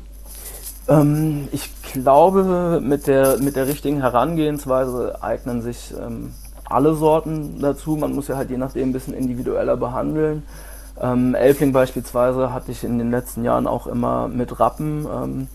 Ähm, 0.89 1.49
ich 1.53 1.69
glaube, 1.93 2.81
mit 2.83 3.07
der, 3.07 3.39
mit 3.39 3.57
der 3.57 3.67
richtigen 3.67 4.01
Herangehensweise 4.01 5.23
eignen 5.23 5.61
sich 5.61 5.93
ähm, 6.01 6.33
alle 6.65 6.95
Sorten 6.95 7.61
dazu. 7.61 7.97
Man 7.97 8.15
muss 8.15 8.29
ja 8.29 8.37
halt 8.37 8.51
je 8.51 8.57
nachdem 8.57 8.91
ein 8.91 8.93
bisschen 8.93 9.15
individueller 9.15 9.77
behandeln. 9.77 10.43
Ähm, 11.01 11.35
Elfling 11.35 11.73
beispielsweise 11.73 12.53
hatte 12.53 12.73
ich 12.73 12.85
in 12.85 12.99
den 12.99 13.11
letzten 13.11 13.45
Jahren 13.45 13.67
auch 13.67 13.87
immer 13.87 14.29
mit 14.29 14.61
Rappen 14.61 15.07
ähm, 15.07 15.49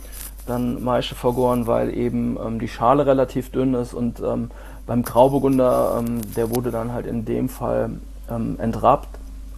dann 0.47 0.83
Maische 0.83 1.15
vergoren, 1.15 1.67
weil 1.67 1.95
eben 1.95 2.37
ähm, 2.43 2.59
die 2.59 2.67
Schale 2.67 3.05
relativ 3.05 3.51
dünn 3.51 3.73
ist 3.75 3.93
und 3.93 4.19
ähm, 4.19 4.49
beim 4.87 5.03
Grauburgunder, 5.03 5.97
ähm, 5.99 6.21
der 6.35 6.49
wurde 6.55 6.71
dann 6.71 6.93
halt 6.93 7.05
in 7.05 7.25
dem 7.25 7.49
Fall 7.49 7.91
ähm, 8.29 8.57
entrappt. 8.59 9.09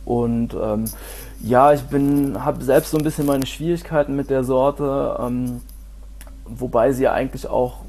Und 0.05 0.55
ja, 1.41 1.73
ich 1.73 1.81
bin, 1.81 2.45
habe 2.45 2.63
selbst 2.63 2.91
so 2.91 2.97
ein 2.97 3.03
bisschen 3.03 3.25
meine 3.25 3.45
Schwierigkeiten 3.45 4.15
mit 4.15 4.29
der 4.29 4.45
Sorte, 4.45 5.19
wobei 6.45 6.93
sie 6.93 7.09
eigentlich 7.09 7.49
auch 7.49 7.79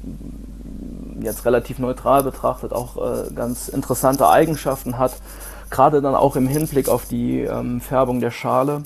jetzt 1.21 1.45
relativ 1.45 1.79
neutral 1.79 2.23
betrachtet 2.23 2.73
auch 2.73 2.97
äh, 2.97 3.33
ganz 3.33 3.69
interessante 3.69 4.27
Eigenschaften 4.27 4.97
hat 4.97 5.13
gerade 5.69 6.01
dann 6.01 6.15
auch 6.15 6.35
im 6.35 6.47
Hinblick 6.47 6.89
auf 6.89 7.07
die 7.07 7.41
ähm, 7.41 7.81
Färbung 7.81 8.19
der 8.19 8.31
Schale. 8.31 8.81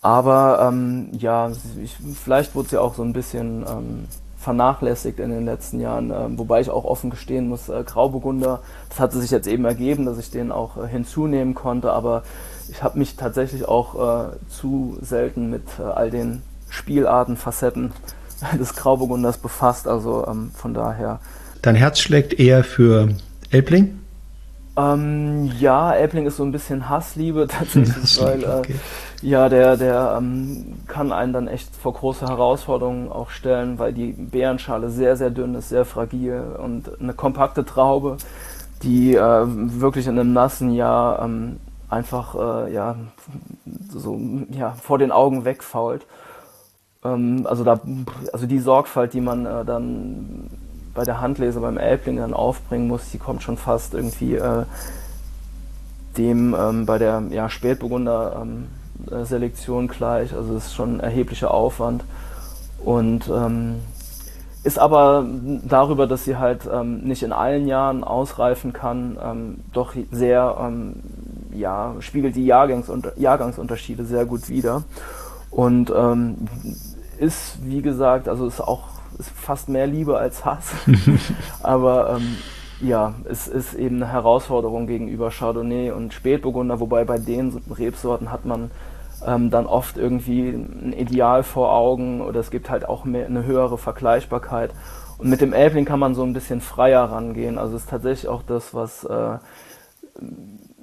Aber 0.00 0.68
ähm, 0.68 1.08
ja, 1.12 1.50
ich, 1.82 1.96
vielleicht 2.22 2.54
wurde 2.54 2.68
sie 2.68 2.80
auch 2.80 2.94
so 2.94 3.02
ein 3.02 3.12
bisschen 3.12 3.64
ähm, 3.68 4.04
vernachlässigt 4.38 5.18
in 5.18 5.30
den 5.30 5.44
letzten 5.44 5.80
Jahren, 5.80 6.10
äh, 6.10 6.38
wobei 6.38 6.60
ich 6.60 6.70
auch 6.70 6.84
offen 6.84 7.10
gestehen 7.10 7.48
muss, 7.48 7.68
äh, 7.68 7.82
Grauburgunder, 7.84 8.60
das 8.88 9.00
hatte 9.00 9.18
sich 9.20 9.30
jetzt 9.30 9.48
eben 9.48 9.64
ergeben, 9.64 10.06
dass 10.06 10.18
ich 10.18 10.30
den 10.30 10.52
auch 10.52 10.82
äh, 10.82 10.86
hinzunehmen 10.86 11.54
konnte, 11.54 11.92
aber 11.92 12.22
ich 12.70 12.82
habe 12.82 12.98
mich 12.98 13.16
tatsächlich 13.16 13.66
auch 13.66 13.94
äh, 13.94 14.28
zu 14.48 14.96
selten 15.02 15.50
mit 15.50 15.64
äh, 15.80 15.82
all 15.82 16.10
den 16.10 16.42
Spielarten, 16.70 17.36
Facetten 17.36 17.92
des 18.58 18.74
Grauburgunders 18.76 19.38
befasst, 19.38 19.88
also 19.88 20.26
ähm, 20.28 20.52
von 20.54 20.72
daher. 20.72 21.18
Dein 21.60 21.74
Herz 21.74 21.98
schlägt 21.98 22.38
eher 22.38 22.62
für 22.62 23.08
Elbling? 23.50 23.98
Ähm, 24.78 25.50
ja, 25.58 25.92
Elbling 25.92 26.26
ist 26.26 26.36
so 26.36 26.44
ein 26.44 26.52
bisschen 26.52 26.88
Hassliebe 26.88 27.46
tatsächlich, 27.50 27.96
Hassliebe, 27.96 28.26
weil 28.26 28.44
äh, 28.44 28.58
okay. 28.58 28.74
ja, 29.22 29.48
der, 29.48 29.76
der 29.76 30.14
ähm, 30.16 30.76
kann 30.86 31.10
einen 31.12 31.32
dann 31.32 31.48
echt 31.48 31.74
vor 31.74 31.94
große 31.94 32.26
Herausforderungen 32.28 33.10
auch 33.10 33.30
stellen, 33.30 33.80
weil 33.80 33.92
die 33.92 34.12
Beerenschale 34.12 34.88
sehr, 34.90 35.16
sehr 35.16 35.30
dünn 35.30 35.56
ist, 35.56 35.70
sehr 35.70 35.84
fragil 35.84 36.42
und 36.62 37.00
eine 37.00 37.12
kompakte 37.12 37.64
Traube, 37.64 38.18
die 38.82 39.16
äh, 39.16 39.44
wirklich 39.46 40.06
in 40.06 40.18
einem 40.18 40.32
nassen 40.32 40.72
Jahr 40.72 41.22
ähm, 41.24 41.58
einfach 41.88 42.34
äh, 42.36 42.72
ja, 42.72 42.94
so, 43.90 44.20
ja, 44.50 44.72
vor 44.80 44.98
den 44.98 45.10
Augen 45.10 45.44
wegfault. 45.44 46.06
Ähm, 47.04 47.46
also, 47.48 47.64
da, 47.64 47.80
also 48.32 48.46
die 48.46 48.60
Sorgfalt, 48.60 49.12
die 49.12 49.20
man 49.20 49.44
äh, 49.44 49.64
dann 49.64 50.50
bei 50.98 51.04
der 51.04 51.20
Handlese 51.20 51.60
beim 51.60 51.78
Elbling 51.78 52.16
dann 52.16 52.34
aufbringen 52.34 52.88
muss, 52.88 53.10
die 53.12 53.18
kommt 53.18 53.44
schon 53.44 53.56
fast 53.56 53.94
irgendwie 53.94 54.34
äh, 54.34 54.64
dem 56.16 56.56
ähm, 56.58 56.86
bei 56.86 56.98
der 56.98 57.22
ja, 57.30 57.48
Spätburgunder 57.48 58.42
ähm, 58.42 58.66
äh, 59.08 59.24
Selektion 59.24 59.86
gleich. 59.86 60.34
Also 60.34 60.56
es 60.56 60.66
ist 60.66 60.74
schon 60.74 60.96
ein 60.96 61.00
erheblicher 61.00 61.52
Aufwand. 61.52 62.02
Und 62.84 63.28
ähm, 63.28 63.76
ist 64.64 64.80
aber 64.80 65.24
darüber, 65.62 66.08
dass 66.08 66.24
sie 66.24 66.36
halt 66.36 66.68
ähm, 66.70 67.02
nicht 67.04 67.22
in 67.22 67.30
allen 67.30 67.68
Jahren 67.68 68.02
ausreifen 68.02 68.72
kann, 68.72 69.16
ähm, 69.22 69.60
doch 69.72 69.94
sehr, 70.10 70.72
ja, 71.52 71.94
spiegelt 72.00 72.34
die 72.34 72.44
Jahrgangsunter 72.44 73.12
Jahrgangsunterschiede 73.16 74.04
sehr 74.04 74.24
gut 74.24 74.48
wider. 74.48 74.82
Und 75.50 75.92
ist, 77.18 77.58
wie 77.64 77.82
gesagt, 77.82 78.28
also 78.28 78.46
ist 78.46 78.60
auch 78.60 78.97
ist 79.18 79.30
fast 79.30 79.68
mehr 79.68 79.86
Liebe 79.86 80.18
als 80.18 80.44
Hass. 80.44 80.72
Aber 81.62 82.16
ähm, 82.16 82.36
ja, 82.80 83.14
es 83.24 83.48
ist 83.48 83.74
eben 83.74 83.96
eine 83.96 84.12
Herausforderung 84.12 84.86
gegenüber 84.86 85.30
Chardonnay 85.30 85.90
und 85.90 86.14
Spätburgunder, 86.14 86.80
wobei 86.80 87.04
bei 87.04 87.18
den 87.18 87.60
Rebsorten 87.70 88.30
hat 88.30 88.44
man 88.44 88.70
ähm, 89.26 89.50
dann 89.50 89.66
oft 89.66 89.96
irgendwie 89.96 90.50
ein 90.50 90.94
Ideal 90.96 91.42
vor 91.42 91.72
Augen 91.72 92.20
oder 92.20 92.40
es 92.40 92.50
gibt 92.50 92.70
halt 92.70 92.88
auch 92.88 93.04
mehr, 93.04 93.26
eine 93.26 93.44
höhere 93.44 93.78
Vergleichbarkeit. 93.78 94.70
Und 95.18 95.28
mit 95.28 95.40
dem 95.40 95.52
Elbling 95.52 95.84
kann 95.84 95.98
man 95.98 96.14
so 96.14 96.22
ein 96.22 96.32
bisschen 96.32 96.60
freier 96.60 97.04
rangehen. 97.04 97.58
Also 97.58 97.76
es 97.76 97.82
ist 97.82 97.90
tatsächlich 97.90 98.28
auch 98.28 98.42
das, 98.46 98.72
was 98.72 99.02
äh, 99.04 99.38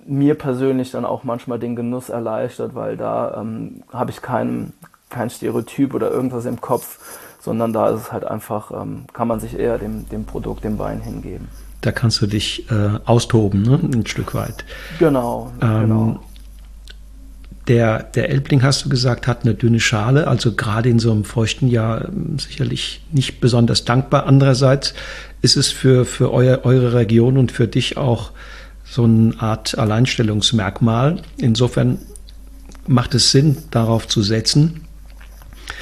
mir 0.05 0.35
persönlich 0.35 0.91
dann 0.91 1.05
auch 1.05 1.23
manchmal 1.23 1.59
den 1.59 1.75
Genuss 1.75 2.09
erleichtert, 2.09 2.75
weil 2.75 2.97
da 2.97 3.37
ähm, 3.39 3.83
habe 3.91 4.11
ich 4.11 4.21
kein, 4.21 4.73
kein 5.09 5.29
Stereotyp 5.29 5.93
oder 5.93 6.11
irgendwas 6.11 6.45
im 6.45 6.59
Kopf, 6.59 6.99
sondern 7.45 7.71
da 7.71 7.89
ist 7.89 8.01
es 8.01 8.11
halt 8.11 8.25
einfach, 8.25 8.71
ähm, 8.71 9.05
kann 9.13 9.27
man 9.27 9.39
sich 9.39 9.57
eher 9.57 9.77
dem, 9.77 10.09
dem 10.09 10.25
Produkt, 10.25 10.63
dem 10.63 10.77
Wein 10.79 10.99
hingeben. 10.99 11.47
Da 11.81 11.91
kannst 11.91 12.19
du 12.21 12.27
dich 12.27 12.69
äh, 12.71 12.99
austoben, 13.05 13.61
ne? 13.61 13.79
ein 13.81 14.05
Stück 14.07 14.33
weit. 14.33 14.65
Genau, 14.99 15.51
ähm, 15.61 15.81
genau. 15.81 16.19
Der, 17.67 18.03
der 18.03 18.29
Elbling, 18.29 18.61
hast 18.63 18.85
du 18.85 18.89
gesagt, 18.89 19.27
hat 19.27 19.43
eine 19.43 19.55
dünne 19.55 19.79
Schale, 19.79 20.27
also 20.27 20.53
gerade 20.53 20.89
in 20.89 20.99
so 20.99 21.11
einem 21.11 21.23
feuchten 21.23 21.67
Jahr 21.67 22.09
ähm, 22.09 22.37
sicherlich 22.37 23.03
nicht 23.11 23.39
besonders 23.39 23.85
dankbar. 23.85 24.25
Andererseits 24.25 24.93
ist 25.41 25.57
es 25.57 25.71
für, 25.71 26.05
für 26.05 26.31
euer, 26.31 26.61
eure 26.63 26.93
Region 26.93 27.37
und 27.37 27.51
für 27.51 27.67
dich 27.67 27.97
auch 27.97 28.31
so 28.83 29.03
eine 29.03 29.33
Art 29.39 29.77
Alleinstellungsmerkmal. 29.77 31.21
Insofern 31.37 31.99
macht 32.87 33.15
es 33.15 33.31
Sinn, 33.31 33.57
darauf 33.71 34.07
zu 34.07 34.21
setzen. 34.21 34.84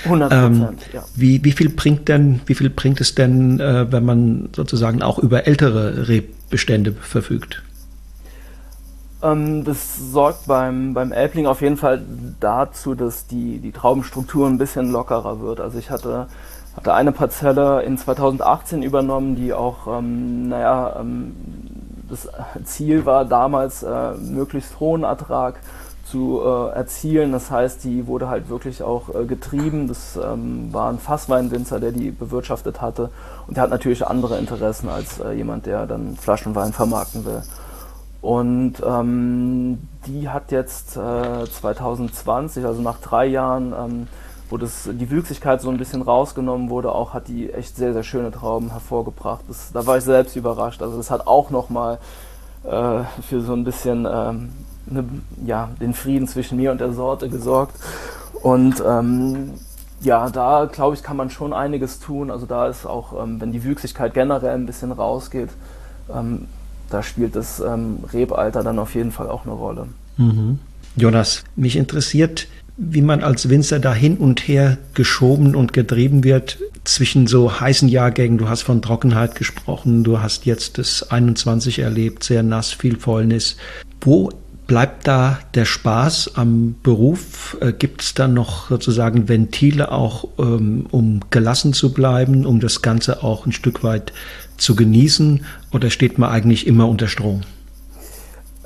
100 0.05 0.29
Prozent, 0.29 0.61
ähm, 0.61 0.77
ja. 0.93 1.03
Wie, 1.15 1.43
wie, 1.43 1.51
viel 1.51 1.69
bringt 1.69 2.07
denn, 2.07 2.41
wie 2.45 2.55
viel 2.55 2.69
bringt 2.69 3.01
es 3.01 3.15
denn, 3.15 3.59
äh, 3.59 3.91
wenn 3.91 4.05
man 4.05 4.49
sozusagen 4.55 5.01
auch 5.01 5.19
über 5.19 5.47
ältere 5.47 6.07
Rebbestände 6.07 6.91
verfügt? 6.91 7.63
Ähm, 9.23 9.63
das 9.63 9.95
sorgt 10.11 10.47
beim, 10.47 10.93
beim 10.93 11.11
Elbling 11.11 11.47
auf 11.47 11.61
jeden 11.61 11.77
Fall 11.77 12.01
dazu, 12.39 12.93
dass 12.93 13.25
die, 13.27 13.59
die 13.59 13.71
Traubenstruktur 13.71 14.47
ein 14.47 14.57
bisschen 14.57 14.91
lockerer 14.91 15.39
wird. 15.39 15.61
Also 15.61 15.79
ich 15.79 15.89
hatte, 15.89 16.27
hatte 16.75 16.93
eine 16.93 17.13
Parzelle 17.13 17.83
in 17.83 17.97
2018 17.97 18.83
übernommen, 18.83 19.35
die 19.35 19.53
auch, 19.53 19.87
ähm, 19.99 20.49
naja, 20.49 20.97
ähm, 20.99 21.33
das 22.09 22.27
Ziel 22.65 23.05
war 23.05 23.25
damals 23.25 23.81
äh, 23.81 24.13
möglichst 24.15 24.79
hohen 24.79 25.03
Ertrag 25.03 25.55
zu 26.03 26.41
äh, 26.43 26.75
erzielen. 26.75 27.31
Das 27.31 27.49
heißt, 27.49 27.83
die 27.83 28.07
wurde 28.07 28.27
halt 28.27 28.49
wirklich 28.49 28.83
auch 28.83 29.13
äh, 29.15 29.25
getrieben. 29.25 29.87
Das 29.87 30.17
ähm, 30.17 30.73
war 30.73 30.89
ein 30.89 30.99
Fassweinwinzer, 30.99 31.79
der 31.79 31.91
die 31.91 32.11
bewirtschaftet 32.11 32.81
hatte. 32.81 33.09
Und 33.47 33.57
der 33.57 33.63
hat 33.63 33.69
natürlich 33.69 34.05
andere 34.05 34.37
Interessen 34.37 34.89
als 34.89 35.19
äh, 35.19 35.31
jemand, 35.33 35.65
der 35.65 35.87
dann 35.87 36.15
Flaschenwein 36.15 36.73
vermarkten 36.73 37.25
will. 37.25 37.41
Und 38.21 38.75
ähm, 38.85 39.79
die 40.07 40.29
hat 40.29 40.51
jetzt 40.51 40.91
2020, 40.91 42.63
äh, 42.63 42.67
also 42.67 42.81
nach 42.81 42.99
drei 42.99 43.25
Jahren, 43.25 43.73
ähm, 43.73 44.07
wo 44.49 44.57
das, 44.57 44.87
die 44.89 45.09
Wüchsigkeit 45.09 45.61
so 45.61 45.69
ein 45.69 45.77
bisschen 45.77 46.01
rausgenommen 46.01 46.69
wurde, 46.69 46.93
auch 46.93 47.13
hat 47.13 47.27
die 47.27 47.51
echt 47.51 47.75
sehr, 47.75 47.91
sehr 47.91 48.03
schöne 48.03 48.31
Trauben 48.31 48.69
hervorgebracht. 48.69 49.43
Das, 49.47 49.71
da 49.73 49.85
war 49.85 49.97
ich 49.97 50.05
selbst 50.05 50.35
überrascht. 50.35 50.81
Also 50.81 50.95
das 50.95 51.11
hat 51.11 51.27
auch 51.27 51.49
nochmal 51.49 51.97
äh, 52.63 53.03
für 53.27 53.41
so 53.41 53.53
ein 53.53 53.65
bisschen 53.65 54.07
ähm, 54.09 54.51
eine, 54.89 55.05
ja, 55.45 55.69
den 55.79 55.93
Frieden 55.93 56.27
zwischen 56.27 56.57
mir 56.57 56.71
und 56.71 56.81
der 56.81 56.93
Sorte 56.93 57.29
gesorgt. 57.29 57.75
Und 58.41 58.83
ähm, 58.85 59.51
ja, 60.01 60.29
da 60.29 60.69
glaube 60.71 60.95
ich, 60.95 61.03
kann 61.03 61.17
man 61.17 61.29
schon 61.29 61.53
einiges 61.53 61.99
tun. 61.99 62.29
Also 62.29 62.45
da 62.45 62.67
ist 62.67 62.85
auch, 62.85 63.23
ähm, 63.23 63.39
wenn 63.39 63.51
die 63.51 63.63
Wüchsigkeit 63.63 64.13
generell 64.13 64.55
ein 64.55 64.65
bisschen 64.65 64.91
rausgeht, 64.91 65.49
ähm, 66.13 66.47
da 66.89 67.01
spielt 67.01 67.35
das 67.35 67.59
ähm, 67.59 67.99
Rebalter 68.11 68.63
dann 68.63 68.79
auf 68.79 68.93
jeden 68.95 69.11
Fall 69.11 69.29
auch 69.29 69.45
eine 69.45 69.53
Rolle. 69.53 69.87
Mhm. 70.17 70.59
Jonas, 70.95 71.43
mich 71.55 71.75
interessiert, 71.75 72.47
wie 72.77 73.01
man 73.01 73.23
als 73.23 73.49
Winzer 73.49 73.79
da 73.79 73.93
hin 73.93 74.17
und 74.17 74.47
her 74.47 74.77
geschoben 74.93 75.55
und 75.55 75.73
getrieben 75.73 76.23
wird 76.23 76.59
zwischen 76.83 77.27
so 77.27 77.59
heißen 77.59 77.87
Jahrgängen. 77.87 78.37
Du 78.37 78.49
hast 78.49 78.63
von 78.63 78.81
Trockenheit 78.81 79.35
gesprochen, 79.35 80.03
du 80.03 80.21
hast 80.21 80.45
jetzt 80.45 80.77
das 80.77 81.09
21 81.09 81.79
erlebt, 81.79 82.23
sehr 82.23 82.43
nass, 82.43 82.71
viel 82.71 82.97
Fäulnis. 82.97 83.57
Wo 84.01 84.29
bleibt 84.67 85.07
da 85.07 85.39
der 85.53 85.65
Spaß 85.65 86.31
am 86.35 86.75
Beruf? 86.83 87.57
Äh, 87.61 87.73
Gibt 87.73 88.01
es 88.01 88.13
da 88.13 88.27
noch 88.27 88.69
sozusagen 88.69 89.27
Ventile 89.29 89.91
auch, 89.91 90.27
ähm, 90.39 90.87
um 90.91 91.21
gelassen 91.29 91.73
zu 91.73 91.93
bleiben, 91.93 92.45
um 92.45 92.59
das 92.59 92.81
Ganze 92.81 93.23
auch 93.23 93.45
ein 93.45 93.51
Stück 93.51 93.83
weit 93.83 94.13
zu 94.57 94.75
genießen? 94.75 95.45
Oder 95.73 95.89
steht 95.89 96.17
man 96.17 96.29
eigentlich 96.29 96.67
immer 96.67 96.87
unter 96.87 97.07
Strom? 97.07 97.41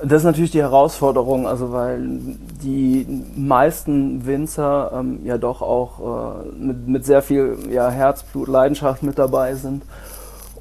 Das 0.04 0.22
ist 0.22 0.26
natürlich 0.26 0.52
die 0.52 0.62
Herausforderung, 0.62 1.48
also 1.48 1.72
weil 1.72 2.00
die 2.64 3.08
meisten 3.36 4.28
Winzer 4.28 4.92
ähm, 4.94 5.26
ja 5.26 5.40
doch 5.40 5.64
auch 5.64 6.44
äh, 6.46 6.64
mit, 6.64 6.88
mit, 6.88 7.06
sehr 7.06 7.24
viel 7.24 7.58
ja, 7.72 7.90
Herzblut, 7.90 8.48
Leidenschaft 8.48 9.02
mit 9.02 9.18
dabei 9.18 9.56
sind 9.56 9.82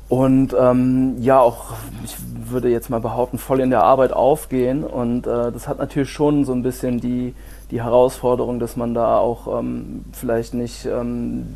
und 0.09 0.55
ähm, 0.59 1.17
ja 1.21 1.41
auch, 1.41 1.75
ich 2.05 2.17
würde 2.51 2.69
jetzt 2.69 2.91
mal 2.91 3.01
behaupten, 3.01 3.39
voll 3.39 3.61
in 3.61 3.71
der 3.71 3.83
Arbeit 3.83 4.13
aufgehen 4.13 4.85
und 4.85 5.27
äh, 5.27 5.51
das 5.51 5.67
hat 5.67 5.79
natürlich 5.79 6.11
schon 6.11 6.45
so 6.45 6.53
ein 6.53 6.63
bisschen 6.63 7.01
die, 7.01 7.35
die 7.71 7.83
Herausforderung, 7.83 8.61
dass 8.61 8.77
man 8.77 8.95
da 8.95 9.19
auch 9.19 9.59
ähm, 9.59 10.05
vielleicht 10.13 10.55
nicht 10.55 10.87
ähm, 10.87 11.47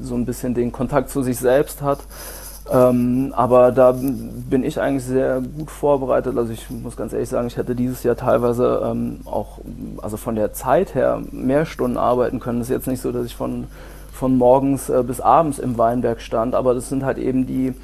so 0.00 0.14
ein 0.14 0.26
bisschen 0.26 0.54
den 0.54 0.70
Kontakt 0.70 1.08
zu 1.10 1.22
sich 1.22 1.38
selbst 1.38 1.80
hat 1.80 2.00
ähm, 2.72 3.34
aber 3.36 3.72
da 3.72 3.92
bin 3.92 4.64
ich 4.64 4.80
eigentlich 4.80 5.04
sehr 5.04 5.42
gut 5.42 5.70
vorbereitet. 5.70 6.36
Also 6.38 6.52
ich 6.52 6.70
muss 6.70 6.96
ganz 6.96 7.12
ehrlich 7.12 7.28
sagen, 7.28 7.46
ich 7.46 7.56
hätte 7.56 7.74
dieses 7.74 8.02
Jahr 8.02 8.16
teilweise 8.16 8.82
ähm, 8.84 9.20
auch, 9.26 9.58
also 10.00 10.16
von 10.16 10.34
der 10.34 10.52
Zeit 10.54 10.94
her, 10.94 11.20
mehr 11.30 11.66
Stunden 11.66 11.98
arbeiten 11.98 12.40
können. 12.40 12.60
Es 12.60 12.68
ist 12.68 12.74
jetzt 12.74 12.86
nicht 12.86 13.02
so, 13.02 13.12
dass 13.12 13.26
ich 13.26 13.36
von, 13.36 13.66
von 14.12 14.38
morgens 14.38 14.88
äh, 14.88 15.02
bis 15.06 15.20
abends 15.20 15.58
im 15.58 15.76
Weinberg 15.76 16.22
stand, 16.22 16.54
aber 16.54 16.74
das 16.74 16.88
sind 16.88 17.04
halt 17.04 17.18
eben 17.18 17.46
die, 17.46 17.74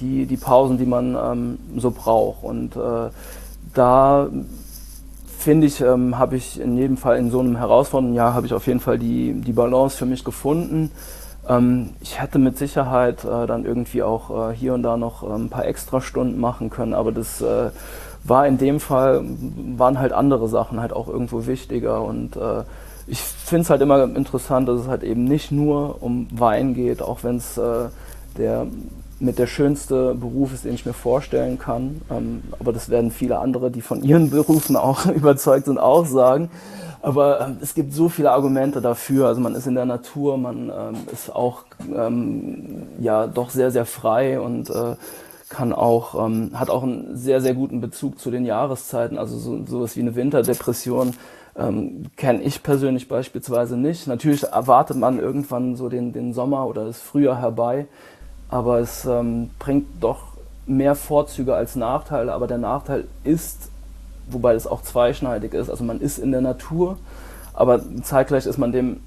die, 0.00 0.26
die 0.26 0.36
Pausen, 0.36 0.78
die 0.78 0.86
man 0.86 1.16
ähm, 1.16 1.58
so 1.76 1.90
braucht. 1.90 2.42
Und 2.42 2.76
äh, 2.76 3.10
da 3.74 4.28
finde 5.40 5.66
ich, 5.66 5.80
ähm, 5.80 6.18
habe 6.18 6.36
ich 6.36 6.60
in 6.60 6.76
jedem 6.76 6.96
Fall 6.96 7.16
in 7.18 7.30
so 7.30 7.40
einem 7.40 7.56
herausfordernden 7.56 8.14
Jahr, 8.14 8.34
habe 8.34 8.46
ich 8.46 8.52
auf 8.52 8.66
jeden 8.66 8.80
Fall 8.80 8.98
die, 8.98 9.32
die 9.32 9.52
Balance 9.52 9.96
für 9.96 10.06
mich 10.06 10.22
gefunden. 10.22 10.90
Ähm, 11.48 11.90
ich 12.00 12.20
hätte 12.20 12.38
mit 12.38 12.58
Sicherheit 12.58 13.24
äh, 13.24 13.46
dann 13.46 13.64
irgendwie 13.64 14.02
auch 14.02 14.50
äh, 14.50 14.54
hier 14.54 14.74
und 14.74 14.82
da 14.82 14.96
noch 14.98 15.22
äh, 15.22 15.34
ein 15.34 15.48
paar 15.48 15.64
Extrastunden 15.64 16.38
machen 16.38 16.68
können, 16.68 16.92
aber 16.92 17.10
das 17.10 17.40
äh, 17.40 17.70
war 18.22 18.46
in 18.46 18.58
dem 18.58 18.80
Fall, 18.80 19.24
waren 19.78 19.98
halt 19.98 20.12
andere 20.12 20.48
Sachen 20.48 20.78
halt 20.78 20.92
auch 20.92 21.08
irgendwo 21.08 21.46
wichtiger 21.46 22.02
und 22.02 22.36
äh, 22.36 22.64
ich 23.06 23.20
finde 23.20 23.62
es 23.62 23.70
halt 23.70 23.80
immer 23.80 24.04
interessant, 24.04 24.68
dass 24.68 24.82
es 24.82 24.88
halt 24.88 25.02
eben 25.02 25.24
nicht 25.24 25.50
nur 25.50 26.02
um 26.02 26.28
Wein 26.30 26.74
geht, 26.74 27.02
auch 27.02 27.24
wenn 27.24 27.38
es 27.38 27.58
der 28.36 28.66
mit 29.20 29.38
der 29.38 29.46
schönste 29.46 30.14
Beruf 30.14 30.52
ist, 30.54 30.64
den 30.64 30.74
ich 30.74 30.86
mir 30.86 30.94
vorstellen 30.94 31.58
kann. 31.58 32.00
Ähm, 32.10 32.42
aber 32.58 32.72
das 32.72 32.88
werden 32.88 33.10
viele 33.10 33.38
andere, 33.38 33.70
die 33.70 33.82
von 33.82 34.02
ihren 34.02 34.30
Berufen 34.30 34.76
auch 34.76 35.06
überzeugt 35.14 35.66
sind, 35.66 35.78
auch 35.78 36.06
sagen. 36.06 36.50
Aber 37.02 37.40
ähm, 37.40 37.58
es 37.60 37.74
gibt 37.74 37.92
so 37.92 38.08
viele 38.08 38.32
Argumente 38.32 38.80
dafür. 38.80 39.26
Also 39.26 39.40
man 39.40 39.54
ist 39.54 39.66
in 39.66 39.74
der 39.74 39.84
Natur, 39.84 40.38
man 40.38 40.70
ähm, 40.70 40.96
ist 41.12 41.34
auch 41.34 41.64
ähm, 41.94 42.88
ja 42.98 43.26
doch 43.26 43.50
sehr, 43.50 43.70
sehr 43.70 43.86
frei 43.86 44.40
und 44.40 44.70
äh, 44.70 44.96
kann 45.48 45.72
auch, 45.72 46.26
ähm, 46.26 46.52
hat 46.54 46.70
auch 46.70 46.82
einen 46.82 47.16
sehr, 47.16 47.40
sehr 47.40 47.54
guten 47.54 47.80
Bezug 47.80 48.18
zu 48.18 48.30
den 48.30 48.44
Jahreszeiten. 48.44 49.18
Also 49.18 49.36
so, 49.36 49.64
sowas 49.66 49.96
wie 49.96 50.00
eine 50.00 50.14
Winterdepression 50.14 51.14
ähm, 51.56 52.04
kenne 52.16 52.42
ich 52.42 52.62
persönlich 52.62 53.08
beispielsweise 53.08 53.76
nicht. 53.76 54.06
Natürlich 54.06 54.44
erwartet 54.44 54.96
man 54.96 55.18
irgendwann 55.18 55.76
so 55.76 55.88
den, 55.88 56.12
den 56.12 56.32
Sommer 56.32 56.66
oder 56.66 56.84
das 56.84 57.00
Frühjahr 57.00 57.38
herbei, 57.38 57.86
aber 58.50 58.80
es 58.80 59.04
ähm, 59.04 59.50
bringt 59.58 59.86
doch 60.00 60.24
mehr 60.66 60.94
Vorzüge 60.94 61.54
als 61.54 61.76
Nachteile. 61.76 62.32
Aber 62.32 62.46
der 62.46 62.58
Nachteil 62.58 63.04
ist 63.24 63.70
wobei 64.32 64.54
das 64.54 64.66
auch 64.66 64.82
zweischneidig 64.82 65.54
ist. 65.54 65.70
Also 65.70 65.84
man 65.84 66.00
ist 66.00 66.18
in 66.18 66.32
der 66.32 66.40
Natur, 66.40 66.98
aber 67.54 67.80
zeitgleich 68.02 68.46
ist 68.46 68.58
man 68.58 68.72
dem, 68.72 69.00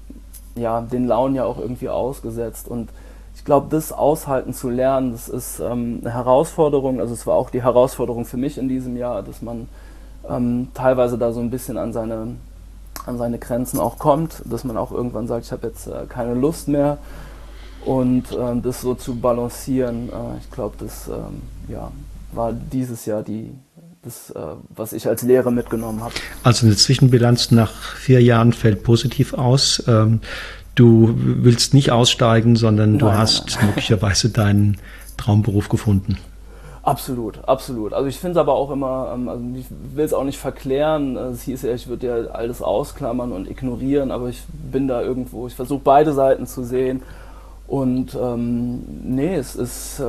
ja, 0.54 0.80
den 0.80 1.06
Launen 1.06 1.34
ja 1.34 1.44
auch 1.44 1.58
irgendwie 1.58 1.88
ausgesetzt. 1.88 2.68
Und 2.68 2.90
ich 3.34 3.44
glaube, 3.44 3.66
das 3.70 3.92
aushalten 3.92 4.54
zu 4.54 4.70
lernen, 4.70 5.12
das 5.12 5.28
ist 5.28 5.60
ähm, 5.60 6.00
eine 6.02 6.14
Herausforderung. 6.14 7.00
Also 7.00 7.14
es 7.14 7.26
war 7.26 7.34
auch 7.34 7.50
die 7.50 7.62
Herausforderung 7.62 8.24
für 8.24 8.36
mich 8.36 8.58
in 8.58 8.68
diesem 8.68 8.96
Jahr, 8.96 9.22
dass 9.22 9.42
man 9.42 9.68
ähm, 10.28 10.68
teilweise 10.74 11.18
da 11.18 11.32
so 11.32 11.40
ein 11.40 11.50
bisschen 11.50 11.76
an 11.76 11.92
seine, 11.92 12.36
an 13.06 13.18
seine 13.18 13.38
Grenzen 13.38 13.80
auch 13.80 13.98
kommt, 13.98 14.42
dass 14.44 14.64
man 14.64 14.76
auch 14.76 14.92
irgendwann 14.92 15.26
sagt, 15.26 15.46
ich 15.46 15.52
habe 15.52 15.66
jetzt 15.66 15.86
äh, 15.86 16.06
keine 16.08 16.34
Lust 16.34 16.68
mehr. 16.68 16.98
Und 17.84 18.24
ähm, 18.32 18.62
das 18.62 18.80
so 18.80 18.94
zu 18.94 19.16
balancieren, 19.16 20.08
äh, 20.08 20.38
ich 20.40 20.50
glaube, 20.50 20.76
das 20.78 21.08
ähm, 21.08 21.42
ja, 21.68 21.90
war 22.32 22.52
dieses 22.52 23.04
Jahr 23.06 23.22
die, 23.22 23.50
das, 24.02 24.30
äh, 24.30 24.40
was 24.70 24.92
ich 24.92 25.06
als 25.06 25.22
Lehre 25.22 25.52
mitgenommen 25.52 26.02
habe. 26.02 26.14
Also 26.42 26.66
eine 26.66 26.76
Zwischenbilanz 26.76 27.50
nach 27.50 27.72
vier 27.96 28.22
Jahren 28.22 28.52
fällt 28.52 28.84
positiv 28.84 29.34
aus. 29.34 29.82
Ähm, 29.86 30.20
du 30.74 31.14
willst 31.16 31.74
nicht 31.74 31.90
aussteigen, 31.90 32.56
sondern 32.56 32.92
nein, 32.92 32.98
du 32.98 33.12
hast 33.12 33.56
nein. 33.56 33.66
möglicherweise 33.66 34.30
deinen 34.30 34.78
Traumberuf 35.16 35.68
gefunden. 35.68 36.18
Absolut, 36.84 37.38
absolut. 37.48 37.94
Also 37.94 38.08
ich 38.08 38.18
finde 38.18 38.32
es 38.32 38.36
aber 38.36 38.52
auch 38.52 38.70
immer, 38.70 39.10
ähm, 39.14 39.28
also 39.28 39.42
ich 39.56 39.66
will 39.94 40.04
es 40.04 40.12
auch 40.12 40.24
nicht 40.24 40.38
verklären. 40.38 41.16
Es 41.16 41.42
hieß 41.42 41.62
ja, 41.62 41.74
ich 41.74 41.86
würde 41.86 42.06
ja 42.06 42.14
alles 42.32 42.60
ausklammern 42.60 43.32
und 43.32 43.50
ignorieren, 43.50 44.10
aber 44.10 44.28
ich 44.28 44.42
bin 44.70 44.86
da 44.86 45.02
irgendwo, 45.02 45.46
ich 45.46 45.54
versuche 45.54 45.80
beide 45.82 46.12
Seiten 46.12 46.46
zu 46.46 46.62
sehen. 46.62 47.02
Und 47.66 48.14
ähm, 48.14 48.84
nee, 49.04 49.34
es 49.34 49.56
ist 49.56 50.00
äh, 50.00 50.04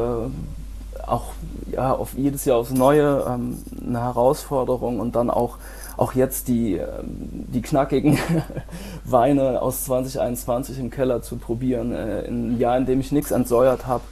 auch 1.07 1.33
ja, 1.71 1.93
auf 1.93 2.13
jedes 2.15 2.45
Jahr 2.45 2.57
aufs 2.57 2.71
Neue 2.71 3.23
ähm, 3.27 3.57
eine 3.87 4.01
Herausforderung 4.01 4.99
und 4.99 5.15
dann 5.15 5.29
auch, 5.29 5.57
auch 5.97 6.13
jetzt 6.13 6.47
die, 6.47 6.73
ähm, 6.73 7.45
die 7.53 7.61
knackigen 7.61 8.17
Weine 9.05 9.61
aus 9.61 9.85
2021 9.85 10.79
im 10.79 10.89
Keller 10.89 11.21
zu 11.21 11.37
probieren, 11.37 11.93
äh, 11.93 12.21
in 12.23 12.49
einem 12.49 12.59
Jahr, 12.59 12.77
in 12.77 12.85
dem 12.85 12.99
ich 12.99 13.11
nichts 13.11 13.31
entsäuert 13.31 13.87
habe 13.87 14.03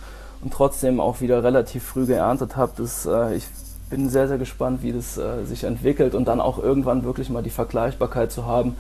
und 0.41 0.54
trotzdem 0.54 1.00
auch 1.00 1.22
wieder 1.22 1.44
relativ 1.44 1.84
früh 1.84 2.06
geerntet 2.06 2.56
habe. 2.56 2.74
äh, 3.06 3.36
ich 3.36 3.48
bin 3.89 4.10
sehr, 4.10 4.28
sehr 4.28 4.38
gespannt, 4.38 4.82
wie 4.84 4.94
das 4.94 5.18
äh, 5.18 5.44
sich 5.46 5.66
entwickelt 5.66 6.16
und 6.16 6.28
dann 6.28 6.41
auch 6.41 6.60
irgendwann 6.60 7.04
wirklich 7.04 7.30
mal 7.30 7.44
die 7.44 7.50
Vergleichbarkeit 7.50 8.32
zu 8.32 8.46
haben 8.46 8.76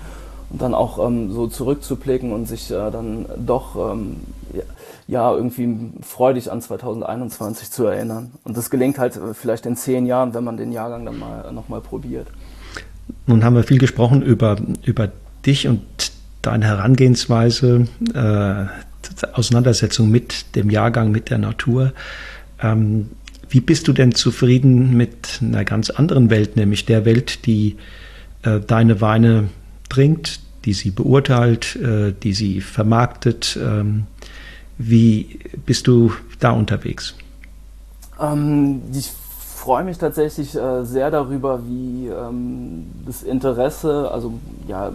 und 0.49 0.61
dann 0.61 0.73
auch 0.73 1.05
ähm, 1.05 1.31
so 1.31 1.47
zurückzublicken 1.47 2.31
und 2.31 2.47
sich 2.47 2.71
äh, 2.71 2.91
dann 2.91 3.25
doch 3.37 3.93
ähm, 3.93 4.17
ja, 5.07 5.33
irgendwie 5.33 5.91
freudig 6.01 6.51
an 6.51 6.61
2021 6.61 7.71
zu 7.71 7.85
erinnern. 7.85 8.31
Und 8.43 8.57
das 8.57 8.69
gelingt 8.69 8.99
halt 8.99 9.15
äh, 9.15 9.33
vielleicht 9.33 9.65
in 9.65 9.75
zehn 9.75 10.05
Jahren, 10.05 10.33
wenn 10.33 10.43
man 10.43 10.57
den 10.57 10.71
Jahrgang 10.71 11.05
dann 11.05 11.19
mal 11.19 11.51
nochmal 11.51 11.81
probiert. 11.81 12.27
Nun 13.25 13.43
haben 13.43 13.55
wir 13.55 13.63
viel 13.63 13.79
gesprochen 13.79 14.21
über, 14.21 14.57
über 14.83 15.11
dich 15.45 15.67
und 15.67 15.81
deine 16.41 16.65
Herangehensweise, 16.65 17.87
äh, 18.13 18.65
Auseinandersetzung 19.33 20.09
mit 20.09 20.55
dem 20.55 20.69
Jahrgang, 20.69 21.11
mit 21.11 21.29
der 21.29 21.37
Natur. 21.37 21.93
Ähm, 22.61 23.09
wie 23.49 23.59
bist 23.59 23.87
du 23.87 23.93
denn 23.93 24.13
zufrieden 24.13 24.95
mit 24.95 25.39
einer 25.41 25.65
ganz 25.65 25.89
anderen 25.89 26.29
Welt, 26.29 26.55
nämlich 26.55 26.85
der 26.85 27.05
Welt, 27.05 27.45
die 27.45 27.75
äh, 28.43 28.59
deine 28.59 29.01
Weine 29.01 29.49
trinkt, 29.93 30.39
die 30.65 30.73
sie 30.73 30.91
beurteilt, 30.91 31.75
äh, 31.75 32.13
die 32.13 32.33
sie 32.33 32.61
vermarktet? 32.61 33.57
Ähm, 33.61 34.05
wie 34.77 35.39
bist 35.65 35.87
du 35.87 36.13
da 36.39 36.51
unterwegs? 36.51 37.15
Ähm, 38.19 38.81
ich 38.93 39.11
freue 39.55 39.83
mich 39.83 39.97
tatsächlich 39.97 40.55
äh, 40.55 40.83
sehr 40.83 41.11
darüber, 41.11 41.61
wie 41.65 42.07
ähm, 42.07 42.87
das 43.05 43.23
Interesse, 43.23 44.09
also 44.11 44.33
ja, 44.67 44.91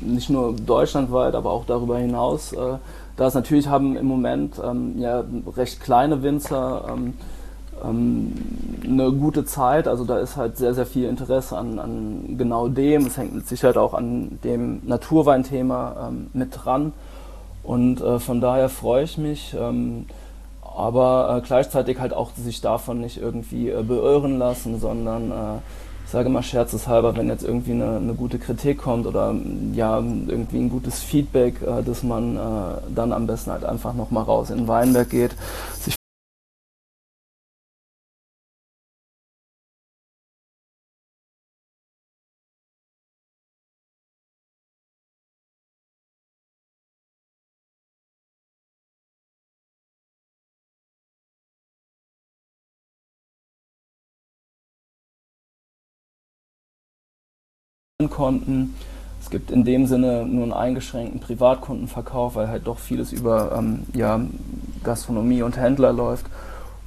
nicht 0.00 0.28
nur 0.28 0.54
deutschlandweit, 0.54 1.34
aber 1.34 1.50
auch 1.50 1.64
darüber 1.66 1.98
hinaus, 1.98 2.52
äh, 2.52 2.78
da 3.16 3.26
es 3.26 3.34
natürlich 3.34 3.68
haben 3.68 3.94
im 3.96 4.06
Moment 4.06 4.54
ja 4.96 5.22
recht 5.54 5.82
kleine 5.82 6.22
Winzer 6.22 6.96
ähm, 7.84 8.32
eine 8.84 9.12
gute 9.12 9.44
Zeit. 9.44 9.88
Also 9.88 10.04
da 10.04 10.18
ist 10.18 10.36
halt 10.36 10.56
sehr, 10.56 10.74
sehr 10.74 10.86
viel 10.86 11.08
Interesse 11.08 11.56
an, 11.56 11.78
an 11.78 12.36
genau 12.38 12.68
dem. 12.68 13.06
Es 13.06 13.16
hängt 13.16 13.34
mit 13.34 13.46
Sicherheit 13.46 13.76
auch 13.76 13.94
an 13.94 14.38
dem 14.44 14.80
Naturweinthema 14.86 16.08
ähm, 16.08 16.30
mit 16.32 16.50
dran. 16.52 16.92
Und 17.62 18.00
äh, 18.00 18.18
von 18.18 18.40
daher 18.40 18.68
freue 18.68 19.04
ich 19.04 19.18
mich, 19.18 19.54
ähm, 19.58 20.06
aber 20.60 21.36
äh, 21.36 21.46
gleichzeitig 21.46 22.00
halt 22.00 22.12
auch 22.12 22.32
sich 22.34 22.60
davon 22.60 23.00
nicht 23.00 23.18
irgendwie 23.18 23.70
äh, 23.70 23.82
beirren 23.82 24.38
lassen, 24.38 24.80
sondern 24.80 25.30
äh, 25.30 25.60
sage 26.12 26.28
mal 26.28 26.42
scherzeshalber, 26.42 27.16
wenn 27.16 27.28
jetzt 27.28 27.42
irgendwie 27.42 27.72
eine, 27.72 27.96
eine, 27.96 28.14
gute 28.14 28.38
Kritik 28.38 28.78
kommt 28.78 29.06
oder 29.06 29.34
ja 29.72 29.96
irgendwie 29.96 30.58
ein 30.58 30.68
gutes 30.68 31.00
Feedback, 31.00 31.62
äh, 31.62 31.82
dass 31.82 32.02
man 32.02 32.36
äh, 32.36 32.40
dann 32.94 33.12
am 33.12 33.26
besten 33.26 33.50
halt 33.50 33.64
einfach 33.64 33.94
nochmal 33.94 34.24
raus 34.24 34.50
in 34.50 34.58
den 34.58 34.68
Weinberg 34.68 35.08
geht, 35.08 35.34
sich 35.80 35.94
konnten. 58.10 58.74
Es 59.20 59.30
gibt 59.30 59.50
in 59.50 59.64
dem 59.64 59.86
Sinne 59.86 60.26
nur 60.26 60.42
einen 60.42 60.52
eingeschränkten 60.52 61.20
Privatkundenverkauf, 61.20 62.34
weil 62.34 62.48
halt 62.48 62.66
doch 62.66 62.78
vieles 62.78 63.12
über 63.12 63.56
ähm, 63.56 63.84
ja, 63.94 64.20
Gastronomie 64.82 65.42
und 65.42 65.56
Händler 65.56 65.92
läuft. 65.92 66.26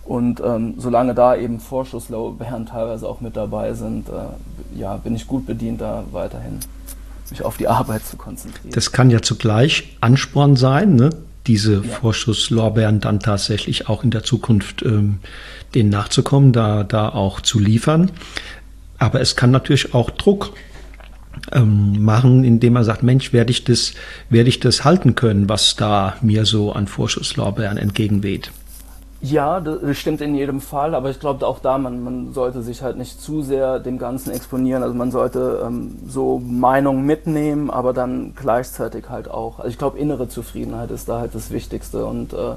Und 0.04 0.40
ähm, 0.46 0.76
solange 0.78 1.16
da 1.16 1.36
eben 1.36 1.60
Vorschusslorbeeren 1.60 2.68
teilweise 2.68 3.08
auch 3.08 3.22
mit 3.22 3.36
dabei 3.36 3.74
sind, 3.74 4.10
äh, 4.10 4.80
ja, 4.80 4.98
bin 4.98 5.16
ich 5.16 5.28
gut 5.28 5.46
bedient, 5.48 5.82
da 5.82 6.04
weiterhin 6.12 6.60
mich 7.32 7.44
auf 7.44 7.58
die 7.58 7.68
Arbeit 7.68 8.06
zu 8.06 8.18
konzentrieren. 8.18 8.72
Das 8.72 8.92
kann 8.92 9.10
ja 9.10 9.22
zugleich 9.22 9.98
Ansporn 10.02 10.56
sein, 10.56 10.96
ne? 10.96 11.10
diese 11.48 11.76
ja. 11.76 11.82
Vorschusslorbeeren 11.82 13.00
dann 13.00 13.20
tatsächlich 13.20 13.88
auch 13.90 14.04
in 14.04 14.12
der 14.12 14.24
Zukunft 14.24 14.84
ähm, 14.84 15.20
denen 15.74 15.90
nachzukommen, 15.90 16.54
da, 16.54 16.84
da 16.84 17.10
auch 17.10 17.42
zu 17.42 17.60
liefern. 17.60 18.12
Aber 18.98 19.22
es 19.22 19.36
kann 19.36 19.52
natürlich 19.52 19.94
auch 19.94 20.10
Druck 20.10 20.54
ähm, 21.52 22.04
machen, 22.04 22.44
indem 22.44 22.76
er 22.76 22.84
sagt, 22.84 23.04
Mensch, 23.04 23.34
werde 23.34 23.52
ich 23.52 23.64
das, 23.64 23.94
werde 24.30 24.50
ich 24.50 24.60
das 24.60 24.84
halten 24.84 25.16
können, 25.16 25.50
was 25.50 25.76
da 25.76 26.16
mir 26.22 26.46
so 26.46 26.72
an 26.72 26.88
Vorschusslorbeeren 26.88 27.78
entgegenweht. 27.78 28.52
Ja, 29.22 29.60
das 29.60 29.98
stimmt 29.98 30.22
in 30.22 30.36
jedem 30.36 30.62
Fall, 30.62 30.94
aber 30.94 31.10
ich 31.10 31.20
glaube 31.20 31.48
auch 31.48 31.60
da, 31.60 31.80
man, 31.80 32.04
man 32.04 32.34
sollte 32.34 32.62
sich 32.62 32.84
halt 32.84 32.98
nicht 32.98 33.20
zu 33.20 33.42
sehr 33.42 33.80
dem 33.80 33.98
Ganzen 33.98 34.32
exponieren. 34.32 34.84
Also 34.84 34.94
man 34.94 35.10
sollte 35.10 35.64
ähm, 35.66 35.98
so 36.08 36.40
Meinungen 36.46 37.06
mitnehmen, 37.06 37.72
aber 37.72 37.94
dann 37.94 38.34
gleichzeitig 38.36 39.10
halt 39.10 39.28
auch. 39.28 39.58
Also 39.58 39.70
ich 39.70 39.80
glaube, 39.80 39.98
innere 39.98 40.30
Zufriedenheit 40.30 40.92
ist 40.92 41.10
da 41.10 41.20
halt 41.22 41.34
das 41.34 41.50
Wichtigste. 41.50 42.06
Und 42.06 42.34
äh, 42.34 42.56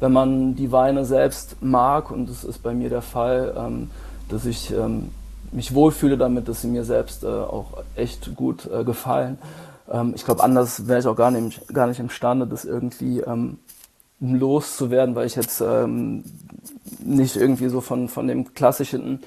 wenn 0.00 0.12
man 0.12 0.56
die 0.56 0.72
Weine 0.72 1.04
selbst 1.04 1.56
mag, 1.60 2.10
und 2.10 2.28
das 2.28 2.42
ist 2.42 2.64
bei 2.64 2.74
mir 2.74 2.88
der 2.88 3.02
Fall, 3.02 3.54
ähm, 3.56 3.90
dass 4.28 4.44
ich 4.44 4.72
ähm, 4.72 5.10
mich 5.52 5.74
wohlfühle 5.74 6.18
damit, 6.18 6.48
dass 6.48 6.62
sie 6.62 6.68
mir 6.68 6.84
selbst 6.84 7.24
äh, 7.24 7.26
auch 7.26 7.82
echt 7.96 8.34
gut 8.36 8.68
äh, 8.70 8.84
gefallen. 8.84 9.38
Ähm, 9.90 10.12
ich 10.14 10.24
glaube, 10.24 10.42
anders 10.42 10.86
wäre 10.86 11.00
ich 11.00 11.06
auch 11.06 11.16
gar 11.16 11.30
nicht, 11.30 11.66
gar 11.72 11.86
nicht 11.86 12.00
imstande, 12.00 12.46
das 12.46 12.64
irgendwie 12.64 13.20
ähm, 13.20 13.58
loszuwerden, 14.20 15.14
weil 15.14 15.26
ich 15.26 15.36
jetzt 15.36 15.60
ähm, 15.60 16.24
nicht 16.98 17.36
irgendwie 17.36 17.68
so 17.68 17.80
von, 17.80 18.08
von 18.08 18.26
dem 18.26 18.54
klassischen 18.54 19.20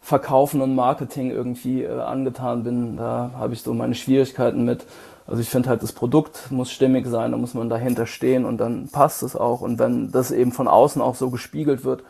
Verkaufen 0.00 0.60
und 0.60 0.74
Marketing 0.74 1.30
irgendwie 1.30 1.82
äh, 1.82 2.00
angetan 2.00 2.64
bin. 2.64 2.96
Da 2.96 3.30
habe 3.36 3.54
ich 3.54 3.62
so 3.62 3.72
meine 3.72 3.94
Schwierigkeiten 3.94 4.64
mit. 4.64 4.84
Also 5.26 5.40
ich 5.40 5.48
finde 5.48 5.70
halt, 5.70 5.82
das 5.82 5.92
Produkt 5.92 6.50
muss 6.50 6.70
stimmig 6.70 7.06
sein, 7.06 7.32
da 7.32 7.38
muss 7.38 7.54
man 7.54 7.70
dahinter 7.70 8.04
stehen 8.04 8.44
und 8.44 8.58
dann 8.58 8.88
passt 8.88 9.22
es 9.22 9.34
auch. 9.34 9.62
Und 9.62 9.78
wenn 9.78 10.12
das 10.12 10.30
eben 10.30 10.52
von 10.52 10.68
außen 10.68 11.00
auch 11.00 11.14
so 11.14 11.30
gespiegelt 11.30 11.84
wird, 11.84 12.02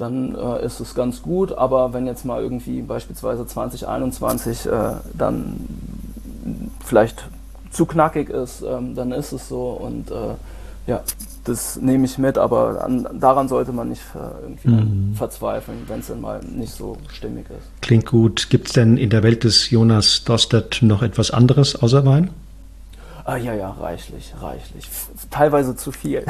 dann 0.00 0.34
äh, 0.34 0.64
ist 0.64 0.80
es 0.80 0.94
ganz 0.94 1.22
gut. 1.22 1.52
Aber 1.52 1.92
wenn 1.92 2.06
jetzt 2.06 2.24
mal 2.24 2.42
irgendwie 2.42 2.82
beispielsweise 2.82 3.46
2021 3.46 4.66
äh, 4.66 4.70
dann 5.14 5.56
vielleicht 6.84 7.24
zu 7.70 7.86
knackig 7.86 8.30
ist, 8.30 8.62
ähm, 8.62 8.94
dann 8.94 9.12
ist 9.12 9.32
es 9.32 9.48
so. 9.48 9.70
Und 9.70 10.10
äh, 10.10 10.34
ja, 10.86 11.02
das 11.44 11.76
nehme 11.76 12.04
ich 12.04 12.18
mit, 12.18 12.38
aber 12.38 12.84
an, 12.84 13.06
daran 13.18 13.48
sollte 13.48 13.72
man 13.72 13.88
nicht 13.88 14.02
äh, 14.14 14.42
irgendwie 14.42 14.68
mhm. 14.68 15.14
verzweifeln, 15.14 15.78
wenn 15.86 16.00
es 16.00 16.08
dann 16.08 16.20
mal 16.20 16.40
nicht 16.40 16.72
so 16.72 16.96
stimmig 17.12 17.46
ist. 17.50 17.68
Klingt 17.80 18.06
gut. 18.06 18.48
Gibt 18.50 18.68
es 18.68 18.72
denn 18.74 18.96
in 18.96 19.10
der 19.10 19.22
Welt 19.22 19.44
des 19.44 19.70
Jonas 19.70 20.24
Dostert 20.24 20.82
noch 20.82 21.02
etwas 21.02 21.30
anderes 21.30 21.76
außer 21.76 22.04
Wein? 22.04 22.30
Ah, 23.24 23.36
ja, 23.36 23.54
ja, 23.54 23.70
reichlich, 23.70 24.32
reichlich. 24.40 24.88
Teilweise 25.30 25.76
zu 25.76 25.92
viel. 25.92 26.24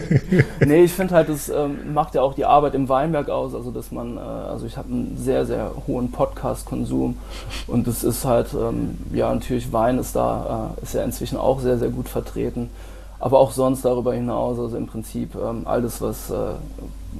nee, 0.60 0.84
ich 0.84 0.92
finde 0.92 1.14
halt, 1.14 1.28
das 1.28 1.48
ähm, 1.48 1.92
macht 1.92 2.14
ja 2.14 2.22
auch 2.22 2.34
die 2.34 2.44
Arbeit 2.44 2.74
im 2.74 2.88
Weinberg 2.88 3.28
aus. 3.28 3.54
Also, 3.54 3.70
dass 3.70 3.90
man, 3.92 4.16
äh, 4.16 4.20
also 4.20 4.66
ich 4.66 4.76
habe 4.76 4.88
einen 4.88 5.16
sehr, 5.18 5.46
sehr 5.46 5.72
hohen 5.86 6.10
Podcast-Konsum 6.10 7.18
und 7.66 7.86
das 7.86 8.04
ist 8.04 8.24
halt, 8.24 8.54
ähm, 8.54 8.98
ja, 9.12 9.32
natürlich 9.32 9.72
Wein 9.72 9.98
ist 9.98 10.16
da, 10.16 10.74
äh, 10.78 10.82
ist 10.82 10.94
ja 10.94 11.04
inzwischen 11.04 11.38
auch 11.38 11.60
sehr, 11.60 11.78
sehr 11.78 11.90
gut 11.90 12.08
vertreten. 12.08 12.70
Aber 13.18 13.38
auch 13.38 13.52
sonst 13.52 13.84
darüber 13.84 14.14
hinaus, 14.14 14.58
also 14.58 14.76
im 14.76 14.86
Prinzip 14.86 15.34
ähm, 15.36 15.62
alles, 15.64 16.00
was 16.00 16.30
äh, 16.30 16.54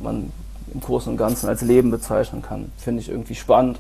man 0.02 0.32
im 0.72 0.80
Großen 0.80 1.12
und 1.12 1.18
Ganzen 1.18 1.48
als 1.48 1.62
Leben 1.62 1.90
bezeichnen 1.90 2.42
kann, 2.42 2.72
finde 2.76 3.02
ich 3.02 3.08
irgendwie 3.08 3.34
spannend. 3.34 3.78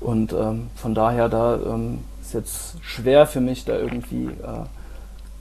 Und 0.00 0.32
ähm, 0.32 0.68
von 0.74 0.94
daher 0.94 1.28
da 1.28 1.54
ähm, 1.54 2.00
jetzt 2.34 2.76
schwer 2.82 3.26
für 3.26 3.40
mich, 3.40 3.64
da 3.64 3.76
irgendwie 3.76 4.26
äh, 4.26 4.66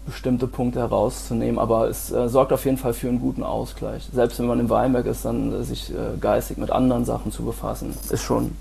bestimmte 0.05 0.47
Punkte 0.47 0.79
herauszunehmen, 0.79 1.59
aber 1.59 1.89
es 1.89 2.11
äh, 2.11 2.27
sorgt 2.27 2.51
auf 2.51 2.65
jeden 2.65 2.77
Fall 2.77 2.93
für 2.93 3.07
einen 3.07 3.19
guten 3.19 3.43
Ausgleich. 3.43 4.09
Selbst 4.13 4.39
wenn 4.39 4.47
man 4.47 4.59
im 4.59 4.69
Weinberg 4.69 5.05
ist, 5.05 5.25
dann 5.25 5.61
äh, 5.61 5.63
sich 5.63 5.91
äh, 5.91 6.17
geistig 6.19 6.57
mit 6.57 6.71
anderen 6.71 7.05
Sachen 7.05 7.31
zu 7.31 7.43
befassen, 7.43 7.93
ist 8.09 8.21
schon 8.21 8.51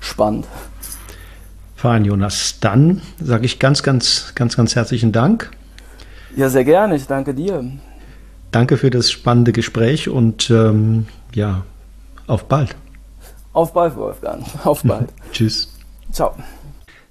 spannend. 0.00 0.46
Fein, 1.74 2.04
Jonas. 2.04 2.58
Dann 2.60 3.02
sage 3.20 3.44
ich 3.44 3.58
ganz, 3.58 3.82
ganz, 3.82 4.32
ganz, 4.34 4.56
ganz 4.56 4.74
herzlichen 4.74 5.12
Dank. 5.12 5.50
Ja, 6.34 6.48
sehr 6.48 6.64
gerne. 6.64 6.96
Ich 6.96 7.06
danke 7.06 7.34
dir. 7.34 7.64
Danke 8.50 8.76
für 8.76 8.90
das 8.90 9.10
spannende 9.10 9.52
Gespräch 9.52 10.08
und 10.08 10.50
ähm, 10.50 11.06
ja, 11.34 11.62
auf 12.26 12.44
bald. 12.44 12.76
Auf 13.52 13.72
bald, 13.72 13.96
Wolfgang. 13.96 14.44
Auf 14.64 14.82
bald. 14.82 15.08
Tschüss. 15.32 15.72
Ciao. 16.12 16.34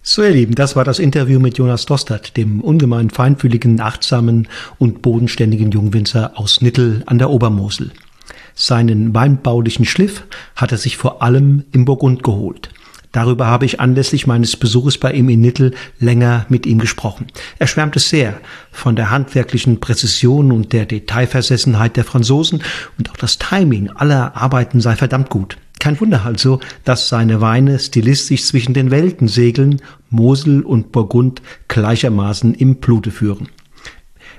So, 0.08 0.22
ihr 0.22 0.30
Lieben, 0.30 0.54
das 0.54 0.76
war 0.76 0.84
das 0.84 1.00
Interview 1.00 1.40
mit 1.40 1.58
Jonas 1.58 1.88
Dostert, 1.88 2.38
dem 2.38 2.62
ungemein 2.62 3.10
feinfühligen, 3.10 3.82
achtsamen 3.82 4.48
und 4.78 5.02
bodenständigen 5.02 5.72
Jungwinzer 5.72 6.34
aus 6.36 6.62
Nittel 6.62 7.02
an 7.08 7.18
der 7.18 7.32
Obermosel. 7.32 7.92
Seinen 8.54 9.16
weinbaulichen 9.16 9.84
Schliff 9.84 10.24
hat 10.56 10.72
er 10.72 10.78
sich 10.78 10.98
vor 10.98 11.24
allem 11.24 11.64
im 11.72 11.86
Burgund 11.86 12.22
geholt. 12.22 12.70
Darüber 13.16 13.48
habe 13.48 13.64
ich 13.64 13.80
anlässlich 13.80 14.28
meines 14.28 14.58
Besuches 14.58 14.98
bei 14.98 15.14
ihm 15.14 15.30
in 15.30 15.40
Nittel 15.40 15.74
länger 16.02 16.46
mit 16.50 16.66
ihm 16.66 16.80
gesprochen. 16.80 17.28
Er 17.60 17.68
schwärmte 17.68 18.00
sehr 18.00 18.42
von 18.74 18.98
der 18.98 19.10
handwerklichen 19.10 19.80
Präzision 19.80 20.52
und 20.52 20.74
der 20.74 20.86
Detailversessenheit 20.86 21.96
der 21.96 22.04
Franzosen 22.04 22.62
und 22.98 23.10
auch 23.10 23.16
das 23.16 23.38
Timing 23.38 23.90
aller 23.90 24.36
Arbeiten 24.36 24.82
sei 24.82 24.98
verdammt 24.98 25.30
gut. 25.30 25.56
Kein 25.80 25.98
Wunder 26.02 26.26
also, 26.26 26.60
dass 26.84 27.08
seine 27.08 27.40
Weine 27.40 27.80
stilistisch 27.80 28.44
zwischen 28.44 28.74
den 28.74 28.92
Welten 28.92 29.30
segeln, 29.30 29.82
Mosel 30.10 30.62
und 30.62 30.92
Burgund 30.92 31.42
gleichermaßen 31.70 32.54
im 32.54 32.76
Blute 32.82 33.12
führen. 33.12 33.48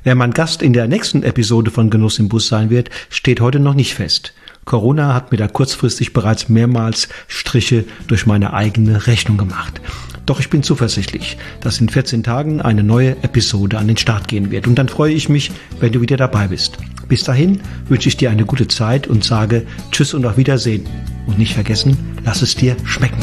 Wer 0.02 0.16
mein 0.16 0.32
Gast 0.32 0.60
in 0.60 0.74
der 0.74 0.86
nächsten 0.86 1.22
Episode 1.22 1.70
von 1.70 1.88
Genuss 1.88 2.18
im 2.18 2.28
Bus 2.28 2.48
sein 2.48 2.68
wird, 2.68 2.90
steht 3.08 3.40
heute 3.40 3.58
noch 3.58 3.74
nicht 3.74 3.94
fest. 3.94 4.34
Corona 4.66 5.14
hat 5.14 5.30
mir 5.30 5.38
da 5.38 5.46
kurzfristig 5.46 6.12
bereits 6.12 6.48
mehrmals 6.48 7.08
Striche 7.28 7.84
durch 8.08 8.26
meine 8.26 8.52
eigene 8.52 9.06
Rechnung 9.06 9.38
gemacht. 9.38 9.80
Doch 10.26 10.40
ich 10.40 10.50
bin 10.50 10.64
zuversichtlich, 10.64 11.38
dass 11.60 11.80
in 11.80 11.88
14 11.88 12.24
Tagen 12.24 12.60
eine 12.60 12.82
neue 12.82 13.12
Episode 13.22 13.78
an 13.78 13.86
den 13.86 13.96
Start 13.96 14.26
gehen 14.26 14.50
wird. 14.50 14.66
Und 14.66 14.74
dann 14.74 14.88
freue 14.88 15.12
ich 15.12 15.28
mich, 15.28 15.52
wenn 15.78 15.92
du 15.92 16.00
wieder 16.00 16.16
dabei 16.16 16.48
bist. 16.48 16.78
Bis 17.08 17.22
dahin 17.22 17.60
wünsche 17.88 18.08
ich 18.08 18.16
dir 18.16 18.30
eine 18.30 18.44
gute 18.44 18.66
Zeit 18.66 19.06
und 19.06 19.22
sage 19.22 19.64
Tschüss 19.92 20.14
und 20.14 20.26
auf 20.26 20.36
Wiedersehen. 20.36 20.84
Und 21.28 21.38
nicht 21.38 21.54
vergessen, 21.54 21.96
lass 22.24 22.42
es 22.42 22.56
dir 22.56 22.76
schmecken. 22.84 23.22